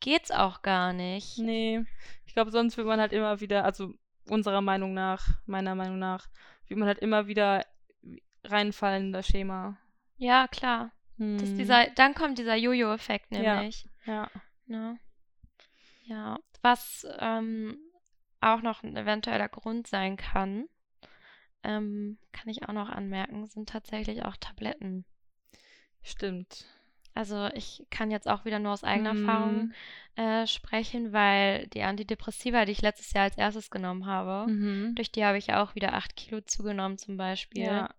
geht's 0.00 0.30
auch 0.30 0.62
gar 0.62 0.92
nicht. 0.92 1.38
Nee, 1.38 1.84
ich 2.26 2.32
glaube, 2.34 2.50
sonst 2.50 2.76
wird 2.76 2.86
man 2.86 3.00
halt 3.00 3.12
immer 3.12 3.40
wieder, 3.40 3.64
also 3.64 3.92
unserer 4.28 4.60
Meinung 4.60 4.94
nach, 4.94 5.28
meiner 5.46 5.74
Meinung 5.74 5.98
nach, 5.98 6.28
wird 6.68 6.78
man 6.78 6.86
halt 6.88 6.98
immer 7.00 7.26
wieder 7.26 7.64
reinfallen 8.44 9.06
in 9.06 9.12
das 9.12 9.26
Schema. 9.26 9.76
Ja, 10.16 10.46
klar. 10.48 10.92
Das 11.38 11.50
Hm. 11.50 11.56
dieser, 11.58 11.90
dann 11.90 12.14
kommt 12.14 12.38
dieser 12.38 12.56
Jojo-Effekt 12.56 13.30
Ja. 13.30 13.56
nämlich. 13.60 13.86
Ja. 14.06 14.30
Ne? 14.66 14.98
Ja. 16.04 16.38
Was 16.62 17.06
ähm, 17.18 17.76
auch 18.40 18.62
noch 18.62 18.82
ein 18.82 18.96
eventueller 18.96 19.48
Grund 19.48 19.86
sein 19.86 20.16
kann, 20.16 20.66
ähm, 21.62 22.18
kann 22.32 22.48
ich 22.48 22.66
auch 22.66 22.72
noch 22.72 22.88
anmerken, 22.88 23.46
sind 23.48 23.68
tatsächlich 23.68 24.24
auch 24.24 24.36
Tabletten. 24.36 25.04
Stimmt. 26.02 26.64
Also 27.12 27.48
ich 27.54 27.84
kann 27.90 28.10
jetzt 28.10 28.28
auch 28.28 28.46
wieder 28.46 28.58
nur 28.58 28.72
aus 28.72 28.84
eigener 28.84 29.10
Erfahrung 29.10 29.72
Hm. 30.16 30.24
äh, 30.24 30.46
sprechen, 30.46 31.12
weil 31.12 31.66
die 31.68 31.82
Antidepressiva, 31.82 32.64
die 32.64 32.72
ich 32.72 32.80
letztes 32.82 33.12
Jahr 33.12 33.24
als 33.24 33.36
erstes 33.36 33.68
genommen 33.70 34.06
habe, 34.06 34.50
Mhm. 34.50 34.94
durch 34.94 35.12
die 35.12 35.24
habe 35.24 35.36
ich 35.36 35.48
ja 35.48 35.62
auch 35.62 35.74
wieder 35.74 35.92
acht 35.92 36.16
Kilo 36.16 36.40
zugenommen 36.40 36.96
zum 36.96 37.18
Beispiel, 37.18 37.64
Ja. 37.64 37.94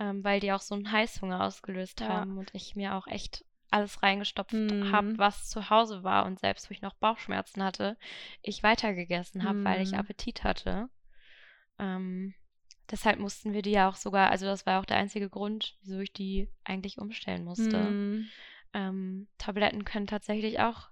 Ähm, 0.00 0.24
weil 0.24 0.40
die 0.40 0.50
auch 0.52 0.60
so 0.62 0.74
einen 0.74 0.90
Heißhunger 0.90 1.44
ausgelöst 1.44 2.00
Ja. 2.00 2.08
haben 2.08 2.38
und 2.38 2.50
ich 2.54 2.74
mir 2.74 2.94
auch 2.96 3.06
echt 3.06 3.44
alles 3.70 4.02
reingestopft 4.02 4.52
Mhm. 4.54 4.92
habe, 4.92 5.16
was 5.18 5.48
zu 5.48 5.70
Hause 5.70 6.02
war 6.02 6.26
und 6.26 6.40
selbst 6.40 6.68
wo 6.68 6.72
ich 6.72 6.82
noch 6.82 6.94
Bauchschmerzen 6.94 7.62
hatte, 7.62 7.96
ich 8.42 8.64
weitergegessen 8.64 9.44
habe, 9.44 9.62
weil 9.64 9.80
ich 9.80 9.92
Mhm. 9.92 10.00
Appetit 10.00 10.42
hatte. 10.42 10.88
Ähm, 11.78 12.34
deshalb 12.90 13.20
mussten 13.20 13.52
wir 13.52 13.62
die 13.62 13.70
ja 13.70 13.88
auch 13.88 13.96
sogar, 13.96 14.30
also 14.30 14.46
das 14.46 14.66
war 14.66 14.80
auch 14.80 14.84
der 14.84 14.96
einzige 14.96 15.28
Grund, 15.30 15.76
wieso 15.82 16.00
ich 16.00 16.12
die 16.12 16.48
eigentlich 16.64 16.98
umstellen 16.98 17.44
musste. 17.44 17.78
Mhm. 17.78 18.26
Ähm, 18.74 19.28
Tabletten 19.38 19.84
können 19.84 20.06
tatsächlich 20.06 20.60
auch 20.60 20.88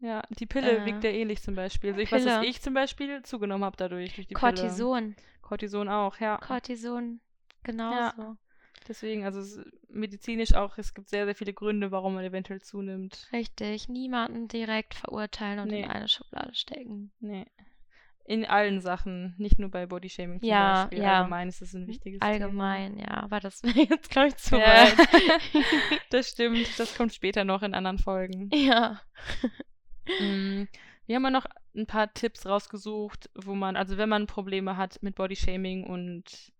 Ja, 0.00 0.22
die 0.30 0.46
Pille 0.46 0.82
Äh, 0.82 0.84
wirkt 0.86 1.04
ja 1.04 1.10
ähnlich 1.10 1.42
zum 1.42 1.54
Beispiel. 1.54 1.90
Also 1.90 2.00
ich 2.00 2.12
weiß, 2.12 2.24
dass 2.24 2.34
Pille. 2.34 2.48
ich 2.48 2.60
zum 2.62 2.74
Beispiel 2.74 3.22
zugenommen 3.22 3.64
habe 3.64 3.76
dadurch, 3.76 4.14
durch 4.14 4.26
die 4.26 4.34
Pille. 4.34 4.40
Cortison. 4.40 5.16
Cortison 5.42 5.88
auch, 5.88 6.18
ja. 6.20 6.36
Cortison, 6.38 7.20
genauso. 7.64 8.36
Deswegen, 8.86 9.24
also 9.24 9.40
es 9.40 9.56
ist 9.56 9.66
medizinisch 9.88 10.52
auch, 10.54 10.76
es 10.76 10.92
gibt 10.92 11.08
sehr, 11.08 11.24
sehr 11.24 11.34
viele 11.34 11.54
Gründe, 11.54 11.90
warum 11.90 12.14
man 12.14 12.24
eventuell 12.24 12.60
zunimmt. 12.60 13.28
Richtig. 13.32 13.88
Niemanden 13.88 14.46
direkt 14.48 14.94
verurteilen 14.94 15.58
und 15.60 15.68
Nee. 15.68 15.82
in 15.84 15.90
eine 15.90 16.08
Schublade 16.08 16.54
stecken. 16.54 17.10
Nee. 17.20 17.46
In 18.26 18.44
allen 18.46 18.80
Sachen, 18.80 19.34
nicht 19.38 19.58
nur 19.58 19.70
bei 19.70 19.86
Bodyshaming 19.86 20.40
zum 20.40 20.48
Ja, 20.48 20.82
Beispiel. 20.84 21.02
ja. 21.02 21.18
Allgemein 21.18 21.48
ist 21.48 21.60
es 21.62 21.74
ein 21.74 21.86
wichtiges 21.86 22.20
Allgemein, 22.22 22.98
ja. 22.98 23.22
Aber 23.22 23.38
das 23.40 23.62
wäre 23.62 23.78
jetzt, 23.90 24.10
glaube 24.10 24.28
ich, 24.28 24.36
zu 24.36 24.50
Thema. 24.56 24.64
weit. 24.66 24.98
Ja. 25.12 25.38
das 26.10 26.28
stimmt, 26.30 26.78
das 26.78 26.94
kommt 26.96 27.12
später 27.14 27.44
noch 27.44 27.62
in 27.62 27.74
anderen 27.74 27.98
Folgen. 27.98 28.48
ja. 28.54 29.00
Mm, 30.20 30.64
Wir 31.06 31.16
haben 31.16 31.24
ja 31.24 31.30
noch 31.30 31.46
ein 31.76 31.86
paar 31.86 32.12
Tipps 32.14 32.46
rausgesucht, 32.46 33.30
wo 33.34 33.54
man, 33.54 33.76
also 33.76 33.96
wenn 33.98 34.08
man 34.08 34.26
Probleme 34.26 34.76
hat 34.76 35.02
mit 35.02 35.14
Bodyshaming 35.16 35.84
und 35.84 36.52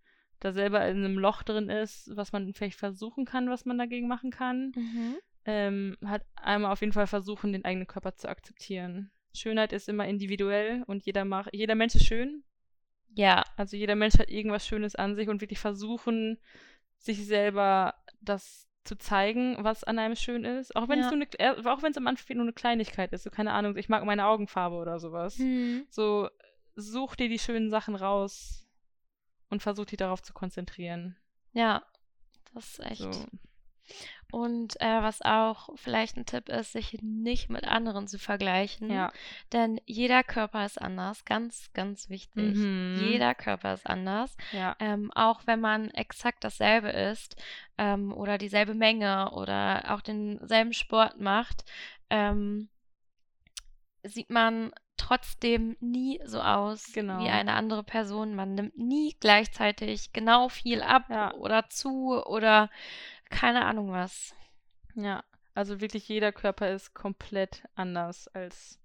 da 0.45 0.53
selber 0.53 0.87
in 0.87 0.99
einem 0.99 1.19
Loch 1.19 1.43
drin 1.43 1.71
ist, 1.71 2.15
was 2.15 2.33
man 2.33 2.53
vielleicht 2.53 2.79
versuchen 2.79 3.25
kann, 3.25 3.49
was 3.49 3.65
man 3.65 3.79
dagegen 3.79 4.09
machen 4.09 4.31
kann, 4.31 4.73
Mhm. 4.77 5.17
ähm, 5.47 5.97
hat 6.05 6.23
einmal 6.37 6.73
auf 6.73 6.81
jeden 6.81 6.93
Fall 6.93 7.07
versuchen, 7.07 7.53
den 7.53 7.65
eigenen 7.65 7.87
Körper 7.87 8.15
zu 8.15 8.29
akzeptieren. 8.29 9.11
Schönheit 9.35 9.73
ist 9.73 9.89
immer 9.89 10.07
individuell 10.07 10.85
und 10.87 11.05
jeder 11.05 11.25
macht, 11.25 11.51
jeder 11.53 11.75
Mensch 11.75 11.95
ist 11.95 12.07
schön. 12.07 12.45
Ja, 13.17 13.43
Also 13.57 13.77
jeder 13.77 13.95
Mensch 13.95 14.19
hat 14.19 14.29
irgendwas 14.29 14.67
Schönes 14.67 14.95
an 14.97 15.15
sich 15.17 15.29
und 15.29 15.41
wirklich 15.41 15.59
versuchen, 15.61 16.39
sich 16.99 17.25
selber 17.27 17.95
das 18.21 18.69
zu 18.85 18.97
zeigen, 18.97 19.57
was 19.61 19.83
an 19.85 19.99
einem 19.99 20.17
schön 20.17 20.45
ist. 20.45 20.77
Auch 20.77 20.89
wenn 20.89 20.99
es 20.99 21.07
Ja. 21.11 21.17
nur 21.17 21.27
eine, 21.39 21.57
äh, 21.59 21.67
auch 21.69 21.83
wenn 21.83 21.93
es 21.93 21.97
am 21.97 22.07
Anfang 22.07 22.37
nur 22.37 22.45
eine 22.45 22.53
Kleinigkeit 22.53 23.13
ist. 23.13 23.23
So, 23.23 23.31
keine 23.31 23.53
Ahnung, 23.53 23.77
ich 23.77 23.89
mag 23.89 24.05
meine 24.05 24.27
Augenfarbe 24.27 24.77
oder 24.77 24.99
sowas. 24.99 25.37
Hm. 25.39 25.87
So, 25.89 26.29
such 26.75 27.17
dir 27.17 27.29
die 27.29 27.39
schönen 27.39 27.71
Sachen 27.71 27.95
raus 27.95 28.64
und 29.51 29.63
versuch 29.63 29.87
dich 29.87 29.99
darauf 29.99 30.23
zu 30.23 30.33
konzentrieren. 30.33 31.17
Ja, 31.53 31.85
das 32.55 32.71
ist 32.71 32.81
echt. 32.81 33.15
So. 33.15 33.27
Und 34.33 34.81
äh, 34.81 35.03
was 35.03 35.23
auch 35.23 35.69
vielleicht 35.77 36.17
ein 36.17 36.27
Tipp 36.27 36.49
ist, 36.49 36.73
sich 36.73 36.99
nicht 37.03 37.51
mit 37.51 37.65
anderen 37.65 38.09
zu 38.09 38.19
vergleichen. 38.19 38.91
Ja. 38.91 39.13
Denn 39.53 39.81
jeder 39.85 40.25
Körper 40.25 40.65
ist 40.65 40.81
anders. 40.81 41.25
Ganz, 41.25 41.71
ganz 41.73 42.09
wichtig. 42.09 42.57
Mhm. 42.57 42.97
Jeder 42.99 43.35
Körper 43.35 43.75
ist 43.75 43.87
anders. 43.87 44.37
Ja. 44.51 44.75
Ähm, 44.81 45.13
auch 45.15 45.43
wenn 45.47 45.61
man 45.61 45.91
exakt 45.91 46.43
dasselbe 46.43 46.89
isst 46.89 47.41
ähm, 47.79 48.13
oder 48.13 48.39
dieselbe 48.39 48.75
Menge 48.75 49.31
oder 49.33 49.95
auch 49.95 50.01
denselben 50.01 50.73
Sport 50.73 51.21
macht, 51.21 51.65
ähm, 52.11 52.69
sieht 54.03 54.31
man 54.31 54.73
trotzdem 54.97 55.77
nie 55.81 56.21
so 56.25 56.41
aus 56.41 56.93
Genau. 56.93 57.19
wie 57.21 57.29
eine 57.29 57.55
andere 57.55 57.83
Person. 57.83 58.35
Man 58.35 58.55
nimmt 58.55 58.77
nie 58.77 59.17
gleichzeitig 59.21 60.13
genau 60.13 60.49
viel 60.49 60.83
ab 60.83 61.05
Ja. 61.09 61.35
oder 61.35 61.69
zu 61.69 62.23
oder 62.27 62.71
keine 63.31 63.65
Ahnung 63.65 63.91
was. 63.93 64.35
Ja. 64.95 65.25
Also 65.55 65.81
wirklich 65.81 66.09
jeder 66.09 66.33
Körper 66.33 66.71
ist 66.71 66.95
komplett 66.95 67.63
anders 67.75 68.29
als 68.29 68.81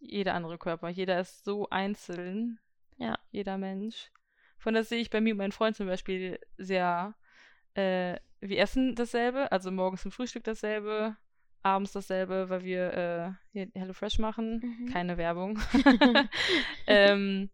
jeder 0.00 0.34
andere 0.34 0.58
Körper. 0.58 0.88
Jeder 0.88 1.20
ist 1.20 1.44
so 1.44 1.68
einzeln. 1.70 2.58
Ja. 2.98 3.18
Jeder 3.30 3.56
Mensch. 3.58 4.10
Von 4.58 4.74
das 4.74 4.88
sehe 4.88 5.00
ich 5.00 5.10
bei 5.10 5.20
mir 5.20 5.32
und 5.34 5.38
meinem 5.38 5.52
Freund 5.52 5.76
zum 5.76 5.86
Beispiel 5.86 6.40
sehr. 6.56 7.14
Äh, 7.74 8.18
wir 8.40 8.58
essen 8.58 8.94
dasselbe, 8.94 9.50
also 9.52 9.70
morgens 9.70 10.02
zum 10.02 10.10
Frühstück 10.12 10.44
dasselbe, 10.44 11.16
abends 11.66 11.92
dasselbe, 11.92 12.48
weil 12.48 12.64
wir 12.64 12.92
äh, 12.94 13.30
hier 13.52 13.68
HelloFresh 13.74 14.18
machen. 14.18 14.60
Mhm. 14.80 14.92
Keine 14.92 15.16
Werbung. 15.18 15.58
ähm, 16.86 17.50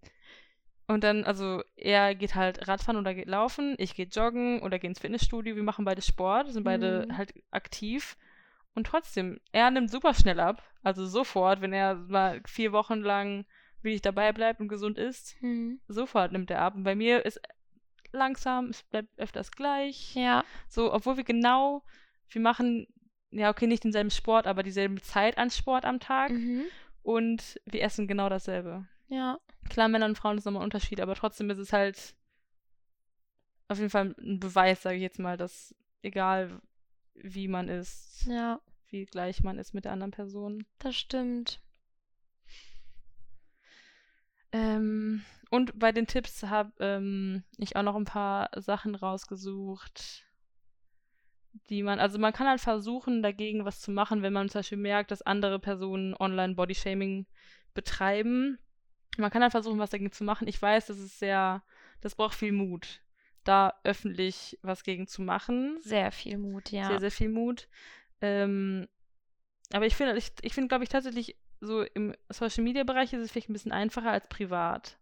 und 0.87 1.05
dann, 1.05 1.25
also 1.25 1.63
er 1.77 2.15
geht 2.15 2.35
halt 2.35 2.69
Radfahren 2.69 2.99
oder 2.99 3.15
geht 3.15 3.29
laufen, 3.29 3.75
ich 3.79 3.95
gehe 3.95 4.07
joggen 4.07 4.61
oder 4.63 4.79
gehe 4.79 4.89
ins 4.91 4.99
Fitnessstudio. 4.99 5.57
Wir 5.57 5.63
machen 5.63 5.85
beide 5.85 6.03
Sport, 6.03 6.53
sind 6.53 6.65
beide 6.65 7.07
Mhm. 7.09 7.17
halt 7.17 7.33
aktiv. 7.51 8.17
Und 8.75 8.87
trotzdem, 8.87 9.39
er 9.53 9.71
nimmt 9.71 9.91
super 9.91 10.15
schnell 10.15 10.41
ab. 10.41 10.63
Also 10.83 11.07
sofort, 11.07 11.61
wenn 11.61 11.73
er 11.73 11.95
mal 11.95 12.41
vier 12.47 12.73
Wochen 12.73 13.01
lang 13.01 13.45
wirklich 13.83 14.03
dabei 14.03 14.33
bleibt 14.33 14.61
und 14.61 14.69
gesund 14.69 14.99
ist, 14.99 15.37
Hm. 15.41 15.81
sofort 15.89 16.33
nimmt 16.33 16.51
er 16.51 16.61
ab. 16.63 16.75
Und 16.75 16.85
bei 16.85 16.95
mir 16.95 17.25
ist 17.25 17.41
langsam, 18.13 18.67
es 18.67 18.83
bleibt 18.83 19.19
öfters 19.19 19.51
gleich. 19.53 20.15
Ja, 20.15 20.45
So, 20.69 20.93
obwohl 20.93 21.17
wir 21.17 21.25
genau, 21.25 21.83
wir 22.31 22.41
machen, 22.41 22.87
ja, 23.33 23.51
okay, 23.51 23.67
nicht 23.67 23.85
denselben 23.85 24.11
Sport, 24.11 24.47
aber 24.47 24.63
dieselbe 24.63 25.01
Zeit 25.03 25.39
an 25.39 25.51
Sport 25.51 25.85
am 25.85 26.01
Tag. 26.01 26.31
mhm. 26.31 26.65
Und 27.03 27.61
wir 27.65 27.83
essen 27.83 28.07
genau 28.07 28.29
dasselbe. 28.29 28.87
ja, 29.09 29.39
Klar, 29.69 29.89
Männer 29.89 30.07
und 30.07 30.17
Frauen 30.17 30.39
ist 30.39 30.45
nochmal 30.45 30.63
ein 30.63 30.67
Unterschied, 30.67 31.01
aber 31.01 31.15
trotzdem 31.15 31.51
ist 31.51 31.59
es 31.59 31.73
halt 31.73 32.15
auf 33.69 33.79
jeden 33.79 33.91
Fall 33.91 34.15
ein 34.19 34.39
Beweis, 34.39 34.83
sage 34.83 34.97
ich 34.97 35.03
jetzt 35.03 35.19
mal, 35.19 35.37
dass 35.37 35.75
egal 36.03 36.61
wie 37.15 37.49
man 37.49 37.69
ist, 37.69 38.27
ja, 38.27 38.61
wie 38.89 39.07
gleich 39.07 39.43
man 39.43 39.59
ist 39.59 39.73
mit 39.75 39.85
der 39.85 39.93
anderen 39.93 40.11
Person. 40.11 40.67
das 40.79 40.97
stimmt. 40.97 41.61
Ähm, 44.53 45.25
und 45.51 45.79
bei 45.79 45.93
den 45.93 46.07
Tipps 46.07 46.43
habe 46.43 46.73
ähm, 46.81 47.43
ich 47.57 47.75
auch 47.77 47.83
noch 47.83 47.97
ein 47.97 48.05
paar 48.05 48.51
Sachen 48.57 48.95
rausgesucht, 48.95 50.25
die 51.69 51.83
man, 51.83 51.99
also 51.99 52.19
man 52.19 52.33
kann 52.33 52.49
halt 52.49 52.61
versuchen, 52.61 53.23
dagegen 53.23 53.65
was 53.65 53.81
zu 53.81 53.91
machen, 53.91 54.23
wenn 54.23 54.33
man 54.33 54.49
zum 54.49 54.61
Beispiel 54.61 54.79
merkt, 54.79 55.11
dass 55.11 55.23
andere 55.23 55.59
Personen 55.59 56.15
online 56.19 56.55
Bodyshaming 56.55 57.27
betreiben. 57.75 58.59
Man 59.19 59.31
kann 59.31 59.43
halt 59.43 59.53
versuchen, 59.53 59.79
was 59.79 59.91
dagegen 59.91 60.13
zu 60.13 60.25
machen. 60.25 60.49
Ich 60.49 60.61
weiß, 60.61 60.87
das 60.87 60.99
ist 60.99 61.19
sehr, 61.19 61.63
das 62.01 62.15
braucht 62.15 62.35
viel 62.35 62.53
Mut, 62.53 63.03
da 63.45 63.75
öffentlich 63.85 64.59
was 64.63 64.85
gegen 64.85 65.07
zu 65.07 65.23
machen. 65.23 65.79
Sehr 65.83 66.11
viel 66.13 66.39
Mut, 66.39 66.71
ja. 66.71 66.87
Sehr, 66.87 67.01
sehr 67.01 67.11
viel 67.11 67.29
Mut. 67.29 67.69
Ähm, 68.21 68.89
aber 69.73 69.87
ich 69.87 69.97
finde, 69.97 70.17
ich, 70.17 70.33
ich 70.43 70.55
finde, 70.55 70.69
glaube 70.69 70.85
ich, 70.85 70.91
tatsächlich 70.91 71.37
so 71.61 71.83
im 71.83 72.15
Social 72.29 72.65
Media 72.65 72.85
Bereich 72.85 73.13
ist 73.13 73.21
es 73.21 73.31
vielleicht 73.31 73.49
ein 73.49 73.55
bisschen 73.55 73.73
einfacher 73.73 74.11
als 74.11 74.27
privat. 74.29 74.99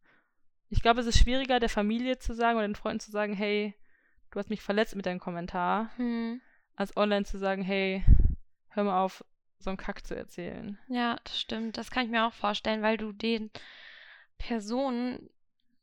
Ich 0.68 0.82
glaube, 0.82 1.00
es 1.00 1.06
ist 1.06 1.18
schwieriger, 1.18 1.58
der 1.58 1.68
Familie 1.68 2.18
zu 2.18 2.34
sagen 2.34 2.58
oder 2.58 2.68
den 2.68 2.76
Freunden 2.76 3.00
zu 3.00 3.10
sagen, 3.10 3.32
hey, 3.32 3.74
du 4.30 4.38
hast 4.38 4.50
mich 4.50 4.62
verletzt 4.62 4.96
mit 4.96 5.06
deinem 5.06 5.20
Kommentar, 5.20 5.90
Hm. 5.96 6.40
als 6.76 6.96
online 6.96 7.24
zu 7.24 7.38
sagen, 7.38 7.62
hey, 7.62 8.04
hör 8.70 8.84
mal 8.84 9.02
auf, 9.02 9.24
so 9.58 9.70
einen 9.70 9.76
Kack 9.76 10.06
zu 10.06 10.16
erzählen. 10.16 10.78
Ja, 10.88 11.18
das 11.24 11.38
stimmt. 11.38 11.76
Das 11.76 11.90
kann 11.90 12.04
ich 12.04 12.10
mir 12.10 12.26
auch 12.26 12.32
vorstellen, 12.32 12.82
weil 12.82 12.96
du 12.96 13.12
den 13.12 13.50
Personen 14.38 15.28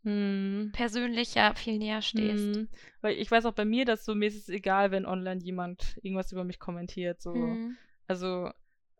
Hm. 0.03 0.71
persönlich 0.73 1.35
ja 1.35 1.53
viel 1.53 1.77
näher 1.77 2.01
stehst. 2.01 2.55
Hm. 2.55 2.69
Weil 3.01 3.17
ich 3.17 3.29
weiß 3.29 3.45
auch 3.45 3.53
bei 3.53 3.65
mir, 3.65 3.83
dass 3.83 4.05
so 4.05 4.15
mir 4.15 4.27
ist 4.27 4.37
es 4.37 4.49
egal, 4.49 4.91
wenn 4.91 5.05
online 5.05 5.41
jemand 5.41 5.97
irgendwas 6.01 6.31
über 6.31 6.43
mich 6.43 6.59
kommentiert. 6.59 7.21
So. 7.21 7.33
Hm. 7.33 7.77
Also, 8.07 8.49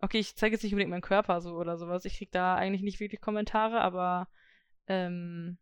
okay, 0.02 0.20
ich 0.20 0.36
zeige 0.36 0.56
jetzt 0.56 0.64
nicht 0.64 0.74
unbedingt 0.74 0.92
meinen 0.92 1.02
Körper 1.02 1.40
so 1.40 1.56
oder 1.56 1.78
sowas. 1.78 2.04
Ich 2.06 2.18
krieg 2.18 2.32
da 2.32 2.56
eigentlich 2.56 2.82
nicht 2.82 3.00
wirklich 3.00 3.22
Kommentare, 3.22 3.80
aber 3.82 4.28
ähm, 4.88 5.58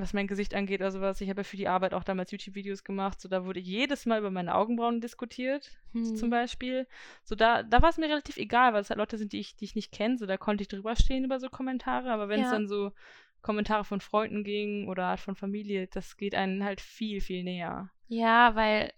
was 0.00 0.12
mein 0.12 0.26
Gesicht 0.26 0.54
angeht 0.54 0.80
oder 0.80 0.90
sowas, 0.90 1.20
ich 1.20 1.28
habe 1.30 1.40
ja 1.40 1.44
für 1.44 1.56
die 1.56 1.68
Arbeit 1.68 1.94
auch 1.94 2.04
damals 2.04 2.30
YouTube-Videos 2.30 2.84
gemacht, 2.84 3.20
so 3.20 3.28
da 3.28 3.44
wurde 3.44 3.60
jedes 3.60 4.06
Mal 4.06 4.18
über 4.20 4.30
meine 4.30 4.54
Augenbrauen 4.54 5.00
diskutiert, 5.00 5.70
Hm. 5.92 6.14
zum 6.16 6.30
Beispiel. 6.30 6.86
So 7.24 7.34
da, 7.34 7.62
da 7.62 7.82
war 7.82 7.90
es 7.90 7.98
mir 7.98 8.06
relativ 8.08 8.36
egal, 8.36 8.72
weil 8.72 8.80
es 8.82 8.90
halt 8.90 8.98
Leute 8.98 9.18
sind, 9.18 9.32
die 9.32 9.40
ich, 9.40 9.56
die 9.56 9.64
ich 9.64 9.74
nicht 9.74 9.92
kenne, 9.92 10.18
so 10.18 10.26
da 10.26 10.36
konnte 10.36 10.62
ich 10.62 10.68
drüber 10.68 10.96
stehen 10.96 11.24
über 11.24 11.40
so 11.40 11.48
Kommentare, 11.48 12.10
aber 12.12 12.28
wenn 12.28 12.40
es 12.40 12.46
Ja. 12.46 12.56
dann 12.56 12.68
so 12.68 12.92
Kommentare 13.42 13.84
von 13.84 14.00
Freunden 14.00 14.44
ging 14.44 14.88
oder 14.88 15.06
halt 15.08 15.20
von 15.20 15.36
Familie, 15.36 15.86
das 15.86 16.16
geht 16.16 16.34
einen 16.34 16.64
halt 16.64 16.80
viel, 16.80 17.20
viel 17.20 17.44
näher. 17.44 17.90
Ja, 18.08 18.54
weil, 18.54 18.92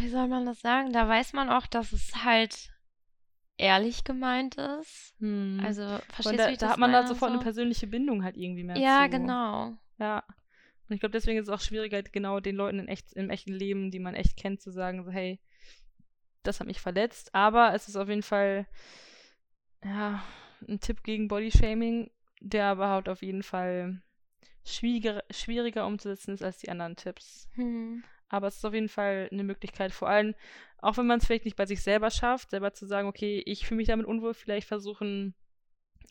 wie 0.00 0.08
soll 0.08 0.28
man 0.28 0.46
das 0.46 0.60
sagen? 0.60 0.92
Da 0.92 1.08
weiß 1.08 1.32
man 1.32 1.50
auch, 1.50 1.66
dass 1.66 1.92
es 1.92 2.24
halt 2.24 2.70
ehrlich 3.58 4.04
gemeint 4.04 4.56
ist. 4.56 5.14
Hm. 5.20 5.60
Also, 5.62 5.82
Und 5.82 6.02
verstehst 6.12 6.38
da, 6.38 6.44
du, 6.44 6.48
wie 6.48 6.52
ich 6.54 6.58
da 6.58 6.66
das 6.66 6.72
hat 6.72 6.78
man 6.78 6.92
da 6.92 6.98
meine? 6.98 7.08
sofort 7.08 7.30
so? 7.30 7.34
eine 7.34 7.42
persönliche 7.42 7.86
Bindung 7.86 8.24
halt 8.24 8.36
irgendwie 8.36 8.64
mehr 8.64 8.76
Ja, 8.78 9.04
zu. 9.04 9.10
genau. 9.10 9.76
Ja. 9.98 10.24
Und 10.88 10.94
ich 10.94 11.00
glaube, 11.00 11.12
deswegen 11.12 11.38
ist 11.38 11.48
es 11.48 11.54
auch 11.54 11.60
schwieriger, 11.60 12.02
genau 12.02 12.40
den 12.40 12.56
Leuten 12.56 12.78
in 12.78 12.88
echt, 12.88 13.12
im 13.12 13.28
echten 13.28 13.52
Leben, 13.52 13.90
die 13.90 13.98
man 13.98 14.14
echt 14.14 14.36
kennt, 14.38 14.62
zu 14.62 14.70
sagen, 14.70 15.04
so, 15.04 15.10
hey, 15.10 15.38
das 16.42 16.60
hat 16.60 16.66
mich 16.66 16.80
verletzt. 16.80 17.34
Aber 17.34 17.74
es 17.74 17.88
ist 17.88 17.96
auf 17.96 18.08
jeden 18.08 18.22
Fall, 18.22 18.66
ja, 19.84 20.22
ein 20.66 20.80
Tipp 20.80 21.02
gegen 21.02 21.28
Bodyshaming, 21.28 22.10
der 22.40 22.66
aber 22.66 22.88
halt 22.88 23.08
auf 23.08 23.22
jeden 23.22 23.42
Fall 23.42 24.00
schwieriger, 24.64 25.22
schwieriger 25.30 25.86
umzusetzen 25.86 26.32
ist 26.34 26.42
als 26.42 26.58
die 26.58 26.70
anderen 26.70 26.96
Tipps. 26.96 27.48
Hm. 27.54 28.02
Aber 28.28 28.48
es 28.48 28.56
ist 28.56 28.64
auf 28.64 28.74
jeden 28.74 28.88
Fall 28.88 29.28
eine 29.32 29.44
Möglichkeit, 29.44 29.92
vor 29.92 30.08
allem, 30.08 30.34
auch 30.78 30.96
wenn 30.96 31.06
man 31.06 31.18
es 31.18 31.26
vielleicht 31.26 31.44
nicht 31.44 31.56
bei 31.56 31.66
sich 31.66 31.82
selber 31.82 32.10
schafft, 32.10 32.50
selber 32.50 32.72
zu 32.74 32.86
sagen, 32.86 33.08
okay, 33.08 33.42
ich 33.46 33.66
fühle 33.66 33.78
mich 33.78 33.88
damit 33.88 34.06
unwohl, 34.06 34.34
vielleicht 34.34 34.68
versuchen, 34.68 35.34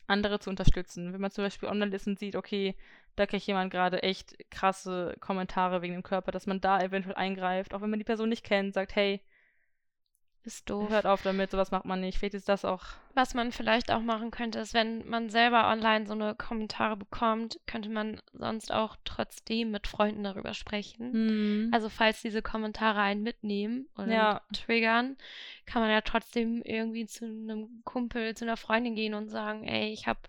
andere 0.08 0.40
zu 0.40 0.50
unterstützen. 0.50 1.14
Wenn 1.14 1.22
man 1.22 1.32
zum 1.32 1.44
Beispiel 1.44 1.70
online 1.70 1.96
ist 1.96 2.08
und 2.08 2.18
sieht, 2.18 2.36
okay, 2.36 2.76
da 3.16 3.26
kriegt 3.26 3.46
jemand 3.46 3.72
gerade 3.72 4.04
echt 4.04 4.38
krasse 4.50 5.16
Kommentare 5.20 5.82
wegen 5.82 5.94
dem 5.94 6.04
Körper, 6.04 6.32
dass 6.32 6.48
man 6.48 6.62
da 6.62 6.82
eventuell 6.82 7.16
eingreift, 7.16 7.74
auch 7.74 7.82
wenn 7.82 7.90
man 7.90 8.00
die 8.00 8.06
Person 8.06 8.30
nicht 8.30 8.44
kennt, 8.44 8.74
sagt, 8.74 8.96
hey, 8.96 9.22
Ist 10.48 10.70
doof. 10.70 10.90
hört 10.90 11.06
auf 11.06 11.22
damit, 11.24 11.52
sowas 11.52 11.72
macht 11.72 11.84
man 11.86 12.00
nicht. 12.00 12.18
Vielleicht 12.18 12.34
ist 12.36 12.48
das 12.50 12.64
auch, 12.64 12.82
Was 13.16 13.34
man 13.34 13.52
vielleicht 13.52 13.92
auch 13.92 14.00
machen 14.00 14.32
könnte, 14.32 14.60
ist, 14.60 14.74
wenn 14.74 15.06
man 15.08 15.30
selber 15.30 15.68
online 15.70 16.06
so 16.08 16.14
eine 16.14 16.36
Kommentare 16.36 16.96
bekommt, 16.96 17.60
könnte 17.68 17.90
man 17.90 18.22
sonst 18.34 18.72
auch 18.72 18.96
trotzdem 19.04 19.72
mit 19.72 19.88
Freunden 19.88 20.24
darüber 20.24 20.54
sprechen. 20.54 21.12
hm, 21.12 21.70
Also 21.74 21.90
falls 21.90 22.22
diese 22.22 22.42
Kommentare 22.42 23.02
einen 23.02 23.24
mitnehmen 23.24 23.88
oder 23.98 24.14
Ja. 24.14 24.42
triggern, 24.54 25.18
kann 25.66 25.82
man 25.82 25.92
ja 25.92 26.02
trotzdem 26.02 26.62
irgendwie 26.64 27.06
zu 27.08 27.26
einem 27.26 27.82
Kumpel, 27.84 28.36
zu 28.36 28.46
einer 28.46 28.56
Freundin 28.58 28.96
gehen 28.96 29.16
und 29.16 29.30
sagen, 29.30 29.68
ey, 29.68 29.92
ich 29.92 30.08
habe 30.08 30.20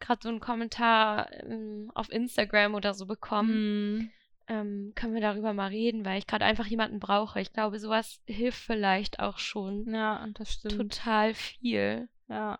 gerade 0.00 0.20
so 0.22 0.28
einen 0.30 0.40
Kommentar 0.40 1.30
ähm, 1.42 1.90
auf 1.94 2.10
Instagram 2.10 2.74
oder 2.74 2.94
so 2.94 3.04
bekommen. 3.04 3.50
hm, 3.50 4.10
Ähm, 4.48 4.92
können 4.94 5.12
wir 5.14 5.20
darüber 5.20 5.52
mal 5.52 5.68
reden, 5.68 6.04
weil 6.06 6.18
ich 6.18 6.26
gerade 6.26 6.44
einfach 6.44 6.66
jemanden 6.66 7.00
brauche. 7.00 7.40
Ich 7.40 7.52
glaube, 7.52 7.78
sowas 7.78 8.20
hilft 8.26 8.58
vielleicht 8.58 9.20
auch 9.20 9.38
schon 9.38 9.86
ja, 9.92 10.26
das 10.34 10.52
stimmt. 10.54 10.74
total 10.76 11.34
viel. 11.34 12.08
Ja. 12.28 12.58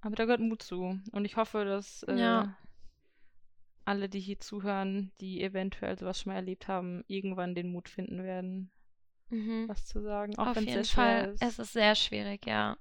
Aber 0.00 0.16
da 0.16 0.24
gehört 0.24 0.40
Mut 0.40 0.62
zu. 0.62 0.98
Und 1.12 1.24
ich 1.24 1.36
hoffe, 1.36 1.64
dass 1.64 2.02
äh, 2.04 2.18
Ja. 2.18 2.56
alle, 3.84 4.08
die 4.08 4.18
hier 4.20 4.40
zuhören, 4.40 5.12
die 5.20 5.42
eventuell 5.42 5.98
sowas 5.98 6.20
schon 6.20 6.32
mal 6.32 6.36
erlebt 6.36 6.66
haben, 6.68 7.04
irgendwann 7.06 7.54
den 7.54 7.70
Mut 7.70 7.88
finden 7.88 8.22
werden, 8.24 8.70
Mhm. 9.28 9.68
was 9.68 9.84
zu 9.86 10.00
sagen. 10.02 10.36
Auch 10.38 10.48
Auf 10.48 10.60
jeden 10.60 10.84
Fall. 10.84 11.30
ist. 11.34 11.42
Es 11.42 11.58
ist 11.60 11.72
sehr 11.74 11.94
schwierig, 11.94 12.44
ja. 12.46 12.76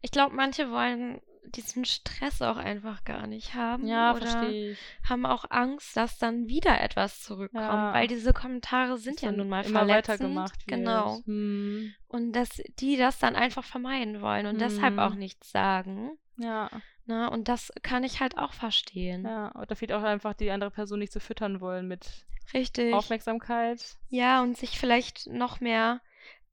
Ich 0.00 0.10
glaube, 0.10 0.34
manche 0.34 0.70
wollen 0.70 1.20
diesen 1.56 1.84
Stress 1.84 2.42
auch 2.42 2.56
einfach 2.56 3.04
gar 3.04 3.26
nicht 3.26 3.54
haben. 3.54 3.86
Ja, 3.86 4.14
oder 4.14 4.26
verstehe 4.26 4.72
ich. 4.72 4.78
haben 5.08 5.26
auch 5.26 5.44
Angst, 5.50 5.96
dass 5.96 6.18
dann 6.18 6.46
wieder 6.48 6.80
etwas 6.80 7.22
zurückkommt, 7.22 7.62
Ja. 7.64 7.92
weil 7.92 8.06
diese 8.08 8.32
Kommentare 8.32 8.98
sind 8.98 9.16
Dass 9.16 9.22
ja 9.22 9.32
nun 9.32 9.48
mal 9.48 9.64
immer 9.64 9.80
verletzend. 9.80 10.18
weitergemacht 10.20 10.66
wird. 10.66 10.78
Genau. 10.78 11.20
Hm. 11.24 11.94
Und 12.08 12.32
dass 12.32 12.60
die 12.78 12.96
das 12.96 13.18
dann 13.18 13.36
einfach 13.36 13.64
vermeiden 13.64 14.20
wollen 14.20 14.46
und 14.46 14.60
deshalb 14.60 14.94
Mhm. 14.94 14.98
auch 15.00 15.14
nichts 15.14 15.50
sagen. 15.50 16.12
Ja, 16.36 16.70
Ne? 17.06 17.30
Und 17.30 17.48
das 17.48 17.72
kann 17.82 18.04
ich 18.04 18.20
halt 18.20 18.36
auch 18.36 18.52
verstehen. 18.52 19.24
ja. 19.24 19.48
Und 19.52 19.70
da 19.70 19.74
fehlt 19.74 19.92
auch 19.94 20.02
einfach 20.02 20.34
die 20.34 20.50
andere 20.50 20.70
Person 20.70 20.98
nicht 20.98 21.10
zu 21.10 21.20
füttern 21.20 21.62
wollen 21.62 21.88
mit 21.88 22.26
Richtig. 22.52 22.92
Aufmerksamkeit. 22.92 23.96
Ja, 24.10 24.42
und 24.42 24.58
sich 24.58 24.78
vielleicht 24.78 25.26
noch 25.26 25.60
mehr 25.60 26.02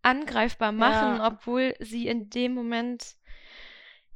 angreifbar 0.01 0.71
machen, 0.71 1.17
Ja. 1.17 1.27
obwohl 1.27 1.75
sie 1.79 2.07
in 2.07 2.29
dem 2.29 2.53
Moment 2.53 3.15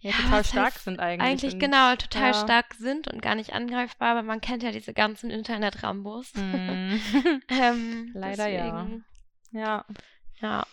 Ja, 0.02 0.12
Ja, 0.12 0.18
total 0.18 0.44
stark 0.46 0.74
heißt 0.76 0.84
sind 0.86 1.00
eigentlich. 1.00 1.30
eigentlich 1.30 1.54
und- 1.56 1.60
genau 1.60 1.96
total 1.96 2.32
ja. 2.32 2.34
stark 2.34 2.74
sind 2.76 3.08
und 3.12 3.22
gar 3.22 3.36
nicht 3.36 3.54
angreifbar, 3.54 4.12
aber 4.12 4.24
man 4.24 4.40
kennt 4.42 4.64
ja 4.64 4.72
diese 4.72 4.94
ganzen 4.94 5.30
Internet-Rambos. 5.30 6.34
Mhm. 6.36 7.02
ähm, 7.50 8.12
Leider 8.14 8.48
ja. 8.48 8.84
deswegen, 8.84 9.06
ja. 9.52 9.86
ja. 10.40 10.66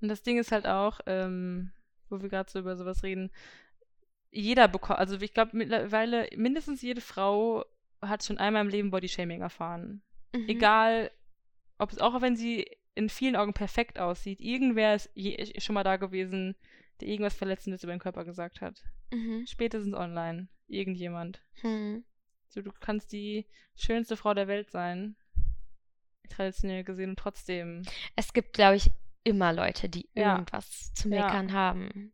Und 0.00 0.08
das 0.08 0.22
Ding 0.22 0.38
ist 0.38 0.52
halt 0.52 0.66
auch, 0.66 1.00
ähm, 1.06 1.72
wo 2.10 2.20
wir 2.20 2.28
gerade 2.28 2.50
so 2.50 2.58
über 2.58 2.76
sowas 2.76 3.02
reden, 3.02 3.30
jeder 4.30 4.68
bekommt, 4.68 4.98
also 4.98 5.18
ich 5.20 5.32
glaube 5.32 5.56
mittlerweile 5.56 6.28
mindestens 6.36 6.82
jede 6.82 7.00
Frau 7.00 7.64
hat 8.02 8.22
schon 8.22 8.36
einmal 8.36 8.62
im 8.62 8.68
Leben 8.68 8.90
Bodyshaming 8.90 9.40
erfahren. 9.40 10.02
Mhm. 10.34 10.48
Egal, 10.48 11.10
ob 11.78 11.90
es 11.92 11.98
auch 11.98 12.20
wenn 12.20 12.36
sie 12.36 12.66
in 12.94 13.08
vielen 13.08 13.36
Augen 13.36 13.54
perfekt 13.54 13.98
aussieht, 13.98 14.40
irgendwer 14.40 14.94
ist 14.94 15.10
je, 15.14 15.58
schon 15.60 15.74
mal 15.74 15.84
da 15.84 15.96
gewesen, 15.96 16.56
der 17.00 17.08
irgendwas 17.08 17.34
Verletzendes 17.34 17.82
über 17.82 17.92
den 17.92 18.00
Körper 18.00 18.24
gesagt 18.24 18.60
hat. 18.60 18.82
Mhm. 19.12 19.46
Spätestens 19.46 19.94
online. 19.94 20.48
Irgendjemand. 20.68 21.40
Hm. 21.60 22.04
So, 22.48 22.60
du 22.62 22.72
kannst 22.72 23.12
die 23.12 23.46
schönste 23.76 24.16
Frau 24.16 24.34
der 24.34 24.48
Welt 24.48 24.70
sein. 24.70 25.16
Traditionell 26.28 26.82
gesehen 26.84 27.10
und 27.10 27.18
trotzdem. 27.18 27.82
Es 28.16 28.32
gibt, 28.32 28.52
glaube 28.52 28.76
ich, 28.76 28.90
immer 29.22 29.52
Leute, 29.52 29.88
die 29.88 30.08
Ja. 30.14 30.32
irgendwas 30.34 30.92
zu 30.94 31.08
Ja. 31.08 31.26
meckern 31.26 31.52
haben. 31.52 32.12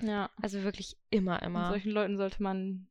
Ja. 0.00 0.30
Also 0.42 0.62
wirklich 0.62 0.96
immer, 1.10 1.40
Und 1.40 1.46
immer. 1.46 1.68
solchen 1.68 1.90
Leuten 1.92 2.16
sollte 2.16 2.42
man 2.42 2.88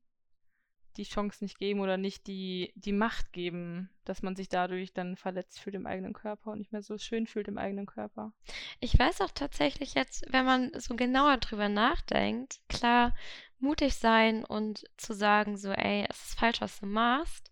die 0.94 1.04
Chance 1.04 1.44
nicht 1.44 1.58
geben 1.58 1.80
oder 1.80 1.98
nicht 1.98 2.28
die, 2.28 2.74
die 2.76 2.92
Macht 2.92 3.34
geben, 3.34 3.90
dass 4.06 4.22
man 4.22 4.36
sich 4.36 4.50
dadurch 4.50 4.94
dann 4.94 5.16
verletzt 5.16 5.60
fühlt 5.60 5.76
im 5.76 5.88
eigenen 5.88 6.14
Körper 6.14 6.52
und 6.52 6.60
nicht 6.60 6.72
mehr 6.72 6.84
so 6.84 6.98
schön 6.98 7.28
fühlt 7.28 7.48
im 7.48 7.58
eigenen 7.58 7.86
Körper. 7.86 8.34
Ich 8.80 8.98
weiß 8.98 9.22
auch 9.22 9.32
tatsächlich 9.32 9.94
jetzt, 9.94 10.26
wenn 10.30 10.46
man 10.46 10.72
so 10.80 10.96
genauer 10.96 11.38
drüber 11.38 11.70
nachdenkt, 11.70 12.60
klar, 12.70 13.16
mutig 13.60 13.96
sein 13.96 14.44
und 14.44 14.84
zu 14.98 15.14
sagen, 15.14 15.58
so, 15.58 15.72
ey, 15.72 16.06
es 16.10 16.30
ist 16.30 16.40
falsch, 16.40 16.62
was 16.62 16.80
du 16.80 16.86
machst. 16.86 17.52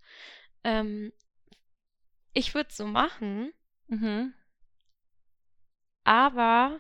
Ähm, 0.64 1.12
ich 2.34 2.54
würde 2.54 2.70
es 2.70 2.78
so 2.78 2.86
machen, 2.86 3.54
Mhm. 3.88 4.34
aber 6.04 6.80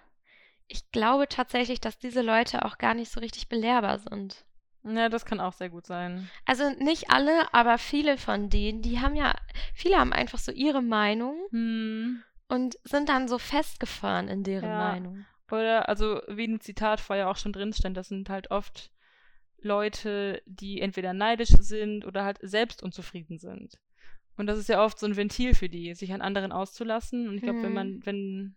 ich 0.68 0.90
glaube 0.92 1.28
tatsächlich, 1.28 1.82
dass 1.82 2.00
diese 2.00 2.22
Leute 2.22 2.64
auch 2.66 2.78
gar 2.78 2.94
nicht 2.94 3.12
so 3.12 3.20
richtig 3.20 3.50
belehrbar 3.50 4.00
sind. 4.00 4.46
Ja, 4.84 5.10
das 5.10 5.26
kann 5.26 5.40
auch 5.40 5.54
sehr 5.54 5.70
gut 5.70 5.86
sein. 5.86 6.28
Also 6.46 6.70
nicht 6.80 7.10
alle, 7.12 7.54
aber 7.54 7.78
viele 7.78 8.18
von 8.18 8.50
denen, 8.50 8.82
die 8.82 9.00
haben 9.00 9.16
ja, 9.16 9.36
viele 9.74 9.98
haben 9.98 10.14
einfach 10.14 10.40
so 10.40 10.52
ihre 10.52 10.82
Meinung 10.82 11.36
Hm. 11.52 12.24
und 12.48 12.78
sind 12.84 13.10
dann 13.10 13.28
so 13.28 13.38
festgefahren 13.38 14.28
in 14.28 14.44
deren 14.44 14.70
Ja. 14.70 14.78
Meinung. 14.78 15.26
Oder, 15.52 15.90
also 15.90 16.22
wie 16.30 16.46
im 16.46 16.62
Zitat 16.62 17.02
vorher 17.02 17.30
auch 17.30 17.36
schon 17.38 17.52
drin 17.54 17.74
stand, 17.74 17.98
das 17.98 18.08
sind 18.08 18.30
halt 18.30 18.52
oft 18.52 18.90
Leute, 19.62 20.42
die 20.46 20.82
entweder 20.82 21.14
neidisch 21.14 21.50
sind 21.50 22.06
oder 22.06 22.24
halt 22.24 22.40
selbst 22.42 22.82
unzufrieden 22.82 23.38
sind. 23.38 23.78
Und 24.38 24.48
das 24.48 24.58
ist 24.58 24.70
ja 24.70 24.84
oft 24.84 24.98
so 24.98 25.06
ein 25.06 25.18
Ventil 25.18 25.54
für 25.54 25.70
die, 25.70 25.94
sich 25.94 26.14
an 26.14 26.22
anderen 26.22 26.52
auszulassen. 26.52 27.28
Und 27.28 27.36
ich 27.36 27.44
glaube, 27.44 27.62
wenn 27.62 27.74
Hm. 27.74 27.74
man, 27.74 28.06
wenn, 28.06 28.56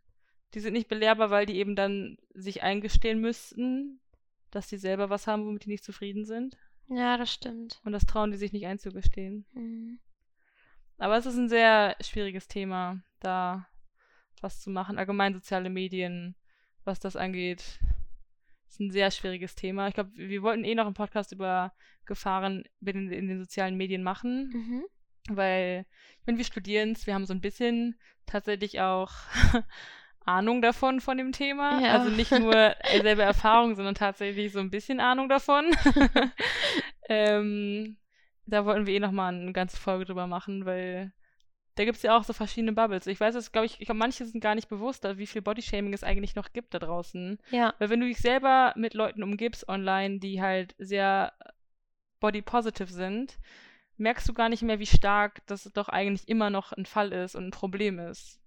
die 0.55 0.61
sind 0.61 0.73
nicht 0.73 0.89
belehrbar, 0.89 1.31
weil 1.31 1.47
die 1.47 1.57
eben 1.57 1.75
dann 1.77 2.17
sich 2.33 2.63
eingestehen 2.63 3.21
müssten, 3.21 4.01
dass 4.55 4.69
die 4.69 4.77
selber 4.79 5.11
was 5.11 5.27
haben, 5.27 5.45
womit 5.47 5.65
die 5.65 5.71
nicht 5.71 5.85
zufrieden 5.85 6.25
sind. 6.25 6.57
Ja, 6.89 7.17
das 7.17 7.33
stimmt. 7.33 7.81
Und 7.85 7.93
das 7.93 8.05
trauen 8.07 8.31
die 8.31 8.37
sich 8.37 8.53
nicht 8.53 8.67
einzugestehen. 8.67 9.47
Hm. 9.55 9.99
Aber 10.99 11.17
es 11.17 11.27
ist 11.27 11.37
ein 11.37 11.49
sehr 11.49 11.97
schwieriges 12.01 12.47
Thema, 12.47 13.03
da 13.21 13.67
was 14.41 14.61
zu 14.61 14.71
machen. 14.71 14.99
Allgemein 14.99 15.35
soziale 15.35 15.71
Medien, 15.71 16.37
was 16.85 17.01
das 17.01 17.17
angeht, 17.17 17.81
ist 18.69 18.81
ein 18.81 18.91
sehr 18.91 19.11
schwieriges 19.11 19.55
Thema. 19.55 19.89
Ich 19.89 19.95
glaube, 19.95 20.11
wir 20.15 20.43
wollten 20.43 20.65
eh 20.65 20.75
noch 20.75 20.87
einen 20.87 20.95
Podcast 20.95 21.33
über 21.33 21.73
Gefahren 22.05 22.65
in, 22.85 23.11
in 23.11 23.29
den 23.29 23.39
sozialen 23.39 23.77
Medien 23.77 24.03
machen, 24.03 24.51
Mhm. 24.53 24.85
weil, 25.35 25.87
wenn 26.27 26.37
wir 26.37 26.45
studieren 26.45 26.97
wir 27.05 27.15
haben 27.15 27.27
so 27.27 27.33
ein 27.35 27.41
bisschen 27.41 27.99
tatsächlich 28.27 28.81
auch 28.81 29.11
Ahnung 30.25 30.63
davon 30.63 31.01
von 31.01 31.19
dem 31.19 31.33
Thema. 31.33 31.81
Ja. 31.81 31.93
Also 31.93 32.11
nicht 32.11 32.31
nur 32.31 32.53
selbe 33.03 33.23
Erfahrung, 33.23 33.75
sondern 33.75 33.95
tatsächlich 33.95 34.53
so 34.53 34.61
ein 34.61 34.71
bisschen 34.71 35.01
Ahnung 35.01 35.29
davon. 35.29 35.67
ähm, 37.09 37.97
da 38.47 38.65
wollten 38.65 38.87
wir 38.87 38.95
eh 38.95 39.01
nochmal 39.01 39.35
eine 39.35 39.53
ganze 39.53 39.77
Folge 39.77 40.05
drüber 40.05 40.27
machen, 40.27 40.67
weil 40.67 41.13
da 41.75 41.85
gibt 41.85 41.97
es 41.97 42.03
ja 42.03 42.17
auch 42.17 42.25
so 42.25 42.33
verschiedene 42.33 42.73
Bubbles. 42.73 43.07
Ich 43.07 43.19
weiß 43.19 43.35
es, 43.35 43.51
glaube 43.51 43.67
ich, 43.67 43.81
ich 43.81 43.87
glaube, 43.87 43.99
manche 43.99 44.25
sind 44.25 44.41
gar 44.41 44.55
nicht 44.55 44.69
bewusst, 44.69 45.05
wie 45.05 45.27
viel 45.27 45.43
Bodyshaming 45.43 45.93
es 45.93 46.05
eigentlich 46.05 46.37
noch 46.37 46.53
gibt 46.53 46.73
da 46.73 46.79
draußen. 46.79 47.39
Ja. 47.51 47.75
Weil 47.79 47.91
wenn 47.91 48.01
du 48.01 48.07
dich 48.07 48.19
selber 48.19 48.73
mit 48.77 48.95
Leuten 48.95 49.23
umgibst 49.23 49.69
online, 49.69 50.21
die 50.21 50.41
halt 50.41 50.75
sehr 50.79 51.33
body 52.21 52.43
positive 52.43 52.93
sind, 52.93 53.39
merkst 53.97 54.29
du 54.29 54.35
gar 54.35 54.49
nicht 54.49 54.63
mehr, 54.63 54.79
wie 54.79 54.87
stark 54.87 55.45
das 55.47 55.65
doch 55.75 55.89
eigentlich 55.89 56.29
immer 56.29 56.51
noch 56.51 56.73
ein 56.73 56.87
Fall 56.87 57.13
ist 57.13 57.35
und 57.35 57.49
ein 57.49 57.51
Problem 57.51 57.99
ist. 57.99 58.41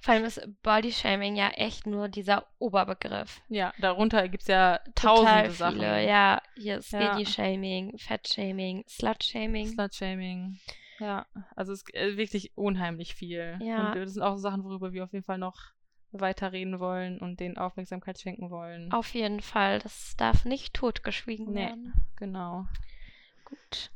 Vor 0.00 0.14
allem 0.14 0.24
ist 0.24 0.46
Bodyshaming 0.62 1.36
ja 1.36 1.48
echt 1.50 1.86
nur 1.86 2.08
dieser 2.08 2.46
Oberbegriff. 2.58 3.40
Ja, 3.48 3.72
darunter 3.78 4.28
gibt 4.28 4.42
es 4.42 4.48
ja 4.48 4.78
Total 4.94 5.16
tausende 5.16 5.50
Sachen. 5.52 5.74
viele, 5.76 6.06
ja. 6.06 6.42
Hier 6.56 6.74
Ja. 6.76 6.82
Skinny-Shaming, 6.82 7.98
Fat-Shaming, 7.98 8.84
Slut-Shaming. 8.88 9.66
Slut-Shaming. 9.68 10.58
Ja, 11.00 11.26
also 11.56 11.72
es 11.72 11.80
ist 11.82 11.94
äh, 11.94 12.16
wirklich 12.16 12.52
unheimlich 12.56 13.14
viel. 13.14 13.58
Ja. 13.60 13.88
Und 13.92 13.96
das 13.96 14.12
sind 14.12 14.22
auch 14.22 14.34
so 14.36 14.42
Sachen, 14.42 14.62
worüber 14.64 14.92
wir 14.92 15.04
auf 15.04 15.12
jeden 15.12 15.24
Fall 15.24 15.38
noch 15.38 15.72
weiterreden 16.12 16.78
wollen 16.78 17.18
und 17.18 17.40
denen 17.40 17.58
Aufmerksamkeit 17.58 18.20
schenken 18.20 18.50
wollen. 18.50 18.92
Auf 18.92 19.12
jeden 19.14 19.40
Fall, 19.40 19.80
das 19.80 20.14
darf 20.16 20.44
nicht 20.44 20.72
totgeschwiegen 20.74 21.52
Nee. 21.52 21.62
werden. 21.62 21.94
Genau. 22.16 22.66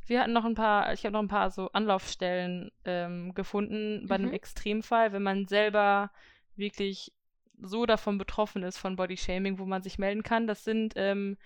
Wir 0.05 0.21
hatten 0.21 0.33
noch 0.33 0.45
ein 0.45 0.55
paar, 0.55 0.93
ich 0.93 1.05
habe 1.05 1.13
noch 1.13 1.21
ein 1.21 1.27
paar 1.27 1.51
so 1.51 1.71
Anlaufstellen 1.71 2.71
ähm, 2.85 3.33
gefunden 3.33 4.05
bei 4.07 4.15
einem 4.15 4.27
Mhm. 4.27 4.33
Extremfall, 4.33 5.11
wenn 5.13 5.23
man 5.23 5.47
selber 5.47 6.11
wirklich 6.55 7.13
so 7.61 7.85
davon 7.85 8.17
betroffen 8.17 8.63
ist 8.63 8.77
von 8.77 8.95
Bodyshaming, 8.95 9.59
wo 9.59 9.65
man 9.65 9.81
sich 9.81 9.99
melden 9.99 10.23
kann. 10.23 10.47
Das 10.47 10.63
sind, 10.63 10.93
ähm, 10.95 11.37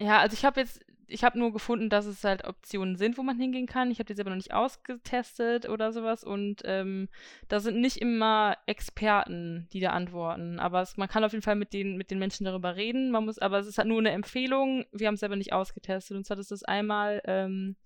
ja, 0.00 0.18
also 0.18 0.34
ich 0.34 0.44
habe 0.44 0.60
jetzt, 0.60 0.80
ich 1.10 1.24
habe 1.24 1.38
nur 1.38 1.52
gefunden, 1.52 1.88
dass 1.88 2.06
es 2.06 2.24
halt 2.24 2.44
Optionen 2.44 2.96
sind, 2.96 3.18
wo 3.18 3.22
man 3.22 3.38
hingehen 3.38 3.66
kann. 3.66 3.90
Ich 3.90 3.98
habe 3.98 4.06
die 4.06 4.14
selber 4.14 4.30
noch 4.30 4.36
nicht 4.36 4.52
ausgetestet 4.52 5.68
oder 5.68 5.92
sowas 5.92 6.24
und 6.24 6.62
ähm, 6.64 7.08
da 7.48 7.60
sind 7.60 7.80
nicht 7.80 7.98
immer 7.98 8.56
Experten, 8.66 9.68
die 9.72 9.80
da 9.80 9.90
antworten. 9.90 10.58
Aber 10.58 10.82
es, 10.82 10.96
man 10.96 11.08
kann 11.08 11.24
auf 11.24 11.32
jeden 11.32 11.42
Fall 11.42 11.56
mit 11.56 11.72
den, 11.72 11.96
mit 11.96 12.10
den 12.10 12.18
Menschen 12.18 12.44
darüber 12.44 12.76
reden. 12.76 13.10
Man 13.10 13.24
muss, 13.24 13.38
aber 13.38 13.58
es 13.58 13.66
ist 13.66 13.78
halt 13.78 13.88
nur 13.88 13.98
eine 13.98 14.10
Empfehlung. 14.10 14.84
Wir 14.92 15.06
haben 15.06 15.14
es 15.14 15.20
selber 15.20 15.36
nicht 15.36 15.52
ausgetestet. 15.52 16.16
Und 16.16 16.24
zwar 16.24 16.38
ist 16.38 16.50
das 16.50 16.62
einmal 16.62 17.20
ähm, 17.24 17.76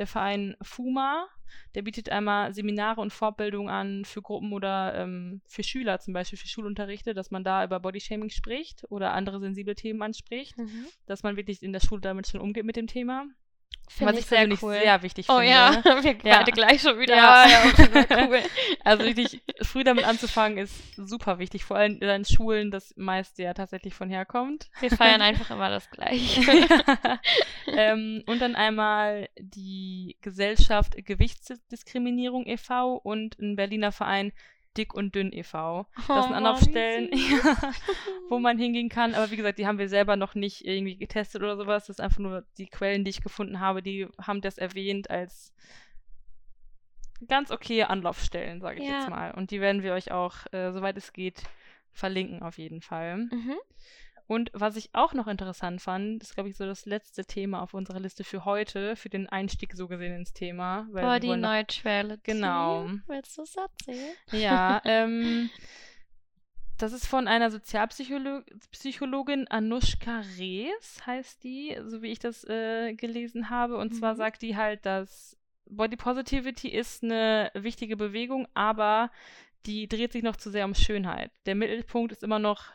der 0.00 0.06
Verein 0.08 0.56
FUMA. 0.62 1.28
Der 1.74 1.82
bietet 1.82 2.08
einmal 2.10 2.54
Seminare 2.54 3.00
und 3.00 3.12
Fortbildungen 3.12 3.68
an 3.68 4.04
für 4.04 4.22
Gruppen 4.22 4.52
oder 4.52 4.94
ähm, 4.94 5.40
für 5.46 5.62
Schüler, 5.62 5.98
zum 6.00 6.14
Beispiel 6.14 6.38
für 6.38 6.46
Schulunterrichte, 6.48 7.12
dass 7.12 7.30
man 7.30 7.44
da 7.44 7.64
über 7.64 7.78
Bodyshaming 7.80 8.30
spricht 8.30 8.84
oder 8.88 9.12
andere 9.12 9.40
sensible 9.40 9.74
Themen 9.74 10.00
anspricht, 10.02 10.56
Mhm. 10.56 10.86
dass 11.06 11.22
man 11.22 11.36
wirklich 11.36 11.62
in 11.62 11.72
der 11.72 11.80
Schule 11.80 12.00
damit 12.00 12.28
schon 12.28 12.40
umgeht 12.40 12.64
mit 12.64 12.76
dem 12.76 12.86
Thema. 12.86 13.26
Finde 13.92 14.12
was 14.12 14.20
ich 14.20 14.28
persönlich 14.28 14.62
cool. 14.62 14.74
sehr 14.74 15.02
wichtig 15.02 15.26
oh 15.28 15.38
finde. 15.38 15.50
ja, 15.50 15.82
wir 15.84 16.16
Ja. 16.22 16.38
beide 16.38 16.52
gleich 16.52 16.80
schon 16.80 16.98
wieder. 17.00 17.16
Ja. 17.16 17.46
Ja, 17.48 17.62
cool. 18.28 18.40
Also 18.84 19.04
wirklich 19.04 19.42
früh 19.62 19.82
damit 19.82 20.04
anzufangen 20.04 20.58
ist 20.58 20.94
super 20.96 21.40
wichtig, 21.40 21.64
vor 21.64 21.76
allem 21.76 21.94
in 22.00 22.24
Schulen, 22.24 22.70
das 22.70 22.94
meist 22.96 23.38
ja 23.38 23.52
tatsächlich 23.52 23.94
von 23.94 24.08
herkommt. 24.08 24.70
Wir 24.78 24.90
feiern 24.90 25.22
einfach 25.22 25.50
immer 25.50 25.70
das 25.70 25.90
Gleiche. 25.90 26.40
ähm, 27.66 28.22
und 28.26 28.40
dann 28.40 28.54
einmal 28.54 29.28
die 29.38 30.16
Gesellschaft 30.20 30.94
Gewichtsdiskriminierung 31.04 32.46
e.V. 32.46 32.94
und 32.94 33.38
ein 33.40 33.56
Berliner 33.56 33.90
Verein 33.90 34.32
Dick 34.76 34.94
und 34.94 35.14
Dünn 35.14 35.32
e.V. 35.32 35.86
Das 35.96 36.04
sind 36.06 36.32
Oh, 36.32 36.36
Anlaufstellen, 36.36 37.08
süß. 37.12 37.42
wo 38.28 38.38
man 38.38 38.58
hingehen 38.58 38.88
kann. 38.88 39.14
Aber 39.14 39.30
wie 39.30 39.36
gesagt, 39.36 39.58
die 39.58 39.66
haben 39.66 39.78
wir 39.78 39.88
selber 39.88 40.16
noch 40.16 40.34
nicht 40.34 40.64
irgendwie 40.64 40.96
getestet 40.96 41.42
oder 41.42 41.56
sowas. 41.56 41.86
Das 41.86 41.96
ist 41.96 42.00
einfach 42.00 42.18
nur 42.20 42.44
die 42.58 42.68
Quellen, 42.68 43.04
die 43.04 43.10
ich 43.10 43.22
gefunden 43.22 43.60
habe, 43.60 43.82
die 43.82 44.06
haben 44.20 44.40
das 44.40 44.58
erwähnt 44.58 45.10
als 45.10 45.52
ganz 47.28 47.50
okay 47.50 47.82
Anlaufstellen, 47.82 48.60
sage 48.60 48.80
ich 48.82 48.88
Ja. 48.88 49.00
jetzt 49.00 49.10
mal. 49.10 49.32
Und 49.32 49.50
die 49.50 49.60
werden 49.60 49.82
wir 49.82 49.92
euch 49.92 50.10
auch, 50.12 50.36
äh, 50.52 50.72
soweit 50.72 50.96
es 50.96 51.12
geht, 51.12 51.42
verlinken 51.92 52.42
auf 52.42 52.56
jeden 52.56 52.80
Fall. 52.80 53.16
Mhm. 53.16 53.56
Und 54.30 54.52
was 54.54 54.76
ich 54.76 54.90
auch 54.92 55.12
noch 55.12 55.26
interessant 55.26 55.82
fand, 55.82 56.22
ist, 56.22 56.34
glaube 56.34 56.48
ich, 56.50 56.56
so 56.56 56.64
das 56.64 56.86
letzte 56.86 57.24
Thema 57.24 57.62
auf 57.62 57.74
unserer 57.74 57.98
Liste 57.98 58.22
für 58.22 58.44
heute, 58.44 58.94
für 58.94 59.08
den 59.08 59.28
Einstieg 59.28 59.72
so 59.74 59.88
gesehen 59.88 60.14
ins 60.14 60.32
Thema. 60.32 60.86
weil 60.92 61.02
Body 61.02 61.36
Neutrality. 61.36 62.20
Genau. 62.22 62.88
Willst 63.08 63.36
du 63.36 63.42
es 63.42 63.56
erzählen? 63.56 64.14
Ja, 64.30 64.80
ähm, 64.84 65.50
das 66.78 66.92
ist 66.92 67.06
von 67.06 67.26
einer 67.26 67.50
Sozialpsychologin 67.50 69.48
Anushka 69.48 70.22
Rees, 70.38 71.04
heißt 71.04 71.42
die, 71.42 71.76
so 71.86 72.00
wie 72.00 72.12
ich 72.12 72.20
das 72.20 72.44
äh, 72.44 72.94
gelesen 72.94 73.50
habe. 73.50 73.78
Und 73.78 73.96
zwar 73.96 74.12
Mhm. 74.12 74.18
sagt 74.18 74.42
die 74.42 74.56
halt, 74.56 74.86
dass 74.86 75.36
Body 75.68 75.96
Positivity 75.96 76.68
ist 76.68 77.02
eine 77.02 77.50
wichtige 77.54 77.96
Bewegung, 77.96 78.46
aber 78.54 79.10
die 79.66 79.88
dreht 79.88 80.12
sich 80.12 80.22
noch 80.22 80.36
zu 80.36 80.50
sehr 80.52 80.66
um 80.66 80.74
Schönheit. 80.76 81.32
Der 81.46 81.56
Mittelpunkt 81.56 82.12
ist 82.12 82.22
immer 82.22 82.38
noch 82.38 82.66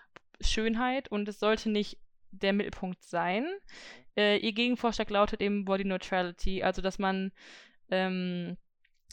Schönheit 0.41 1.07
und 1.09 1.27
es 1.27 1.39
sollte 1.39 1.69
nicht 1.69 1.97
der 2.31 2.53
Mittelpunkt 2.53 3.03
sein. 3.03 3.45
Äh, 4.17 4.37
ihr 4.37 4.53
Gegenvorschlag 4.53 5.09
lautet 5.09 5.41
eben 5.41 5.65
Body 5.65 5.85
Neutrality, 5.85 6.63
also 6.63 6.81
dass 6.81 6.99
man 6.99 7.31
ähm, 7.89 8.57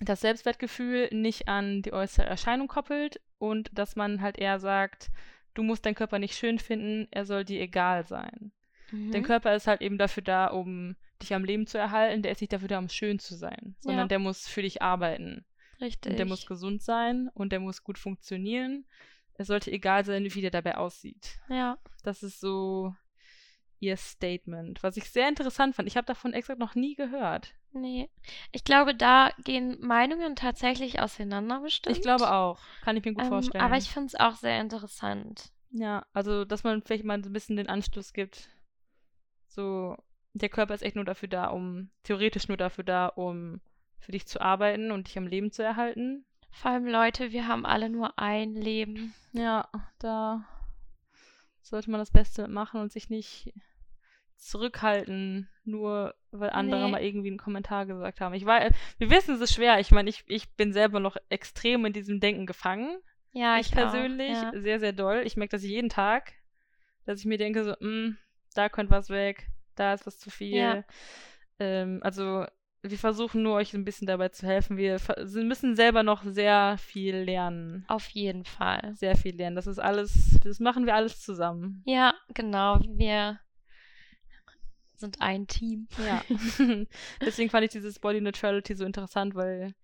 das 0.00 0.20
Selbstwertgefühl 0.20 1.08
nicht 1.12 1.48
an 1.48 1.82
die 1.82 1.92
äußere 1.92 2.26
Erscheinung 2.26 2.68
koppelt 2.68 3.20
und 3.38 3.70
dass 3.72 3.96
man 3.96 4.20
halt 4.22 4.38
eher 4.38 4.58
sagt, 4.58 5.10
du 5.54 5.62
musst 5.62 5.84
deinen 5.86 5.94
Körper 5.94 6.18
nicht 6.18 6.34
schön 6.34 6.58
finden, 6.58 7.06
er 7.10 7.24
soll 7.24 7.44
dir 7.44 7.60
egal 7.60 8.06
sein. 8.06 8.52
Dein 8.90 9.22
Mhm. 9.22 9.24
Körper 9.24 9.54
ist 9.54 9.66
halt 9.66 9.80
eben 9.80 9.96
dafür 9.98 10.22
da, 10.22 10.46
um 10.48 10.96
dich 11.22 11.34
am 11.34 11.44
Leben 11.44 11.66
zu 11.66 11.78
erhalten, 11.78 12.22
der 12.22 12.32
ist 12.32 12.40
nicht 12.40 12.52
dafür 12.52 12.68
da, 12.68 12.78
um 12.78 12.88
schön 12.88 13.18
zu 13.18 13.34
sein, 13.36 13.74
sondern 13.80 14.04
Ja. 14.04 14.08
der 14.08 14.18
muss 14.18 14.46
für 14.48 14.62
dich 14.62 14.82
arbeiten. 14.82 15.44
Richtig. 15.80 16.10
Und 16.12 16.18
der 16.18 16.26
muss 16.26 16.46
gesund 16.46 16.82
sein 16.82 17.30
und 17.34 17.52
der 17.52 17.60
muss 17.60 17.84
gut 17.84 17.98
funktionieren. 17.98 18.84
Es 19.34 19.46
sollte 19.48 19.70
egal 19.72 20.04
sein, 20.04 20.24
wie 20.34 20.40
der 20.40 20.50
dabei 20.50 20.76
aussieht. 20.76 21.38
ja. 21.48 21.78
Das 22.04 22.22
ist 22.24 22.40
so 22.40 22.94
ihr 23.78 23.96
Statement, 23.96 24.82
was 24.82 24.96
ich 24.96 25.10
sehr 25.10 25.28
interessant 25.28 25.74
fand. 25.76 25.86
Ich 25.88 25.96
habe 25.96 26.04
davon 26.06 26.32
exakt 26.34 26.58
noch 26.58 26.74
nie 26.74 26.94
gehört. 26.94 27.54
Nee. 27.72 28.10
Ich 28.52 28.64
glaube, 28.64 28.94
da 28.94 29.30
gehen 29.44 29.78
Meinungen 29.80 30.36
tatsächlich 30.36 31.00
auseinander 31.00 31.60
bestimmt. 31.60 31.96
Ich 31.96 32.02
glaube 32.02 32.30
auch. 32.32 32.60
Kann 32.82 32.96
ich 32.96 33.04
mir 33.04 33.12
gut 33.14 33.22
Ähm, 33.24 33.28
vorstellen. 33.28 33.64
aber 33.64 33.76
ich 33.76 33.88
finde 33.88 34.06
es 34.08 34.14
auch 34.14 34.34
sehr 34.36 34.60
interessant. 34.60 35.52
Ja, 35.70 36.04
also, 36.12 36.44
dass 36.44 36.64
man 36.64 36.82
vielleicht 36.82 37.04
mal 37.04 37.22
so 37.22 37.30
ein 37.30 37.32
bisschen 37.32 37.56
den 37.56 37.68
Anschluss 37.68 38.12
gibt. 38.12 38.48
So, 39.48 39.96
der 40.32 40.48
Körper 40.48 40.74
ist 40.74 40.82
echt 40.82 40.96
nur 40.96 41.04
dafür 41.04 41.28
da, 41.28 41.46
um, 41.46 41.90
theoretisch 42.02 42.48
nur 42.48 42.56
dafür 42.56 42.84
da, 42.84 43.06
um 43.06 43.60
für 43.98 44.12
dich 44.12 44.26
zu 44.26 44.40
arbeiten 44.40 44.90
und 44.90 45.08
dich 45.08 45.16
am 45.18 45.26
Leben 45.26 45.50
zu 45.52 45.62
erhalten. 45.62 46.24
Vor 46.52 46.70
allem 46.70 46.86
Leute, 46.86 47.32
wir 47.32 47.48
haben 47.48 47.66
alle 47.66 47.88
nur 47.88 48.18
ein 48.18 48.54
Leben. 48.54 49.14
Ja, 49.32 49.68
da 49.98 50.44
sollte 51.62 51.90
man 51.90 51.98
das 52.00 52.10
Beste 52.10 52.46
machen 52.48 52.80
und 52.80 52.92
sich 52.92 53.08
nicht 53.10 53.52
zurückhalten, 54.36 55.48
nur 55.64 56.14
weil 56.30 56.50
andere 56.50 56.84
Nee. 56.84 56.90
mal 56.90 57.02
irgendwie 57.02 57.28
einen 57.28 57.38
Kommentar 57.38 57.86
gesagt 57.86 58.20
haben. 58.20 58.34
Ich 58.34 58.44
weiß, 58.44 58.72
wir 58.98 59.10
wissen, 59.10 59.36
es 59.36 59.40
ist 59.40 59.54
schwer. 59.54 59.78
Ich 59.80 59.90
meine, 59.92 60.10
ich, 60.10 60.24
ich 60.26 60.50
bin 60.54 60.72
selber 60.72 61.00
noch 61.00 61.16
extrem 61.28 61.84
in 61.86 61.92
diesem 61.92 62.20
Denken 62.20 62.46
gefangen. 62.46 62.98
Ja, 63.32 63.58
ich 63.58 63.68
ich, 63.68 63.72
persönlich 63.72 64.36
Auch, 64.36 64.52
ja. 64.52 64.60
sehr, 64.60 64.80
sehr 64.80 64.92
doll. 64.92 65.22
Ich 65.24 65.36
merke 65.36 65.52
das 65.52 65.62
jeden 65.64 65.88
Tag, 65.88 66.32
dass 67.06 67.20
ich 67.20 67.24
mir 67.24 67.38
denke, 67.38 67.64
so, 67.64 67.72
"Mm, 67.80 68.18
da 68.54 68.68
könnte 68.68 68.92
was 68.92 69.08
weg, 69.08 69.46
da 69.76 69.94
ist 69.94 70.06
was 70.06 70.18
zu 70.18 70.28
viel. 70.30 70.56
Ja. 70.56 70.84
Ähm, 71.58 72.00
also 72.02 72.44
wir 72.82 72.98
versuchen 72.98 73.42
nur 73.42 73.54
euch 73.54 73.74
ein 73.74 73.84
bisschen 73.84 74.06
dabei 74.06 74.28
zu 74.30 74.46
helfen. 74.46 74.76
Wir 74.76 74.98
müssen 75.44 75.76
selber 75.76 76.02
noch 76.02 76.24
sehr 76.24 76.76
viel 76.78 77.16
lernen. 77.16 77.84
Auf 77.88 78.08
jeden 78.08 78.44
Fall. 78.44 78.94
Sehr 78.96 79.16
viel 79.16 79.36
lernen. 79.36 79.54
Das 79.56 79.66
ist 79.68 79.78
alles, 79.78 80.38
das 80.42 80.58
machen 80.58 80.84
wir 80.84 80.94
alles 80.96 81.20
zusammen. 81.20 81.82
Ja, 81.86 82.14
genau. 82.34 82.80
Wir 82.84 83.38
sind 84.94 85.20
ein 85.20 85.46
Team. 85.46 85.86
Ja. 86.04 86.24
Deswegen 87.20 87.50
fand 87.50 87.64
ich 87.64 87.70
dieses 87.70 87.98
Body 87.98 88.20
Neutrality 88.20 88.74
so 88.74 88.84
interessant, 88.84 89.34
weil 89.34 89.74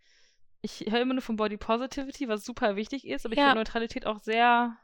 ich 0.61 0.81
höre 0.89 1.01
immer 1.03 1.15
nur 1.15 1.23
von 1.23 1.37
Body 1.37 1.57
Positivity, 1.57 2.29
was 2.29 2.45
super 2.45 2.75
wichtig 2.77 3.07
ist, 3.07 3.25
aber 3.25 3.35
ich 3.35 3.39
Ja. 3.39 3.47
finde 3.47 3.61
Neutralität 3.61 4.07
auch 4.07 4.19
sehr. 4.19 4.77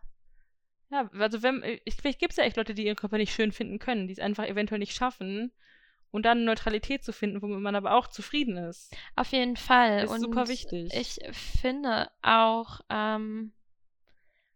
Ja, 0.91 1.11
also 1.19 1.43
wenn, 1.43 1.65
ich, 1.85 1.95
vielleicht 1.97 2.21
gibt 2.21 2.33
es 2.33 2.37
ja 2.37 2.45
echt 2.45 2.57
Leute, 2.57 2.75
die 2.75 2.87
ihren 2.87 2.95
Körper 2.95 3.19
nicht 3.19 3.35
schön 3.35 3.51
finden 3.51 3.81
können, 3.81 4.07
die 4.07 4.12
es 4.12 4.21
einfach 4.21 4.47
eventuell 4.47 4.79
nicht 4.79 4.95
schaffen. 4.95 5.51
Und 6.15 6.25
dann 6.25 6.45
Neutralität 6.45 7.03
zu 7.03 7.12
finden, 7.12 7.43
womit 7.43 7.59
man 7.59 7.75
aber 7.75 7.95
auch 7.97 8.07
zufrieden 8.07 8.57
ist. 8.57 8.95
Auf 9.17 9.33
jeden 9.33 9.57
Fall. 9.57 10.05
Ist 10.05 10.11
Und 10.12 10.21
super 10.21 10.47
wichtig. 10.47 10.93
Ich 10.95 11.19
finde 11.33 12.09
auch, 12.23 12.81
ähm, 12.89 13.53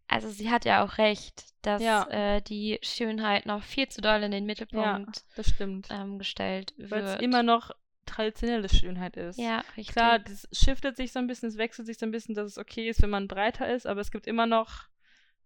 also 0.07 0.29
sie 0.31 0.51
hat 0.51 0.65
ja 0.65 0.85
auch 0.85 0.99
recht, 0.99 1.47
dass 1.63 1.83
Ja. 1.83 2.07
äh, 2.11 2.41
die 2.43 2.79
Schönheit 2.83 3.45
noch 3.45 3.63
viel 3.65 3.89
zu 3.89 4.01
doll 4.01 4.23
in 4.23 4.31
den 4.31 4.45
Ja, 4.45 4.47
Mittelpunkt 4.47 5.25
stimmt. 5.43 5.89
ähm, 5.91 6.19
gestellt 6.19 6.75
Weil 6.79 7.03
es 7.03 7.11
wird. 7.13 7.23
immer 7.23 7.43
noch 7.43 7.73
traditionelle 8.07 8.69
Schönheit 8.69 9.17
ist. 9.17 9.37
ja, 9.39 9.65
richtig. 9.77 9.89
Klar, 9.95 10.21
das 10.21 10.49
shiftet 10.53 10.97
sich 10.97 11.11
so 11.13 11.19
ein 11.19 11.27
bisschen, 11.27 11.49
es 11.49 11.59
wechselt 11.59 11.87
sich 11.89 11.99
so 11.99 12.07
ein 12.07 12.13
bisschen, 12.13 12.35
dass 12.37 12.47
es 12.53 12.59
okay 12.59 12.89
ist, 12.89 13.03
wenn 13.03 13.11
man 13.11 13.27
breiter 13.29 13.69
ist, 13.69 13.87
aber 13.87 14.01
es 14.01 14.11
gibt 14.13 14.27
immer 14.29 14.47
noch 14.47 14.85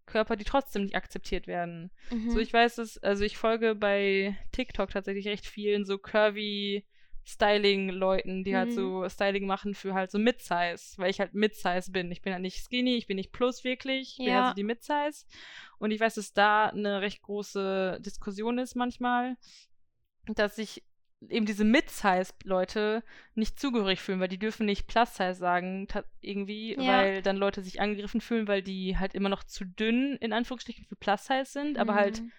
Körper, 0.05 0.35
die 0.35 0.43
trotzdem 0.43 0.83
nicht 0.83 0.95
akzeptiert 0.95 1.47
werden. 1.47 1.91
Mhm. 2.11 2.29
So, 2.31 2.39
ich 2.39 2.51
weiß 2.53 2.77
es, 2.79 2.97
also 3.01 3.23
ich 3.23 3.37
folge 3.37 3.75
bei 3.75 4.37
TikTok 4.51 4.89
tatsächlich 4.91 5.27
recht 5.27 5.45
vielen 5.45 5.85
so 5.85 5.97
curvy 5.97 6.85
Styling-Leuten, 7.25 8.43
die 8.43 8.55
halt 8.55 8.69
Mhm. 8.69 8.73
so 8.73 9.09
Styling 9.09 9.45
machen 9.47 9.73
für 9.75 9.93
halt 9.93 10.11
so 10.11 10.19
Mid-Size, 10.19 10.97
weil 10.97 11.09
ich 11.09 11.19
halt 11.19 11.33
Mid-Size 11.33 11.91
bin. 11.91 12.11
Ich 12.11 12.21
bin 12.21 12.33
halt 12.33 12.41
nicht 12.41 12.57
skinny, 12.57 12.95
ich 12.97 13.07
bin 13.07 13.15
nicht 13.15 13.31
plus 13.31 13.63
wirklich, 13.63 14.11
ich 14.19 14.25
bin 14.25 14.27
Ja. 14.33 14.43
also 14.43 14.55
die 14.55 14.63
Mid-Size. 14.63 15.25
Und 15.79 15.91
ich 15.91 15.99
weiß, 15.99 16.15
dass 16.15 16.33
da 16.33 16.65
eine 16.67 17.01
recht 17.01 17.21
große 17.21 17.99
Diskussion 18.01 18.57
ist 18.59 18.75
manchmal, 18.75 19.37
dass 20.25 20.55
sich 20.57 20.83
eben 21.29 21.45
diese 21.45 21.63
Mid-Size-Leute 21.65 23.03
nicht 23.35 23.59
zugehörig 23.59 24.01
fühlen, 24.01 24.19
weil 24.19 24.27
die 24.27 24.39
dürfen 24.39 24.65
nicht 24.65 24.87
Plus-Size 24.87 25.35
sagen, 25.35 25.87
irgendwie, 26.21 26.75
Ja. 26.75 26.87
weil 26.99 27.21
dann 27.21 27.37
Leute 27.37 27.61
sich 27.61 27.79
angegriffen 27.81 28.21
fühlen, 28.21 28.47
weil 28.47 28.61
die 28.61 28.97
halt 28.97 29.13
immer 29.15 29.29
noch 29.29 29.43
zu 29.43 29.65
dünn, 29.65 30.15
in 30.21 30.33
Anführungsstrichen, 30.33 30.85
für 30.85 30.95
Plus-Size 30.95 31.45
sind, 31.45 31.77
aber 31.77 31.95
halt 31.95 32.21
Mhm. 32.21 32.31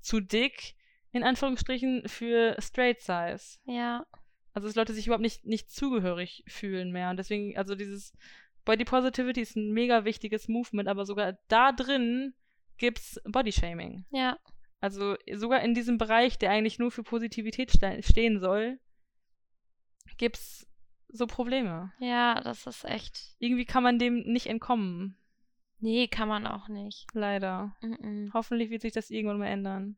zu 0.00 0.20
dick, 0.20 0.74
in 1.12 1.22
Anführungsstrichen, 1.24 2.08
für 2.08 2.56
Straight-Size. 2.58 3.58
Ja, 3.66 4.06
Also 4.54 4.68
dass 4.68 4.74
Leute 4.76 4.92
sich 4.92 5.06
überhaupt 5.06 5.22
nicht, 5.22 5.46
nicht 5.46 5.70
zugehörig 5.70 6.44
fühlen 6.46 6.92
mehr. 6.92 7.08
Und 7.08 7.16
deswegen, 7.16 7.56
also 7.56 7.74
dieses 7.74 8.12
Body 8.66 8.84
Positivity 8.84 9.40
ist 9.40 9.56
ein 9.56 9.72
mega 9.72 10.04
wichtiges 10.04 10.46
Movement, 10.46 10.88
aber 10.90 11.06
sogar 11.06 11.38
da 11.48 11.72
drin 11.72 12.34
gibt's 12.76 13.18
Bodyshaming. 13.24 14.04
ja, 14.10 14.36
Also 14.82 15.16
sogar 15.34 15.60
in 15.62 15.72
diesem 15.74 15.96
Bereich, 15.96 16.38
der 16.38 16.50
eigentlich 16.50 16.78
nur 16.78 16.90
für 16.90 17.02
Positivität 17.04 17.70
ste 17.70 18.02
stehen 18.02 18.40
soll, 18.40 18.78
gibt's 20.18 20.66
so 21.08 21.26
Probleme. 21.26 21.92
ja, 21.98 22.40
das 22.40 22.66
ist 22.66 22.84
echt. 22.84 23.34
Irgendwie 23.38 23.64
kann 23.64 23.82
man 23.82 23.98
dem 23.98 24.20
nicht 24.24 24.46
entkommen. 24.46 25.16
Nee, 25.78 26.08
kann 26.08 26.28
man 26.28 26.46
auch 26.46 26.68
nicht. 26.68 27.06
Leider. 27.12 27.76
Mhm. 27.82 28.30
Hoffentlich 28.34 28.70
wird 28.70 28.82
sich 28.82 28.92
das 28.92 29.10
irgendwann 29.10 29.38
mal 29.38 29.46
ändern. 29.46 29.96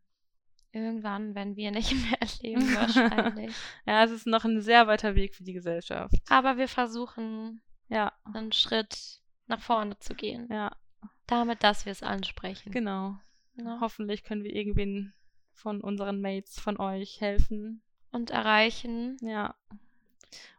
Irgendwann, 0.73 1.35
wenn 1.35 1.57
wir 1.57 1.71
nicht 1.71 1.93
mehr 2.11 2.19
leben, 2.43 2.63
wahrscheinlich. 2.75 3.55
Ja, 3.87 4.03
es 4.05 4.11
ist 4.11 4.27
noch 4.27 4.45
ein 4.45 4.61
sehr 4.61 4.87
weiter 4.87 5.15
Weg 5.15 5.35
für 5.35 5.45
die 5.45 5.53
Gesellschaft. 5.53 6.15
Aber 6.29 6.57
wir 6.57 6.69
versuchen, 6.69 7.63
Ja, 7.89 8.13
einen 8.33 8.53
Schritt 8.53 9.21
nach 9.47 9.61
vorne 9.61 9.99
zu 9.99 10.15
gehen. 10.15 10.49
ja, 10.51 10.75
Damit, 11.27 11.63
dass 11.63 11.85
wir 11.87 11.93
es 11.93 12.03
ansprechen. 12.03 12.73
genau. 12.73 13.17
Ne? 13.57 13.79
Hoffentlich 13.81 14.25
können 14.25 14.45
wir 14.45 14.55
irgendwen 14.55 15.13
von 15.53 15.81
unseren 15.81 16.21
Mates, 16.21 16.59
von 16.59 16.79
euch 16.79 17.21
helfen. 17.21 17.83
Und 18.13 18.31
erreichen. 18.31 19.17
Ja. 19.21 19.55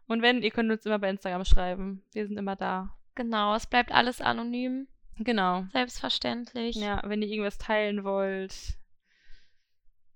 Und 0.06 0.22
wenn, 0.22 0.42
ihr 0.42 0.50
könnt 0.50 0.70
uns 0.70 0.86
immer 0.86 0.98
bei 0.98 1.10
Instagram 1.10 1.44
schreiben. 1.44 2.02
Wir 2.12 2.26
sind 2.26 2.36
immer 2.36 2.56
da. 2.56 2.94
Genau, 3.14 3.54
es 3.54 3.66
bleibt 3.66 3.92
alles 3.92 4.20
anonym. 4.20 4.88
Genau. 5.18 5.64
Selbstverständlich. 5.72 6.76
Ja, 6.76 7.02
wenn 7.04 7.22
ihr 7.22 7.28
irgendwas 7.28 7.58
teilen 7.58 8.04
wollt, 8.04 8.76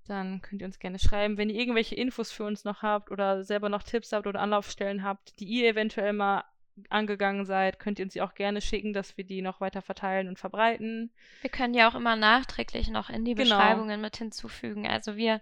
dann 0.06 0.42
könnt 0.42 0.60
ihr 0.60 0.66
uns 0.66 0.78
gerne 0.78 0.98
schreiben. 0.98 1.38
Wenn 1.38 1.48
ihr 1.48 1.58
irgendwelche 1.58 1.94
Infos 1.94 2.30
für 2.30 2.44
uns 2.44 2.64
noch 2.64 2.82
habt 2.82 3.10
oder 3.10 3.42
selber 3.44 3.68
noch 3.68 3.82
Tipps 3.82 4.12
habt 4.12 4.26
oder 4.26 4.40
Anlaufstellen 4.40 5.02
habt, 5.02 5.38
die 5.40 5.46
ihr 5.46 5.68
eventuell 5.68 6.12
mal 6.12 6.44
angegangen 6.88 7.44
seid, 7.44 7.78
könnt 7.78 7.98
ihr 7.98 8.04
uns 8.04 8.12
die 8.14 8.22
auch 8.22 8.34
gerne 8.34 8.60
schicken, 8.60 8.92
dass 8.92 9.16
wir 9.16 9.24
die 9.24 9.42
noch 9.42 9.60
weiter 9.60 9.82
verteilen 9.82 10.28
und 10.28 10.38
verbreiten. 10.38 11.10
Wir 11.40 11.50
können 11.50 11.74
ja 11.74 11.88
auch 11.88 11.94
immer 11.94 12.16
nachträglich 12.16 12.88
noch 12.90 13.10
in 13.10 13.24
die 13.24 13.34
Genau. 13.34 13.56
Beschreibungen 13.56 14.00
mit 14.00 14.16
hinzufügen. 14.16 14.86
Also 14.86 15.16
wir, 15.16 15.40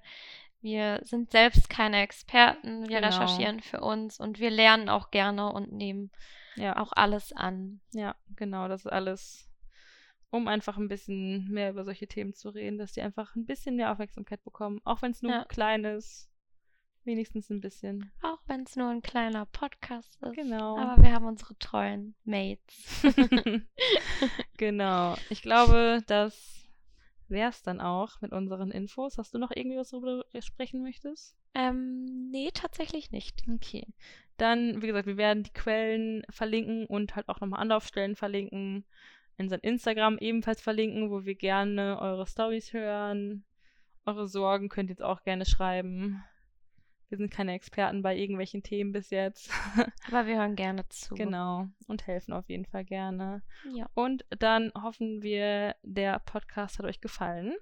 wir 0.60 1.00
sind 1.04 1.30
selbst 1.30 1.68
keine 1.70 2.02
Experten, 2.02 2.88
wir 2.88 3.00
Genau. 3.00 3.06
recherchieren 3.08 3.60
für 3.60 3.80
uns 3.80 4.18
und 4.20 4.38
wir 4.38 4.50
lernen 4.50 4.88
auch 4.88 5.10
gerne 5.10 5.52
und 5.52 5.72
nehmen 5.72 6.10
Ja, 6.56 6.76
auch 6.76 6.92
alles 6.92 7.32
an. 7.32 7.80
ja, 7.92 8.14
genau, 8.36 8.68
das 8.68 8.84
ist 8.84 8.92
alles, 8.92 9.48
um 10.30 10.48
einfach 10.48 10.76
ein 10.76 10.88
bisschen 10.88 11.48
mehr 11.50 11.70
über 11.70 11.84
solche 11.84 12.06
Themen 12.06 12.34
zu 12.34 12.48
reden, 12.50 12.78
dass 12.78 12.92
die 12.92 13.02
einfach 13.02 13.34
ein 13.36 13.46
bisschen 13.46 13.76
mehr 13.76 13.92
Aufmerksamkeit 13.92 14.42
bekommen, 14.44 14.80
auch 14.84 15.02
wenn 15.02 15.12
es 15.12 15.22
nur 15.22 15.32
Ja. 15.32 15.44
klein 15.44 15.84
ist. 15.84 16.28
Wenigstens 17.04 17.48
ein 17.50 17.60
bisschen. 17.60 18.10
Auch 18.22 18.40
wenn 18.46 18.62
es 18.62 18.76
nur 18.76 18.88
ein 18.88 19.02
kleiner 19.02 19.46
Podcast 19.46 20.18
ist. 20.20 20.34
Genau. 20.34 20.78
Aber 20.78 21.02
wir 21.02 21.12
haben 21.12 21.26
unsere 21.26 21.56
treuen 21.58 22.14
Mates. 22.24 23.02
genau. 24.58 25.16
Ich 25.30 25.42
glaube, 25.42 26.02
das 26.06 26.68
wäre 27.28 27.50
es 27.50 27.62
dann 27.62 27.80
auch 27.80 28.20
mit 28.20 28.32
unseren 28.32 28.70
Infos. 28.70 29.18
Hast 29.18 29.34
du 29.34 29.38
noch 29.38 29.50
irgendwie 29.54 29.76
was 29.76 29.90
darüber 29.90 30.24
sprechen 30.40 30.82
möchtest? 30.82 31.36
Ähm, 31.54 32.30
nee, 32.30 32.50
tatsächlich 32.52 33.10
nicht. 33.10 33.42
Okay. 33.52 33.86
Dann, 34.36 34.82
wie 34.82 34.86
gesagt, 34.86 35.06
wir 35.06 35.16
werden 35.16 35.42
die 35.42 35.52
Quellen 35.52 36.22
verlinken 36.30 36.86
und 36.86 37.16
halt 37.16 37.28
auch 37.28 37.40
nochmal 37.40 37.60
Anlaufstellen 37.60 38.16
verlinken. 38.16 38.84
Unseren 39.36 39.60
Instagram 39.60 40.18
ebenfalls 40.18 40.60
verlinken, 40.60 41.10
wo 41.10 41.24
wir 41.24 41.34
gerne 41.34 41.98
eure 42.00 42.26
Stories 42.26 42.72
hören. 42.72 43.44
Eure 44.04 44.26
Sorgen 44.26 44.68
könnt 44.68 44.90
ihr 44.90 44.94
jetzt 44.94 45.02
auch 45.02 45.22
gerne 45.22 45.46
schreiben. 45.46 46.22
Wir 47.08 47.18
sind 47.18 47.30
keine 47.30 47.54
Experten 47.54 48.02
bei 48.02 48.16
irgendwelchen 48.16 48.62
Themen 48.62 48.92
bis 48.92 49.10
jetzt. 49.10 49.50
Aber 50.08 50.26
wir 50.26 50.36
hören 50.36 50.56
gerne 50.56 50.88
zu. 50.88 51.14
Genau. 51.14 51.66
Und 51.86 52.06
helfen 52.06 52.32
auf 52.32 52.48
jeden 52.48 52.66
Fall 52.66 52.84
gerne. 52.84 53.42
Ja. 53.72 53.88
Und 53.94 54.26
dann 54.38 54.72
hoffen 54.74 55.22
wir, 55.22 55.74
der 55.82 56.18
Podcast 56.18 56.78
hat 56.78 56.86
euch 56.86 57.00
gefallen. 57.00 57.54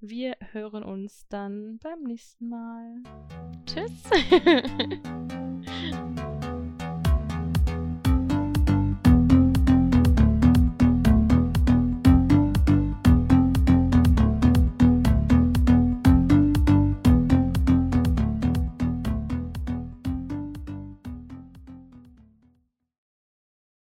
Wir 0.00 0.36
hören 0.52 0.82
uns 0.82 1.26
dann 1.28 1.78
beim 1.78 2.02
nächsten 2.02 2.48
Mal. 2.48 3.02
Tschüss. 3.66 4.02